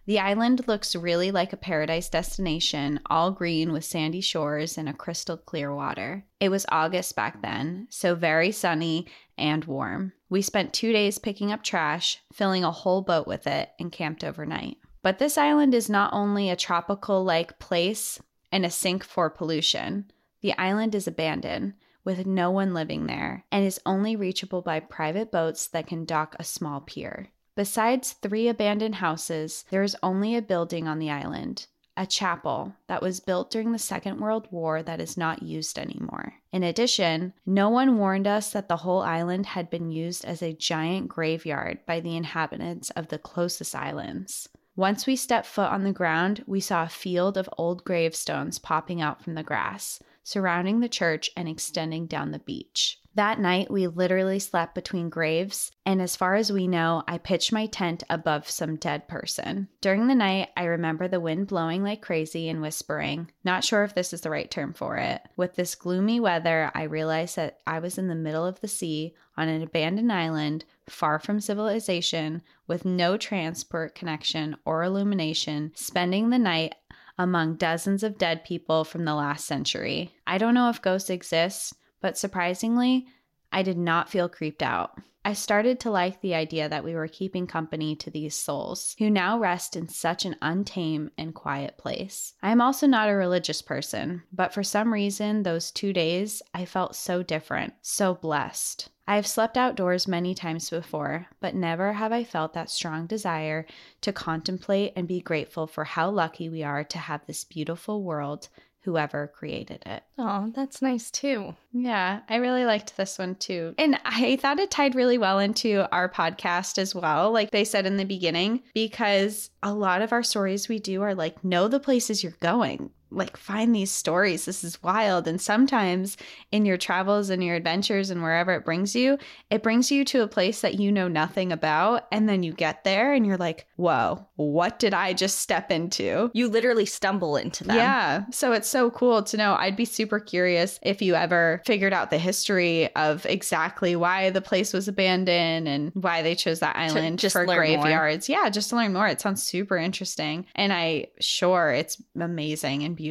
The 0.07 0.19
island 0.19 0.67
looks 0.67 0.97
really 0.97 1.31
like 1.31 1.53
a 1.53 1.57
paradise 1.57 2.09
destination, 2.09 3.01
all 3.07 3.31
green 3.31 3.73
with 3.73 3.85
sandy 3.85 4.21
shores 4.21 4.77
and 4.77 4.89
a 4.89 4.93
crystal 4.93 5.37
clear 5.37 5.75
water. 5.75 6.27
It 6.41 6.51
was 6.51 6.67
August 6.71 7.15
back 7.15 7.41
then, 7.41 7.87
so 7.91 8.15
very 8.17 8.51
sunny 8.51 9.07
and 9.39 9.65
warm. 9.65 10.13
We 10.29 10.43
spent 10.43 10.75
two 10.75 10.93
days 10.93 11.19
picking 11.19 11.53
up 11.53 11.63
trash, 11.63 12.19
filling 12.33 12.65
a 12.65 12.73
whole 12.73 13.03
boat 13.03 13.27
with 13.27 13.47
it, 13.47 13.71
and 13.79 13.93
camped 13.93 14.25
overnight. 14.25 14.79
But 15.03 15.21
this 15.21 15.39
island 15.39 15.75
is 15.75 15.89
not 15.89 16.13
only 16.13 16.51
a 16.51 16.57
tropical 16.57 17.25
like 17.25 17.59
place 17.59 18.21
and 18.51 18.67
a 18.67 18.71
sink 18.71 19.05
for 19.05 19.31
pollution, 19.31 20.11
the 20.45 20.57
island 20.59 20.95
is 20.95 21.09
abandoned, 21.09 21.73
with 22.05 22.27
no 22.27 22.51
one 22.51 22.75
living 22.75 23.07
there, 23.07 23.47
and 23.51 23.65
is 23.65 23.81
only 23.87 24.15
reachable 24.15 24.61
by 24.61 24.79
private 24.79 25.33
boats 25.33 25.67
that 25.69 25.87
can 25.87 26.05
dock 26.05 26.37
a 26.39 26.45
small 26.45 26.83
pier. 26.83 27.31
Besides 27.57 28.13
three 28.13 28.47
abandoned 28.47 28.97
houses, 28.97 29.65
there 29.71 29.83
is 29.83 29.97
only 30.03 30.37
a 30.37 30.43
building 30.43 30.87
on 30.87 30.99
the 30.99 31.11
island, 31.11 31.67
a 31.97 32.05
chapel 32.05 32.75
that 32.89 33.01
was 33.01 33.21
built 33.21 33.51
during 33.51 33.73
the 33.73 33.79
Second 33.79 34.21
World 34.21 34.47
War 34.51 34.83
that 34.83 35.01
is 35.01 35.17
not 35.17 35.43
used 35.43 35.79
anymore. 35.79 36.35
In 36.53 36.63
addition, 36.63 37.33
no 37.47 37.71
one 37.71 37.97
warned 37.97 38.27
us 38.27 38.53
that 38.53 38.69
the 38.69 38.77
whole 38.77 39.01
island 39.01 39.47
had 39.47 39.71
been 39.71 39.91
used 39.91 40.27
as 40.27 40.43
a 40.43 40.53
giant 40.53 41.09
graveyard 41.09 41.79
by 41.87 42.01
the 42.01 42.19
inhabitants 42.19 42.91
of 42.91 43.09
the 43.09 43.19
closest 43.19 43.75
islands. 43.75 44.51
Once 44.77 45.07
we 45.07 45.17
stepped 45.17 45.47
foot 45.47 45.71
on 45.71 45.85
the 45.85 45.93
ground, 45.93 46.45
we 46.47 46.61
saw 46.61 46.83
a 46.83 46.89
field 46.89 47.39
of 47.39 47.49
old 47.57 47.83
gravestones 47.85 48.59
popping 48.59 49.01
out 49.01 49.23
from 49.23 49.35
the 49.35 49.43
grass, 49.43 50.01
surrounding 50.25 50.81
the 50.81 50.89
church 50.89 51.31
and 51.37 51.49
extending 51.49 52.07
down 52.07 52.33
the 52.33 52.41
beach. 52.41 52.99
That 53.17 53.39
night, 53.39 53.71
we 53.71 53.87
literally 53.87 54.41
slept 54.41 54.75
between 54.75 55.09
graves, 55.09 55.71
and 55.87 56.03
as 56.03 56.17
far 56.17 56.35
as 56.35 56.51
we 56.51 56.67
know, 56.67 57.05
I 57.07 57.19
pitched 57.19 57.53
my 57.53 57.67
tent 57.67 58.03
above 58.11 58.51
some 58.51 58.75
dead 58.75 59.07
person. 59.07 59.69
During 59.81 60.09
the 60.09 60.17
night, 60.17 60.49
I 60.57 60.65
remember 60.65 61.07
the 61.07 61.21
wind 61.21 61.47
blowing 61.47 61.85
like 61.85 62.03
crazy 62.03 62.49
and 62.49 62.61
whispering, 62.61 63.31
not 63.45 63.63
sure 63.63 63.85
if 63.85 63.95
this 63.95 64.13
is 64.13 64.23
the 64.23 64.31
right 64.31 64.51
term 64.51 64.73
for 64.73 64.97
it. 64.97 65.23
With 65.37 65.55
this 65.55 65.77
gloomy 65.77 66.19
weather, 66.19 66.73
I 66.75 66.85
realized 66.85 67.37
that 67.37 67.61
I 67.69 67.79
was 67.79 67.99
in 67.99 68.09
the 68.09 68.17
middle 68.17 68.45
of 68.45 68.61
the 68.61 68.67
sea 68.67 69.15
on 69.37 69.49
an 69.49 69.63
abandoned 69.63 70.13
island, 70.13 70.65
far 70.89 71.21
from 71.21 71.39
civilization, 71.39 72.43
with 72.67 72.85
no 72.85 73.17
transport 73.17 73.95
connection 73.95 74.57
or 74.65 74.83
illumination, 74.83 75.71
spending 75.77 76.31
the 76.31 76.39
night 76.41 76.75
among 77.19 77.57
dozens 77.57 78.03
of 78.03 78.19
dead 78.19 78.45
people 78.45 78.85
from 78.85 79.05
the 79.05 79.15
last 79.15 79.47
century. 79.47 80.15
I 80.27 80.39
don't 80.39 80.55
know 80.55 80.69
if 80.69 80.83
ghosts 80.83 81.11
exist, 81.11 81.75
but 82.01 82.19
surprisingly, 82.19 83.07
I 83.53 83.63
did 83.63 83.79
not 83.79 84.11
feel 84.11 84.29
creeped 84.29 84.63
out. 84.63 84.99
I 85.27 85.33
started 85.33 85.81
to 85.81 85.91
like 85.91 86.21
the 86.21 86.35
idea 86.35 86.69
that 86.69 86.85
we 86.85 86.95
were 86.95 87.09
keeping 87.09 87.47
company 87.47 87.97
to 87.97 88.11
these 88.11 88.35
souls 88.35 88.95
who 88.99 89.09
now 89.09 89.39
rest 89.39 89.75
in 89.75 89.89
such 89.89 90.27
an 90.27 90.37
untamed 90.43 91.13
and 91.17 91.35
quiet 91.35 91.79
place. 91.79 92.35
I 92.43 92.51
am 92.51 92.61
also 92.61 92.87
not 92.87 93.09
a 93.09 93.15
religious 93.15 93.63
person, 93.63 94.23
but 94.33 94.53
for 94.53 94.63
some 94.63 94.93
reason, 94.93 95.43
those 95.43 95.71
two 95.71 95.95
days, 95.95 96.43
I 96.53 96.67
felt 96.67 96.95
so 96.95 97.23
different, 97.23 97.73
so 97.81 98.15
blessed. 98.15 98.91
I 99.07 99.17
have 99.17 99.27
slept 99.27 99.57
outdoors 99.57 100.09
many 100.09 100.35
times 100.35 100.71
before, 100.71 101.27
but 101.41 101.55
never 101.55 101.93
have 101.93 102.13
I 102.13 102.25
felt 102.25 102.55
that 102.55 102.71
strong 102.71 103.07
desire 103.07 103.67
to 104.01 104.13
contemplate 104.13 104.95
and 104.97 105.07
be 105.07 105.21
grateful 105.21 105.67
for 105.67 105.85
how 105.85 106.11
lucky 106.11 106.49
we 106.49 106.63
are 106.63 106.85
to 106.85 106.99
have 106.99 107.27
this 107.27 107.45
beautiful 107.45 108.03
world, 108.03 108.49
whoever 108.85 109.27
created 109.27 109.83
it. 109.85 110.05
Oh, 110.19 110.51
that's 110.55 110.81
nice 110.81 111.11
too. 111.11 111.55
Yeah, 111.73 112.21
I 112.29 112.37
really 112.37 112.65
liked 112.65 112.97
this 112.97 113.19
one 113.19 113.35
too. 113.35 113.75
And 113.77 113.99
I 114.05 114.37
thought 114.37 114.59
it 114.59 114.71
tied 114.71 114.95
really 114.95 115.19
well 115.19 115.39
into 115.39 115.87
our 115.93 116.09
podcast 116.09 116.79
as 116.79 116.95
well, 116.95 117.31
like 117.31 117.51
they 117.51 117.65
said 117.65 117.85
in 117.85 117.99
the 117.99 118.05
beginning, 118.05 118.63
because 118.73 119.51
a 119.63 119.75
lot 119.75 120.01
of 120.01 120.13
our 120.13 120.23
stories 120.23 120.69
we 120.69 120.79
do 120.79 121.03
are 121.03 121.15
like, 121.15 121.45
know 121.45 121.69
the 121.69 121.81
places 121.81 122.23
you're 122.23 122.33
going. 122.41 122.91
Like, 123.15 123.37
find 123.37 123.75
these 123.75 123.91
stories. 123.91 124.45
This 124.45 124.65
is 124.65 124.83
wild. 124.83 125.29
And 125.29 125.41
sometimes 125.41 126.17
in 126.51 126.65
your 126.65 126.77
travels 126.77 127.31
and 127.31 127.43
your 127.43 127.55
adventures 127.55 128.11
and 128.11 128.23
wherever 128.23 128.53
it 128.53 128.65
brings 128.65 128.95
you, 128.95 129.19
it 129.51 129.63
brings 129.63 129.91
you 129.91 130.05
to 130.07 130.23
a 130.23 130.29
place 130.29 130.61
that 130.63 130.75
you 130.75 130.91
know 130.91 131.09
nothing 131.09 131.53
about. 131.53 132.07
And 132.11 132.29
then 132.29 132.43
you 132.43 132.53
get 132.53 132.85
there 132.85 133.13
and 133.13 133.25
you're 133.25 133.37
like, 133.37 133.67
whoa, 133.77 134.27
what 134.37 134.79
did 134.79 134.93
I 134.93 135.13
just 135.13 135.39
step 135.39 135.71
into? 135.71 136.31
You 136.35 136.49
literally 136.49 136.87
stumble 136.87 137.37
into 137.37 137.65
them. 137.65 137.77
Yeah. 137.77 138.25
So 138.31 138.53
it's 138.53 138.69
so 138.69 138.91
cool 138.91 139.23
to 139.23 139.37
know. 139.37 139.55
I'd 139.55 139.77
be 139.77 139.85
super 139.85 140.19
curious 140.19 140.79
if 140.83 141.01
you 141.01 141.15
ever 141.15 141.63
figured 141.65 141.93
out 141.93 142.11
the 142.11 142.19
history 142.19 142.95
of 142.97 143.25
exactly 143.27 143.97
why 143.97 144.31
the 144.31 144.43
place 144.43 144.73
was 144.73 144.89
abandoned 144.89 145.69
and 145.69 145.93
why 145.95 146.23
they 146.23 146.35
chose 146.35 146.61
that 146.61 146.77
island 146.77 147.21
just 147.21 147.33
for 147.33 147.47
learn 147.47 147.57
more. 147.57 147.83
graveyards. 147.83 148.29
Yeah, 148.29 148.51
just 148.51 148.71
to 148.71 148.77
learn 148.77 148.93
more. 148.93 149.07
It 149.07 149.21
sounds 149.21 149.43
super 149.43 149.77
interesting. 149.77 150.47
And 150.55 150.73
I 150.73 151.07
sure 151.21 151.71
it's 151.71 152.03
amazing 152.19 152.83
and 152.83 152.97
beautiful 152.97 153.04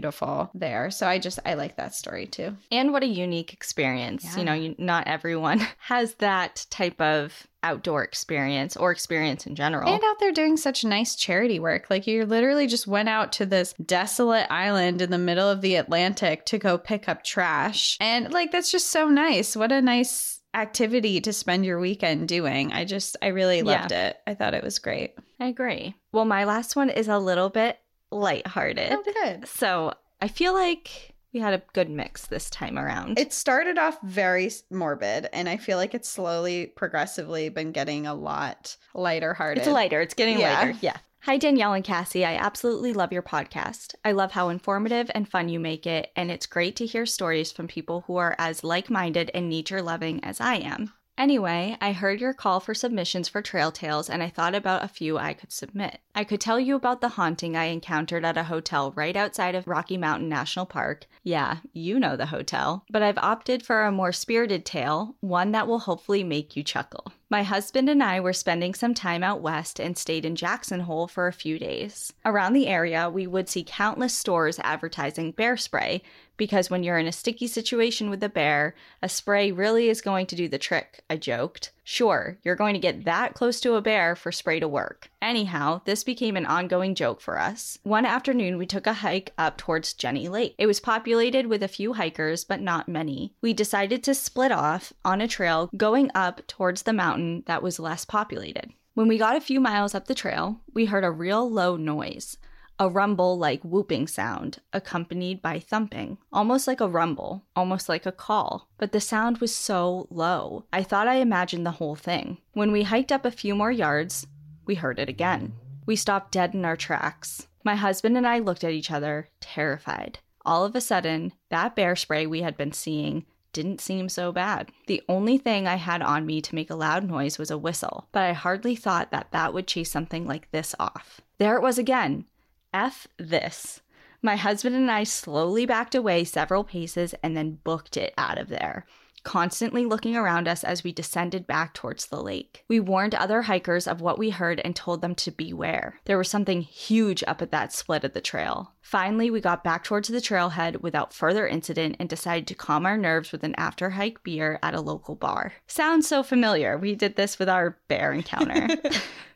there. 0.53 0.89
So 0.91 1.07
I 1.07 1.19
just 1.19 1.39
I 1.45 1.53
like 1.55 1.77
that 1.77 1.93
story 1.95 2.25
too. 2.27 2.55
And 2.71 2.91
what 2.91 3.03
a 3.03 3.07
unique 3.07 3.53
experience. 3.53 4.23
Yeah. 4.25 4.37
You 4.39 4.45
know, 4.45 4.53
you, 4.53 4.75
not 4.77 5.07
everyone 5.07 5.59
has 5.79 6.15
that 6.15 6.65
type 6.69 6.99
of 7.01 7.47
outdoor 7.63 8.03
experience 8.03 8.75
or 8.75 8.91
experience 8.91 9.47
in 9.47 9.55
general. 9.55 9.87
And 9.93 10.03
out 10.03 10.19
there 10.19 10.31
doing 10.33 10.57
such 10.57 10.83
nice 10.83 11.15
charity 11.15 11.59
work. 11.59 11.85
Like 11.89 12.07
you 12.07 12.25
literally 12.25 12.67
just 12.67 12.87
went 12.87 13.07
out 13.07 13.31
to 13.33 13.45
this 13.45 13.73
desolate 13.85 14.47
island 14.51 15.01
in 15.01 15.11
the 15.11 15.17
middle 15.17 15.49
of 15.49 15.61
the 15.61 15.75
Atlantic 15.75 16.45
to 16.47 16.57
go 16.57 16.77
pick 16.77 17.07
up 17.07 17.23
trash. 17.23 17.97
And 18.01 18.31
like 18.33 18.51
that's 18.51 18.71
just 18.71 18.87
so 18.89 19.07
nice. 19.07 19.55
What 19.55 19.71
a 19.71 19.81
nice 19.81 20.41
activity 20.55 21.19
to 21.21 21.33
spend 21.33 21.65
your 21.65 21.79
weekend 21.79 22.27
doing. 22.27 22.71
I 22.73 22.85
just 22.85 23.17
I 23.21 23.27
really 23.27 23.57
Yeah. 23.57 23.63
loved 23.63 23.91
it. 23.91 24.17
I 24.27 24.33
thought 24.35 24.53
it 24.53 24.63
was 24.63 24.79
great. 24.79 25.15
I 25.39 25.47
agree. 25.47 25.95
Well, 26.11 26.25
my 26.25 26.43
last 26.43 26.75
one 26.75 26.89
is 26.89 27.07
a 27.07 27.17
little 27.17 27.49
bit 27.49 27.77
lighthearted. 28.13 28.91
Oh, 28.91 29.03
good. 29.23 29.47
So 29.47 29.93
I 30.21 30.27
feel 30.27 30.53
like 30.53 31.13
we 31.33 31.39
had 31.39 31.53
a 31.53 31.61
good 31.73 31.89
mix 31.89 32.27
this 32.27 32.49
time 32.49 32.77
around. 32.77 33.17
It 33.17 33.33
started 33.33 33.77
off 33.77 33.97
very 34.03 34.51
morbid 34.69 35.27
and 35.33 35.49
I 35.49 35.57
feel 35.57 35.77
like 35.77 35.93
it's 35.95 36.07
slowly 36.07 36.67
progressively 36.67 37.49
been 37.49 37.71
getting 37.71 38.05
a 38.05 38.13
lot 38.13 38.77
lighter 38.93 39.33
hearted. 39.33 39.61
It's 39.61 39.67
lighter. 39.69 39.99
It's 39.99 40.13
getting 40.13 40.39
Yeah. 40.39 40.59
lighter. 40.59 40.77
Yeah. 40.81 40.97
Hi, 41.21 41.37
Danielle 41.37 41.71
and 41.73 41.85
Cassie. 41.85 42.25
I 42.25 42.35
absolutely 42.35 42.91
love 42.91 43.13
your 43.13 43.21
podcast. 43.21 43.95
I 44.03 44.11
love 44.11 44.33
how 44.33 44.49
informative 44.49 45.09
and 45.15 45.25
fun 45.27 45.47
you 45.47 45.57
make 45.57 45.87
it, 45.87 46.11
and 46.17 46.29
it's 46.29 46.45
great 46.45 46.75
to 46.75 46.85
hear 46.85 47.05
stories 47.05 47.49
from 47.49 47.65
people 47.65 48.03
who 48.07 48.17
are 48.17 48.35
as 48.37 48.61
like 48.61 48.89
minded 48.89 49.31
and 49.33 49.47
nature 49.47 49.81
loving 49.81 50.21
as 50.21 50.41
I 50.41 50.55
am. 50.55 50.91
Anyway, 51.17 51.77
I 51.79 51.91
heard 51.91 52.19
your 52.19 52.33
call 52.33 52.59
for 52.59 52.73
submissions 52.73 53.29
for 53.29 53.41
Trail 53.41 53.71
Tales 53.71 54.09
and 54.09 54.23
I 54.23 54.29
thought 54.29 54.55
about 54.55 54.83
a 54.83 54.87
few 54.87 55.17
I 55.17 55.33
could 55.33 55.51
submit. 55.51 55.99
I 56.15 56.23
could 56.23 56.41
tell 56.41 56.59
you 56.59 56.75
about 56.75 57.01
the 57.01 57.09
haunting 57.09 57.55
I 57.55 57.65
encountered 57.65 58.25
at 58.25 58.37
a 58.37 58.43
hotel 58.43 58.91
right 58.91 59.15
outside 59.15 59.53
of 59.53 59.67
Rocky 59.67 59.97
Mountain 59.97 60.27
National 60.27 60.65
Park. 60.65 61.05
Yeah, 61.23 61.57
you 61.71 61.99
know 61.99 62.15
the 62.15 62.25
hotel. 62.27 62.83
But 62.89 63.03
I've 63.03 63.17
opted 63.19 63.63
for 63.63 63.83
a 63.83 63.91
more 63.91 64.11
spirited 64.11 64.65
tale, 64.65 65.15
one 65.21 65.51
that 65.51 65.67
will 65.67 65.79
hopefully 65.79 66.23
make 66.23 66.55
you 66.55 66.63
chuckle. 66.63 67.11
My 67.29 67.43
husband 67.43 67.89
and 67.89 68.03
I 68.03 68.19
were 68.19 68.33
spending 68.33 68.75
some 68.75 68.93
time 68.93 69.23
out 69.23 69.41
west 69.41 69.79
and 69.79 69.97
stayed 69.97 70.25
in 70.25 70.35
Jackson 70.35 70.81
Hole 70.81 71.07
for 71.07 71.27
a 71.27 71.33
few 71.33 71.57
days. 71.57 72.13
Around 72.25 72.53
the 72.53 72.67
area, 72.67 73.09
we 73.09 73.25
would 73.25 73.49
see 73.49 73.63
countless 73.63 74.13
stores 74.13 74.59
advertising 74.63 75.31
bear 75.31 75.57
spray 75.57 76.03
because 76.37 76.69
when 76.69 76.83
you're 76.83 76.97
in 76.97 77.07
a 77.07 77.11
sticky 77.11 77.47
situation 77.47 78.09
with 78.09 78.23
a 78.23 78.29
bear, 78.29 78.75
a 79.01 79.09
spray 79.09 79.51
really 79.51 79.89
is 79.89 80.01
going 80.01 80.25
to 80.27 80.35
do 80.35 80.47
the 80.47 80.57
trick, 80.57 81.03
I 81.09 81.17
joked. 81.17 81.71
Sure, 81.83 82.37
you're 82.43 82.55
going 82.55 82.73
to 82.73 82.79
get 82.79 83.05
that 83.05 83.33
close 83.33 83.59
to 83.61 83.75
a 83.75 83.81
bear 83.81 84.15
for 84.15 84.31
spray 84.31 84.59
to 84.59 84.67
work. 84.67 85.09
Anyhow, 85.21 85.81
this 85.85 86.03
became 86.03 86.37
an 86.37 86.45
ongoing 86.45 86.95
joke 86.95 87.21
for 87.21 87.39
us. 87.39 87.77
One 87.83 88.05
afternoon, 88.05 88.57
we 88.57 88.65
took 88.65 88.87
a 88.87 88.93
hike 88.93 89.33
up 89.37 89.57
towards 89.57 89.93
Jenny 89.93 90.27
Lake. 90.29 90.55
It 90.57 90.67
was 90.67 90.79
populated 90.79 91.47
with 91.47 91.61
a 91.61 91.67
few 91.67 91.93
hikers, 91.93 92.43
but 92.43 92.61
not 92.61 92.87
many. 92.87 93.33
We 93.41 93.53
decided 93.53 94.03
to 94.03 94.15
split 94.15 94.51
off 94.51 94.93
on 95.03 95.21
a 95.21 95.27
trail 95.27 95.69
going 95.75 96.09
up 96.15 96.45
towards 96.47 96.83
the 96.83 96.93
mountain 96.93 97.43
that 97.47 97.63
was 97.63 97.79
less 97.79 98.05
populated. 98.05 98.71
When 98.93 99.07
we 99.07 99.17
got 99.17 99.35
a 99.35 99.41
few 99.41 99.59
miles 99.59 99.95
up 99.95 100.07
the 100.07 100.15
trail, 100.15 100.61
we 100.73 100.85
heard 100.85 101.03
a 101.03 101.11
real 101.11 101.49
low 101.49 101.75
noise 101.75 102.37
a 102.83 102.89
rumble 102.89 103.37
like 103.37 103.63
whooping 103.63 104.05
sound, 104.05 104.59
accompanied 104.73 105.41
by 105.41 105.57
thumping, 105.57 106.17
almost 106.33 106.67
like 106.67 106.81
a 106.81 106.87
rumble, 106.87 107.41
almost 107.55 107.87
like 107.87 108.05
a 108.05 108.11
call. 108.11 108.67
But 108.77 108.91
the 108.91 108.99
sound 108.99 109.37
was 109.37 109.55
so 109.55 110.05
low, 110.09 110.65
I 110.73 110.83
thought 110.83 111.07
I 111.07 111.15
imagined 111.15 111.65
the 111.65 111.71
whole 111.71 111.95
thing. 111.95 112.39
When 112.51 112.73
we 112.73 112.83
hiked 112.83 113.13
up 113.13 113.23
a 113.23 113.31
few 113.31 113.55
more 113.55 113.71
yards, 113.71 114.27
we 114.65 114.75
heard 114.75 114.99
it 114.99 115.07
again. 115.07 115.53
We 115.85 115.95
stopped 115.95 116.33
dead 116.33 116.53
in 116.53 116.65
our 116.65 116.75
tracks. 116.75 117.47
My 117.63 117.75
husband 117.75 118.17
and 118.17 118.27
I 118.27 118.39
looked 118.39 118.65
at 118.65 118.73
each 118.73 118.91
other, 118.91 119.29
terrified. 119.39 120.19
All 120.45 120.65
of 120.65 120.75
a 120.75 120.81
sudden, 120.81 121.31
that 121.51 121.77
bear 121.77 121.95
spray 121.95 122.27
we 122.27 122.41
had 122.41 122.57
been 122.57 122.73
seeing 122.73 123.25
didn't 123.53 123.79
seem 123.79 124.09
so 124.09 124.33
bad. 124.33 124.71
The 124.87 125.01
only 125.07 125.37
thing 125.37 125.67
I 125.67 125.75
had 125.75 126.01
on 126.01 126.25
me 126.25 126.41
to 126.41 126.55
make 126.55 126.69
a 126.69 126.75
loud 126.75 127.05
noise 127.05 127.37
was 127.37 127.49
a 127.49 127.57
whistle, 127.57 128.09
but 128.11 128.23
I 128.23 128.33
hardly 128.33 128.75
thought 128.75 129.11
that 129.11 129.27
that 129.31 129.53
would 129.53 129.67
chase 129.67 129.89
something 129.89 130.27
like 130.27 130.51
this 130.51 130.75
off. 130.79 131.21
There 131.37 131.55
it 131.55 131.61
was 131.61 131.77
again, 131.77 132.25
F 132.73 133.07
this. 133.17 133.81
My 134.21 134.37
husband 134.37 134.75
and 134.75 134.89
I 134.89 135.03
slowly 135.03 135.65
backed 135.65 135.95
away 135.95 136.23
several 136.23 136.63
paces 136.63 137.13
and 137.21 137.35
then 137.35 137.59
booked 137.65 137.97
it 137.97 138.13
out 138.17 138.37
of 138.37 138.47
there, 138.47 138.85
constantly 139.23 139.85
looking 139.85 140.15
around 140.15 140.47
us 140.47 140.63
as 140.63 140.81
we 140.81 140.93
descended 140.93 141.45
back 141.45 141.73
towards 141.73 142.05
the 142.05 142.23
lake. 142.23 142.63
We 142.69 142.79
warned 142.79 143.15
other 143.15 143.41
hikers 143.41 143.85
of 143.85 143.99
what 143.99 144.17
we 144.17 144.29
heard 144.29 144.61
and 144.63 144.75
told 144.75 145.01
them 145.01 145.13
to 145.15 145.31
beware. 145.31 145.99
There 146.05 146.17
was 146.17 146.29
something 146.29 146.61
huge 146.61 147.21
up 147.27 147.41
at 147.41 147.51
that 147.51 147.73
split 147.73 148.05
of 148.05 148.13
the 148.13 148.21
trail. 148.21 148.71
Finally, 148.81 149.29
we 149.29 149.41
got 149.41 149.61
back 149.61 149.83
towards 149.83 150.07
the 150.07 150.19
trailhead 150.19 150.81
without 150.81 151.13
further 151.13 151.45
incident 151.45 151.97
and 151.99 152.07
decided 152.07 152.47
to 152.47 152.55
calm 152.55 152.85
our 152.85 152.97
nerves 152.97 153.33
with 153.33 153.43
an 153.43 153.55
after 153.57 153.89
hike 153.89 154.23
beer 154.23 154.57
at 154.63 154.73
a 154.73 154.79
local 154.79 155.15
bar. 155.15 155.51
Sounds 155.67 156.07
so 156.07 156.23
familiar. 156.23 156.77
We 156.77 156.95
did 156.95 157.17
this 157.17 157.37
with 157.37 157.49
our 157.49 157.77
bear 157.89 158.13
encounter. 158.13 158.69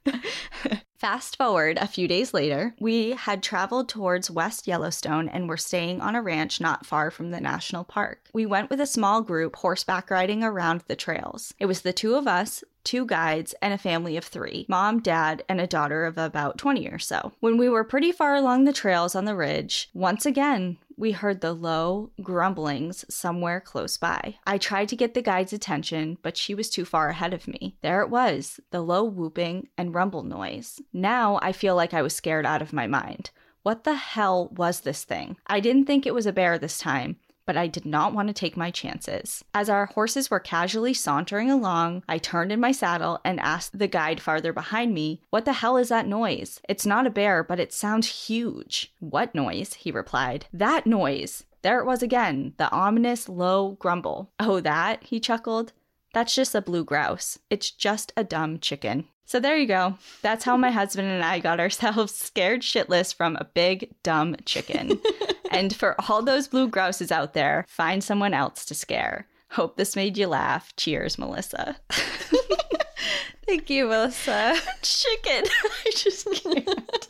Fast 0.97 1.37
forward 1.37 1.77
a 1.77 1.87
few 1.87 2.07
days 2.07 2.33
later, 2.33 2.73
we 2.79 3.11
had 3.11 3.43
traveled 3.43 3.87
towards 3.87 4.31
West 4.31 4.65
Yellowstone 4.65 5.29
and 5.29 5.47
were 5.47 5.55
staying 5.55 6.01
on 6.01 6.15
a 6.15 6.23
ranch 6.23 6.59
not 6.59 6.87
far 6.87 7.11
from 7.11 7.29
the 7.29 7.39
national 7.39 7.83
park. 7.83 8.27
We 8.33 8.47
went 8.47 8.71
with 8.71 8.81
a 8.81 8.87
small 8.87 9.21
group 9.21 9.57
horseback 9.57 10.09
riding 10.09 10.43
around 10.43 10.81
the 10.87 10.95
trails. 10.95 11.53
It 11.59 11.67
was 11.67 11.81
the 11.81 11.93
two 11.93 12.15
of 12.15 12.27
us, 12.27 12.63
two 12.87 13.05
guides, 13.05 13.53
and 13.61 13.73
a 13.73 13.77
family 13.77 14.15
of 14.15 14.23
three 14.23 14.65
mom, 14.69 15.01
dad, 15.01 15.43
and 15.49 15.59
a 15.59 15.67
daughter 15.67 16.05
of 16.05 16.17
about 16.17 16.57
20 16.57 16.87
or 16.87 16.97
so. 16.97 17.33
When 17.41 17.57
we 17.57 17.67
were 17.67 17.83
pretty 17.83 18.13
far 18.13 18.33
along 18.33 18.63
the 18.63 18.71
trails 18.71 19.13
on 19.13 19.25
the 19.25 19.35
ridge, 19.35 19.89
once 19.93 20.25
again, 20.25 20.77
we 20.95 21.11
heard 21.11 21.41
the 21.41 21.51
low 21.51 22.11
grumblings 22.23 23.03
somewhere 23.13 23.59
close 23.59 23.97
by. 23.97 24.35
I 24.47 24.57
tried 24.57 24.87
to 24.89 24.95
get 24.95 25.13
the 25.13 25.21
guide's 25.21 25.51
attention, 25.51 26.17
but 26.21 26.37
she 26.37 26.55
was 26.55 26.69
too 26.69 26.85
far 26.85 27.09
ahead 27.09 27.33
of 27.33 27.45
me. 27.47 27.75
There 27.81 28.01
it 28.01 28.09
was, 28.09 28.61
the 28.71 28.81
low 28.81 29.03
whooping 29.03 29.67
and 29.77 29.93
rumble 29.93 30.23
noise. 30.23 30.81
Now 30.93 31.39
I 31.41 31.51
feel 31.51 31.75
like 31.75 31.93
I 31.93 32.01
was 32.01 32.15
scared 32.15 32.45
out 32.45 32.61
of 32.61 32.71
my 32.71 32.87
mind. 32.87 33.31
What 33.63 33.83
the 33.83 33.95
hell 33.95 34.47
was 34.55 34.79
this 34.79 35.03
thing? 35.03 35.35
I 35.45 35.59
didn't 35.59 35.87
think 35.87 36.05
it 36.05 36.13
was 36.13 36.25
a 36.25 36.31
bear 36.31 36.57
this 36.57 36.79
time, 36.79 37.17
but 37.47 37.57
I 37.57 37.65
did 37.65 37.85
not 37.85 38.13
want 38.13 38.27
to 38.27 38.33
take 38.33 38.55
my 38.55 38.69
chances. 38.69 39.43
As 39.55 39.69
our 39.69 39.87
horses 39.87 40.29
were 40.29 40.39
casually 40.39 40.93
sauntering 40.93 41.49
along, 41.49 42.03
I 42.07 42.19
turned 42.19 42.51
in 42.51 42.59
my 42.59 42.71
saddle 42.71 43.19
and 43.25 43.39
asked 43.39 43.79
the 43.79 43.87
guide 43.87 44.21
farther 44.21 44.53
behind 44.53 44.93
me, 44.93 45.21
What 45.31 45.45
the 45.45 45.53
hell 45.53 45.77
is 45.77 45.89
that 45.89 46.05
noise? 46.05 46.61
It's 46.69 46.85
not 46.85 47.07
a 47.07 47.09
bear, 47.09 47.43
but 47.43 47.59
it 47.59 47.73
sounds 47.73 48.27
huge. 48.27 48.93
What 48.99 49.33
noise? 49.33 49.73
He 49.73 49.89
replied. 49.89 50.45
That 50.53 50.85
noise. 50.85 51.45
There 51.63 51.79
it 51.79 51.85
was 51.85 52.03
again, 52.03 52.53
the 52.57 52.69
ominous 52.71 53.27
low 53.27 53.71
grumble. 53.79 54.31
Oh, 54.39 54.59
that? 54.59 55.03
He 55.05 55.19
chuckled. 55.19 55.73
That's 56.13 56.35
just 56.35 56.53
a 56.53 56.61
blue 56.61 56.83
grouse. 56.83 57.39
It's 57.49 57.71
just 57.71 58.13
a 58.15 58.23
dumb 58.23 58.59
chicken. 58.59 59.05
So 59.25 59.41
there 59.41 59.57
you 59.57 59.67
go. 59.67 59.97
That's 60.21 60.45
how 60.45 60.55
my 60.55 60.71
husband 60.71 61.09
and 61.09 61.23
I 61.23 61.39
got 61.39 61.59
ourselves 61.59 62.15
scared 62.15 62.61
shitless 62.61 63.13
from 63.13 63.35
a 63.35 63.43
big, 63.45 63.93
dumb 64.01 64.37
chicken. 64.45 65.01
and 65.57 65.75
for 65.75 65.95
all 66.07 66.21
those 66.21 66.47
blue 66.47 66.67
grouses 66.67 67.11
out 67.11 67.33
there, 67.33 67.65
find 67.67 68.03
someone 68.03 68.33
else 68.33 68.63
to 68.65 68.75
scare. 68.75 69.27
Hope 69.49 69.75
this 69.75 69.95
made 69.95 70.15
you 70.15 70.27
laugh. 70.27 70.75
Cheers, 70.75 71.17
Melissa. 71.17 71.77
Thank 73.47 73.67
you, 73.69 73.87
Melissa. 73.87 74.55
chicken. 74.83 75.45
I 75.85 75.91
just 75.95 76.27
can't. 76.43 77.09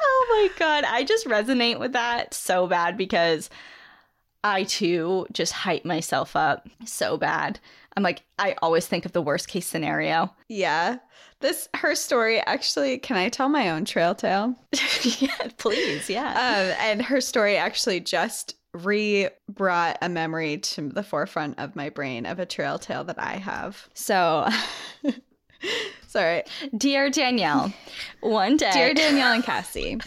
oh 0.00 0.26
my 0.30 0.58
God. 0.58 0.84
I 0.84 1.04
just 1.04 1.26
resonate 1.26 1.78
with 1.78 1.92
that 1.92 2.34
so 2.34 2.66
bad 2.66 2.96
because 2.96 3.48
I 4.42 4.64
too 4.64 5.26
just 5.30 5.52
hype 5.52 5.84
myself 5.84 6.34
up 6.34 6.68
so 6.84 7.16
bad. 7.16 7.60
I'm 7.96 8.02
like, 8.02 8.24
I 8.40 8.56
always 8.60 8.88
think 8.88 9.04
of 9.04 9.12
the 9.12 9.22
worst 9.22 9.46
case 9.46 9.66
scenario. 9.66 10.34
Yeah. 10.48 10.98
This 11.40 11.68
her 11.74 11.94
story 11.94 12.40
actually. 12.40 12.98
Can 12.98 13.16
I 13.16 13.28
tell 13.28 13.48
my 13.48 13.70
own 13.70 13.84
trail 13.84 14.14
tale? 14.14 14.56
yeah, 15.18 15.48
please. 15.56 16.10
Yeah. 16.10 16.30
Um, 16.30 16.76
and 16.80 17.02
her 17.02 17.20
story 17.20 17.56
actually 17.56 18.00
just 18.00 18.56
re 18.74 19.28
brought 19.48 19.98
a 20.02 20.08
memory 20.08 20.58
to 20.58 20.88
the 20.88 21.02
forefront 21.02 21.58
of 21.58 21.76
my 21.76 21.90
brain 21.90 22.26
of 22.26 22.38
a 22.38 22.46
trail 22.46 22.78
tale 22.78 23.04
that 23.04 23.18
I 23.18 23.36
have. 23.36 23.88
So. 23.94 24.48
Sorry. 26.06 26.44
Dear 26.76 27.10
Danielle, 27.10 27.72
one 28.20 28.56
day. 28.56 28.70
Dear 28.72 28.94
Danielle 28.94 29.32
and 29.32 29.44
Cassie, 29.44 29.98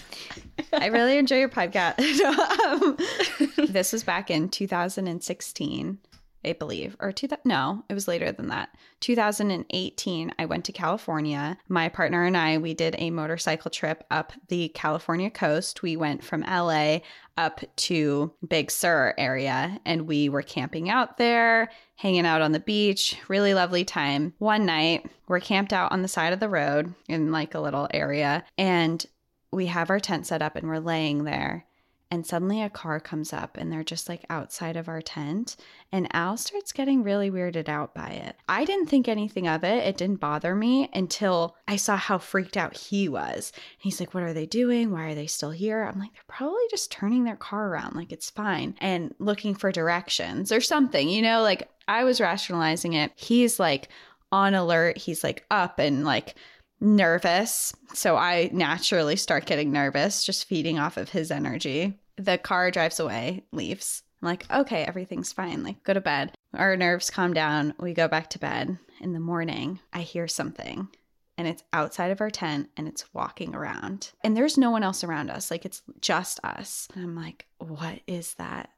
I 0.73 0.87
really 0.87 1.17
enjoy 1.17 1.39
your 1.39 1.49
podcast. 1.49 1.99
um, 3.59 3.67
this 3.67 3.93
was 3.93 4.03
back 4.03 4.31
in 4.31 4.49
2016. 4.49 5.99
I 6.43 6.53
believe, 6.53 6.95
or 6.99 7.11
two. 7.11 7.27
No, 7.45 7.83
it 7.89 7.93
was 7.93 8.07
later 8.07 8.31
than 8.31 8.47
that. 8.47 8.69
2018, 9.01 10.33
I 10.37 10.45
went 10.45 10.65
to 10.65 10.71
California. 10.71 11.57
My 11.67 11.89
partner 11.89 12.23
and 12.23 12.35
I, 12.35 12.57
we 12.57 12.73
did 12.73 12.95
a 12.97 13.11
motorcycle 13.11 13.69
trip 13.71 14.03
up 14.09 14.33
the 14.47 14.69
California 14.69 15.29
coast. 15.29 15.81
We 15.83 15.95
went 15.95 16.23
from 16.23 16.41
LA 16.41 16.99
up 17.37 17.61
to 17.75 18.33
Big 18.47 18.71
Sur 18.71 19.13
area, 19.17 19.79
and 19.85 20.07
we 20.07 20.29
were 20.29 20.41
camping 20.41 20.89
out 20.89 21.17
there, 21.17 21.71
hanging 21.95 22.25
out 22.25 22.41
on 22.41 22.51
the 22.51 22.59
beach. 22.59 23.17
Really 23.27 23.53
lovely 23.53 23.85
time. 23.85 24.33
One 24.39 24.65
night, 24.65 25.09
we're 25.27 25.39
camped 25.39 25.73
out 25.73 25.91
on 25.91 26.01
the 26.01 26.07
side 26.07 26.33
of 26.33 26.39
the 26.39 26.49
road 26.49 26.93
in 27.07 27.31
like 27.31 27.55
a 27.55 27.61
little 27.61 27.87
area, 27.93 28.43
and 28.57 29.05
we 29.51 29.67
have 29.67 29.89
our 29.89 29.99
tent 29.99 30.27
set 30.27 30.41
up, 30.41 30.55
and 30.55 30.67
we're 30.67 30.79
laying 30.79 31.23
there 31.23 31.65
and 32.11 32.27
suddenly 32.27 32.61
a 32.61 32.69
car 32.69 32.99
comes 32.99 33.31
up 33.31 33.57
and 33.57 33.71
they're 33.71 33.83
just 33.83 34.09
like 34.09 34.25
outside 34.29 34.75
of 34.75 34.89
our 34.89 35.01
tent 35.01 35.55
and 35.91 36.13
al 36.13 36.35
starts 36.35 36.73
getting 36.73 37.01
really 37.01 37.31
weirded 37.31 37.69
out 37.69 37.95
by 37.95 38.09
it. 38.09 38.35
I 38.49 38.65
didn't 38.65 38.87
think 38.87 39.07
anything 39.07 39.47
of 39.47 39.63
it. 39.63 39.85
It 39.85 39.97
didn't 39.97 40.19
bother 40.19 40.53
me 40.53 40.89
until 40.93 41.55
i 41.67 41.77
saw 41.77 41.95
how 41.95 42.17
freaked 42.17 42.57
out 42.57 42.75
he 42.75 43.07
was. 43.07 43.53
He's 43.79 43.99
like 43.99 44.13
what 44.13 44.23
are 44.23 44.33
they 44.33 44.45
doing? 44.45 44.91
Why 44.91 45.05
are 45.05 45.15
they 45.15 45.27
still 45.27 45.51
here? 45.51 45.83
I'm 45.83 45.99
like 45.99 46.13
they're 46.13 46.23
probably 46.27 46.65
just 46.69 46.91
turning 46.91 47.23
their 47.23 47.37
car 47.37 47.69
around. 47.69 47.95
Like 47.95 48.11
it's 48.11 48.29
fine. 48.29 48.75
And 48.81 49.15
looking 49.17 49.55
for 49.55 49.71
directions 49.71 50.51
or 50.51 50.61
something 50.61 51.07
you 51.07 51.21
know? 51.21 51.41
Like 51.41 51.69
i 51.87 52.03
was 52.03 52.21
rationalizing 52.21 52.93
it. 52.93 53.13
He's 53.15 53.59
like 53.59 53.87
on 54.33 54.53
alert. 54.53 54.97
He's 54.97 55.23
like 55.23 55.45
up 55.49 55.79
and 55.79 56.03
like 56.03 56.35
nervous. 56.81 57.73
So 57.93 58.17
I 58.17 58.49
naturally 58.51 59.15
start 59.15 59.45
getting 59.45 59.71
nervous, 59.71 60.25
just 60.25 60.47
feeding 60.47 60.79
off 60.79 60.97
of 60.97 61.09
his 61.09 61.31
energy. 61.31 62.00
The 62.17 62.37
car 62.37 62.71
drives 62.71 62.99
away, 62.99 63.43
leaves. 63.51 64.03
I'm 64.21 64.27
like, 64.27 64.45
okay, 64.51 64.83
everything's 64.83 65.33
fine. 65.33 65.63
Like, 65.63 65.83
go 65.83 65.93
to 65.93 66.01
bed. 66.01 66.33
Our 66.53 66.75
nerves 66.75 67.09
calm 67.09 67.33
down. 67.33 67.73
We 67.79 67.93
go 67.93 68.07
back 68.07 68.29
to 68.31 68.39
bed. 68.39 68.77
In 68.99 69.13
the 69.13 69.19
morning, 69.19 69.79
I 69.91 70.01
hear 70.01 70.27
something 70.27 70.89
and 71.37 71.47
it's 71.47 71.63
outside 71.73 72.11
of 72.11 72.21
our 72.21 72.29
tent 72.29 72.69
and 72.77 72.87
it's 72.87 73.11
walking 73.13 73.55
around. 73.55 74.11
And 74.23 74.37
there's 74.37 74.59
no 74.59 74.69
one 74.69 74.83
else 74.83 75.03
around 75.03 75.31
us. 75.31 75.49
Like, 75.49 75.65
it's 75.65 75.81
just 75.99 76.39
us. 76.43 76.87
And 76.93 77.03
I'm 77.03 77.15
like, 77.15 77.47
what 77.57 78.01
is 78.05 78.35
that? 78.35 78.69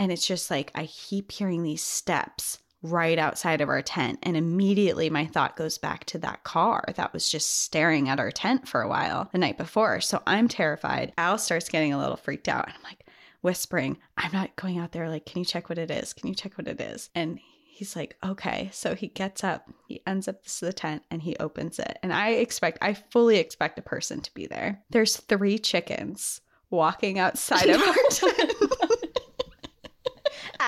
And 0.00 0.10
it's 0.10 0.26
just 0.26 0.50
like, 0.50 0.72
I 0.74 0.86
keep 0.86 1.30
hearing 1.30 1.62
these 1.62 1.82
steps 1.82 2.58
right 2.82 3.18
outside 3.18 3.60
of 3.60 3.68
our 3.68 3.82
tent. 3.82 4.18
And 4.22 4.36
immediately 4.36 5.10
my 5.10 5.26
thought 5.26 5.56
goes 5.56 5.78
back 5.78 6.04
to 6.06 6.18
that 6.18 6.44
car 6.44 6.84
that 6.96 7.12
was 7.12 7.28
just 7.28 7.62
staring 7.62 8.08
at 8.08 8.20
our 8.20 8.30
tent 8.30 8.68
for 8.68 8.82
a 8.82 8.88
while 8.88 9.28
the 9.32 9.38
night 9.38 9.58
before. 9.58 10.00
So 10.00 10.22
I'm 10.26 10.48
terrified. 10.48 11.12
Al 11.18 11.38
starts 11.38 11.68
getting 11.68 11.92
a 11.92 11.98
little 11.98 12.16
freaked 12.16 12.48
out. 12.48 12.66
And 12.66 12.74
I'm 12.76 12.82
like 12.84 13.04
whispering, 13.42 13.98
I'm 14.16 14.32
not 14.32 14.56
going 14.56 14.78
out 14.78 14.92
there. 14.92 15.08
Like, 15.08 15.26
can 15.26 15.40
you 15.40 15.44
check 15.44 15.68
what 15.68 15.78
it 15.78 15.90
is? 15.90 16.12
Can 16.12 16.28
you 16.28 16.34
check 16.34 16.56
what 16.56 16.68
it 16.68 16.80
is? 16.80 17.10
And 17.14 17.40
he's 17.64 17.96
like, 17.96 18.16
okay. 18.24 18.70
So 18.72 18.94
he 18.94 19.08
gets 19.08 19.42
up, 19.44 19.68
he 19.86 20.02
ends 20.06 20.28
up 20.28 20.44
the 20.44 20.72
tent 20.72 21.02
and 21.10 21.22
he 21.22 21.36
opens 21.36 21.78
it. 21.78 21.98
And 22.02 22.12
I 22.12 22.30
expect, 22.30 22.78
I 22.80 22.94
fully 22.94 23.38
expect 23.38 23.78
a 23.78 23.82
person 23.82 24.20
to 24.20 24.34
be 24.34 24.46
there. 24.46 24.82
There's 24.90 25.16
three 25.16 25.58
chickens 25.58 26.40
walking 26.70 27.18
outside 27.18 27.70
of 27.70 27.80
our 27.80 27.94
tent. 28.10 28.52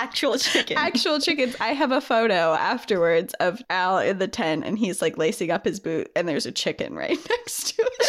Actual 0.01 0.37
chicken. 0.37 0.77
Actual 0.77 1.19
chickens. 1.19 1.55
I 1.61 1.69
have 1.73 1.91
a 1.91 2.01
photo 2.01 2.53
afterwards 2.53 3.33
of 3.35 3.61
Al 3.69 3.99
in 3.99 4.17
the 4.17 4.27
tent 4.27 4.63
and 4.65 4.77
he's 4.77 5.01
like 5.01 5.17
lacing 5.17 5.51
up 5.51 5.63
his 5.65 5.79
boot 5.79 6.11
and 6.15 6.27
there's 6.27 6.45
a 6.47 6.51
chicken 6.51 6.95
right 6.95 7.17
next 7.29 7.75
to 7.75 7.83
it. 7.99 8.05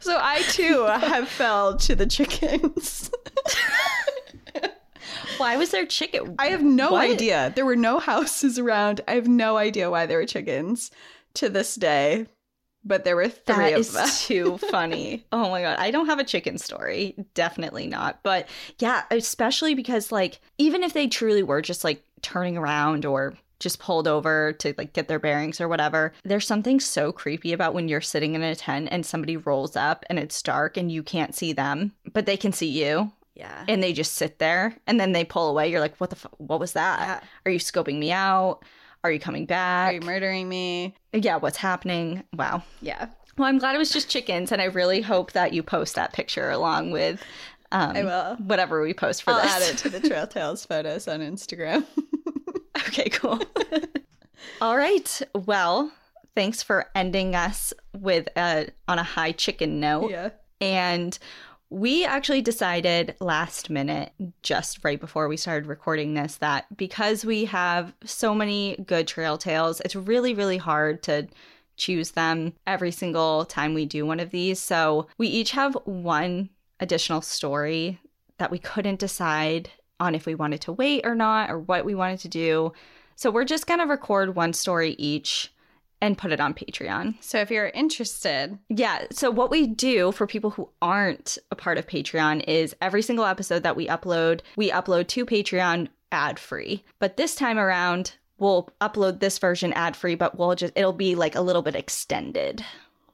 so 0.00 0.16
I 0.20 0.42
too 0.50 0.82
have 0.84 1.28
fell 1.28 1.76
to 1.78 1.94
the 1.94 2.06
chickens. 2.06 3.10
Why 5.38 5.56
was 5.56 5.70
there 5.70 5.86
chicken? 5.86 6.34
I 6.38 6.48
have 6.48 6.62
no 6.62 6.92
What? 6.92 7.08
idea. 7.10 7.52
There 7.54 7.64
were 7.64 7.76
no 7.76 7.98
houses 7.98 8.58
around. 8.58 9.00
I 9.08 9.12
have 9.12 9.28
no 9.28 9.56
idea 9.56 9.90
why 9.90 10.06
there 10.06 10.18
were 10.18 10.26
chickens 10.26 10.90
to 11.34 11.48
this 11.48 11.74
day. 11.74 12.26
But 12.84 13.04
there 13.04 13.14
were 13.16 13.28
three 13.28 13.54
That 13.56 13.72
of 13.74 13.78
is 13.80 13.92
them. 13.92 14.08
too 14.08 14.58
funny. 14.70 15.24
Oh 15.30 15.50
my 15.50 15.62
god, 15.62 15.78
I 15.78 15.90
don't 15.90 16.06
have 16.06 16.18
a 16.18 16.24
chicken 16.24 16.58
story. 16.58 17.14
Definitely 17.34 17.86
not. 17.86 18.20
But 18.22 18.48
yeah, 18.78 19.04
especially 19.10 19.74
because 19.74 20.10
like 20.10 20.40
even 20.58 20.82
if 20.82 20.92
they 20.92 21.06
truly 21.06 21.42
were 21.42 21.62
just 21.62 21.84
like 21.84 22.02
turning 22.22 22.56
around 22.56 23.04
or 23.06 23.34
just 23.60 23.78
pulled 23.78 24.08
over 24.08 24.52
to 24.54 24.74
like 24.76 24.92
get 24.92 25.06
their 25.06 25.20
bearings 25.20 25.60
or 25.60 25.68
whatever, 25.68 26.12
there's 26.24 26.46
something 26.46 26.80
so 26.80 27.12
creepy 27.12 27.52
about 27.52 27.74
when 27.74 27.86
you're 27.88 28.00
sitting 28.00 28.34
in 28.34 28.42
a 28.42 28.56
tent 28.56 28.88
and 28.90 29.06
somebody 29.06 29.36
rolls 29.36 29.76
up 29.76 30.04
and 30.10 30.18
it's 30.18 30.42
dark 30.42 30.76
and 30.76 30.90
you 30.90 31.02
can't 31.04 31.34
see 31.36 31.52
them, 31.52 31.92
but 32.12 32.26
they 32.26 32.36
can 32.36 32.52
see 32.52 32.66
you 32.66 33.12
Yeah. 33.36 33.64
and 33.68 33.80
they 33.80 33.92
just 33.92 34.14
sit 34.14 34.40
there 34.40 34.76
and 34.88 34.98
then 34.98 35.12
they 35.12 35.24
pull 35.24 35.48
away. 35.48 35.70
You're 35.70 35.78
like, 35.78 35.96
"What 35.98 36.10
the 36.10 36.16
fu- 36.16 36.28
what 36.38 36.58
was 36.58 36.72
that? 36.72 37.00
Yeah. 37.22 37.28
Are 37.46 37.52
you 37.52 37.60
scoping 37.60 37.98
me 38.00 38.10
out? 38.10 38.64
Are 39.04 39.10
you 39.10 39.18
coming 39.18 39.46
back? 39.46 39.90
Are 39.90 39.94
you 39.94 40.00
murdering 40.00 40.48
me? 40.48 40.94
yeah, 41.12 41.36
what's 41.36 41.56
happening? 41.56 42.22
Wow. 42.34 42.62
Yeah. 42.80 43.06
Well, 43.36 43.48
I'm 43.48 43.58
glad 43.58 43.74
it 43.74 43.78
was 43.78 43.90
just 43.90 44.08
chickens, 44.10 44.52
and 44.52 44.60
I 44.60 44.66
really 44.66 45.00
hope 45.00 45.32
that 45.32 45.52
you 45.52 45.62
post 45.62 45.94
that 45.94 46.12
picture 46.12 46.50
along 46.50 46.90
with 46.92 47.22
um, 47.72 47.96
I 47.96 48.04
will. 48.04 48.36
whatever 48.36 48.82
we 48.82 48.92
post 48.94 49.22
for 49.22 49.32
I'll 49.32 49.42
this. 49.42 49.50
add 49.50 49.62
it 49.74 49.78
to 49.78 49.88
the 49.88 50.00
Trail 50.08 50.26
Tales 50.26 50.64
photos 50.66 51.08
on 51.08 51.20
Instagram. 51.20 51.84
okay, 52.88 53.08
cool. 53.08 53.40
All 54.60 54.76
right. 54.76 55.22
Well, 55.34 55.90
thanks 56.36 56.62
for 56.62 56.88
ending 56.94 57.34
us 57.34 57.72
with 57.96 58.28
a 58.36 58.68
on 58.86 58.98
a 58.98 59.02
high 59.02 59.32
chicken 59.32 59.80
note. 59.80 60.10
yeah. 60.10 60.30
And 60.60 61.18
we 61.72 62.04
actually 62.04 62.42
decided 62.42 63.14
last 63.18 63.70
minute, 63.70 64.12
just 64.42 64.84
right 64.84 65.00
before 65.00 65.26
we 65.26 65.38
started 65.38 65.66
recording 65.66 66.12
this, 66.12 66.36
that 66.36 66.66
because 66.76 67.24
we 67.24 67.46
have 67.46 67.94
so 68.04 68.34
many 68.34 68.76
good 68.86 69.08
trail 69.08 69.38
tales, 69.38 69.80
it's 69.80 69.96
really, 69.96 70.34
really 70.34 70.58
hard 70.58 71.02
to 71.04 71.26
choose 71.78 72.10
them 72.10 72.52
every 72.66 72.90
single 72.90 73.46
time 73.46 73.72
we 73.72 73.86
do 73.86 74.04
one 74.04 74.20
of 74.20 74.30
these. 74.30 74.60
So 74.60 75.06
we 75.16 75.28
each 75.28 75.52
have 75.52 75.74
one 75.86 76.50
additional 76.78 77.22
story 77.22 77.98
that 78.36 78.50
we 78.50 78.58
couldn't 78.58 79.00
decide 79.00 79.70
on 79.98 80.14
if 80.14 80.26
we 80.26 80.34
wanted 80.34 80.60
to 80.60 80.72
wait 80.72 81.06
or 81.06 81.14
not 81.14 81.50
or 81.50 81.58
what 81.58 81.86
we 81.86 81.94
wanted 81.94 82.18
to 82.20 82.28
do. 82.28 82.74
So 83.16 83.30
we're 83.30 83.44
just 83.46 83.66
going 83.66 83.80
to 83.80 83.86
record 83.86 84.36
one 84.36 84.52
story 84.52 84.94
each 84.98 85.50
and 86.02 86.18
put 86.18 86.32
it 86.32 86.40
on 86.40 86.52
Patreon. 86.52 87.14
So 87.22 87.38
if 87.38 87.50
you're 87.50 87.68
interested, 87.68 88.58
Yeah. 88.68 89.06
So, 89.10 89.30
what 89.30 89.50
we 89.50 89.66
do 89.66 90.12
for 90.12 90.26
people 90.26 90.50
who 90.50 90.68
aren't 90.82 91.38
a 91.50 91.56
part 91.56 91.78
of 91.78 91.86
Patreon 91.86 92.44
is 92.46 92.76
every 92.82 93.00
single 93.00 93.24
episode 93.24 93.62
that 93.62 93.76
we 93.76 93.86
upload, 93.86 94.40
we 94.56 94.70
upload 94.70 95.06
to 95.08 95.24
Patreon 95.24 95.88
ad 96.10 96.38
free. 96.38 96.84
But 96.98 97.16
this 97.16 97.34
time 97.34 97.58
around, 97.58 98.16
we'll 98.38 98.68
upload 98.80 99.20
this 99.20 99.38
version 99.38 99.72
ad 99.72 99.96
free, 99.96 100.16
but 100.16 100.36
we'll 100.36 100.54
just, 100.54 100.72
it'll 100.76 100.92
be 100.92 101.14
like 101.14 101.36
a 101.36 101.40
little 101.40 101.62
bit 101.62 101.76
extended. 101.76 102.64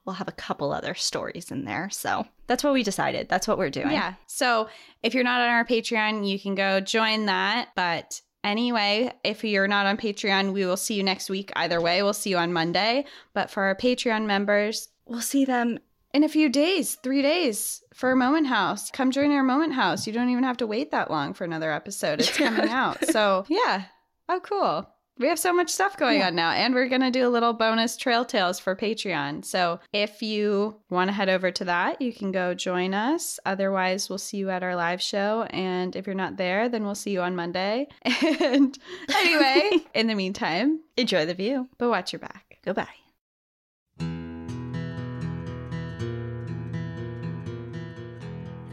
We'll 0.03 0.15
have 0.15 0.27
a 0.27 0.31
couple 0.33 0.73
other 0.73 0.95
stories 0.95 1.51
in 1.51 1.65
there. 1.65 1.89
So, 1.91 2.25
that's 2.47 2.63
what 2.63 2.73
we 2.73 2.81
decided. 2.81 3.29
That's 3.29 3.47
what 3.47 3.59
we're 3.59 3.69
doing. 3.69 3.91
Yeah. 3.91 4.15
So 4.25 4.69
if 5.03 5.13
you're 5.13 5.23
not 5.23 5.39
on 5.41 5.49
our 5.49 5.63
Patreon, 5.63 6.27
you 6.27 6.39
can 6.39 6.55
go 6.55 6.79
join 6.79 7.27
that. 7.27 7.69
But 7.75 8.21
anyway, 8.43 9.11
if 9.23 9.43
you're 9.43 9.67
not 9.67 9.85
on 9.85 9.97
Patreon, 9.97 10.53
we 10.53 10.65
will 10.65 10.77
see 10.77 10.95
you 10.95 11.03
next 11.03 11.29
week. 11.29 11.51
Either 11.55 11.79
way, 11.81 12.01
we'll 12.03 12.13
see 12.13 12.29
you 12.31 12.37
on 12.37 12.53
Monday. 12.53 13.05
But 13.33 13.49
for 13.49 13.63
our 13.63 13.75
Patreon 13.75 14.25
members, 14.25 14.89
We'll 15.05 15.21
see 15.21 15.43
them. 15.45 15.79
in 16.13 16.23
a 16.23 16.29
few 16.29 16.49
days, 16.49 16.95
three 17.03 17.21
days 17.21 17.83
for 17.93 18.15
Moment 18.15 18.47
House. 18.47 18.91
Come 18.91 19.11
join 19.11 19.31
our 19.31 19.43
Moment 19.43 19.73
House. 19.73 20.05
You 20.05 20.13
don't 20.13 20.29
even 20.29 20.43
have 20.43 20.57
to 20.57 20.67
wait 20.67 20.91
that 20.91 21.09
long 21.09 21.33
for 21.33 21.43
another 21.43 21.71
episode. 21.71 22.19
It's 22.19 22.37
coming 22.37 22.69
out. 22.69 23.03
So 23.05 23.45
yeah. 23.49 23.85
Oh, 24.27 24.39
cool. 24.41 24.87
We 25.19 25.27
have 25.27 25.37
so 25.37 25.51
much 25.51 25.69
stuff 25.69 25.97
going 25.97 26.19
Yeah. 26.19 26.27
on 26.27 26.35
now, 26.35 26.51
and 26.51 26.73
we're 26.73 26.87
going 26.87 27.01
to 27.01 27.11
do 27.11 27.27
a 27.27 27.29
little 27.29 27.51
bonus 27.51 27.97
trail 27.97 28.23
tales 28.23 28.57
for 28.57 28.73
Patreon. 28.73 29.43
So 29.43 29.81
if 29.91 30.21
you 30.21 30.79
want 30.89 31.09
to 31.09 31.13
head 31.13 31.27
over 31.27 31.51
to 31.51 31.65
that, 31.65 32.01
you 32.01 32.13
can 32.13 32.31
go 32.31 32.53
join 32.53 32.93
us. 32.93 33.37
Otherwise, 33.45 34.07
we'll 34.09 34.17
see 34.17 34.37
you 34.37 34.49
at 34.49 34.63
our 34.63 34.77
live 34.77 35.01
show. 35.01 35.43
And 35.49 35.93
if 35.97 36.07
you're 36.07 36.15
not 36.15 36.37
there, 36.37 36.69
then 36.69 36.85
we'll 36.85 36.95
see 36.95 37.11
you 37.11 37.21
on 37.21 37.35
Monday. 37.35 37.87
And 38.41 38.77
anyway, 39.13 39.85
in 39.93 40.07
the 40.07 40.15
meantime, 40.15 40.79
Enjoy 40.97 41.25
the 41.25 41.33
view. 41.33 41.67
but 41.77 41.89
watch 41.89 42.13
your 42.13 42.19
back. 42.21 42.57
Goodbye. 42.63 42.87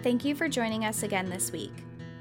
Thank 0.03 0.25
you 0.25 0.35
for 0.35 0.49
joining 0.49 0.85
us 0.85 1.03
again 1.03 1.29
this 1.29 1.51
week. 1.51 1.73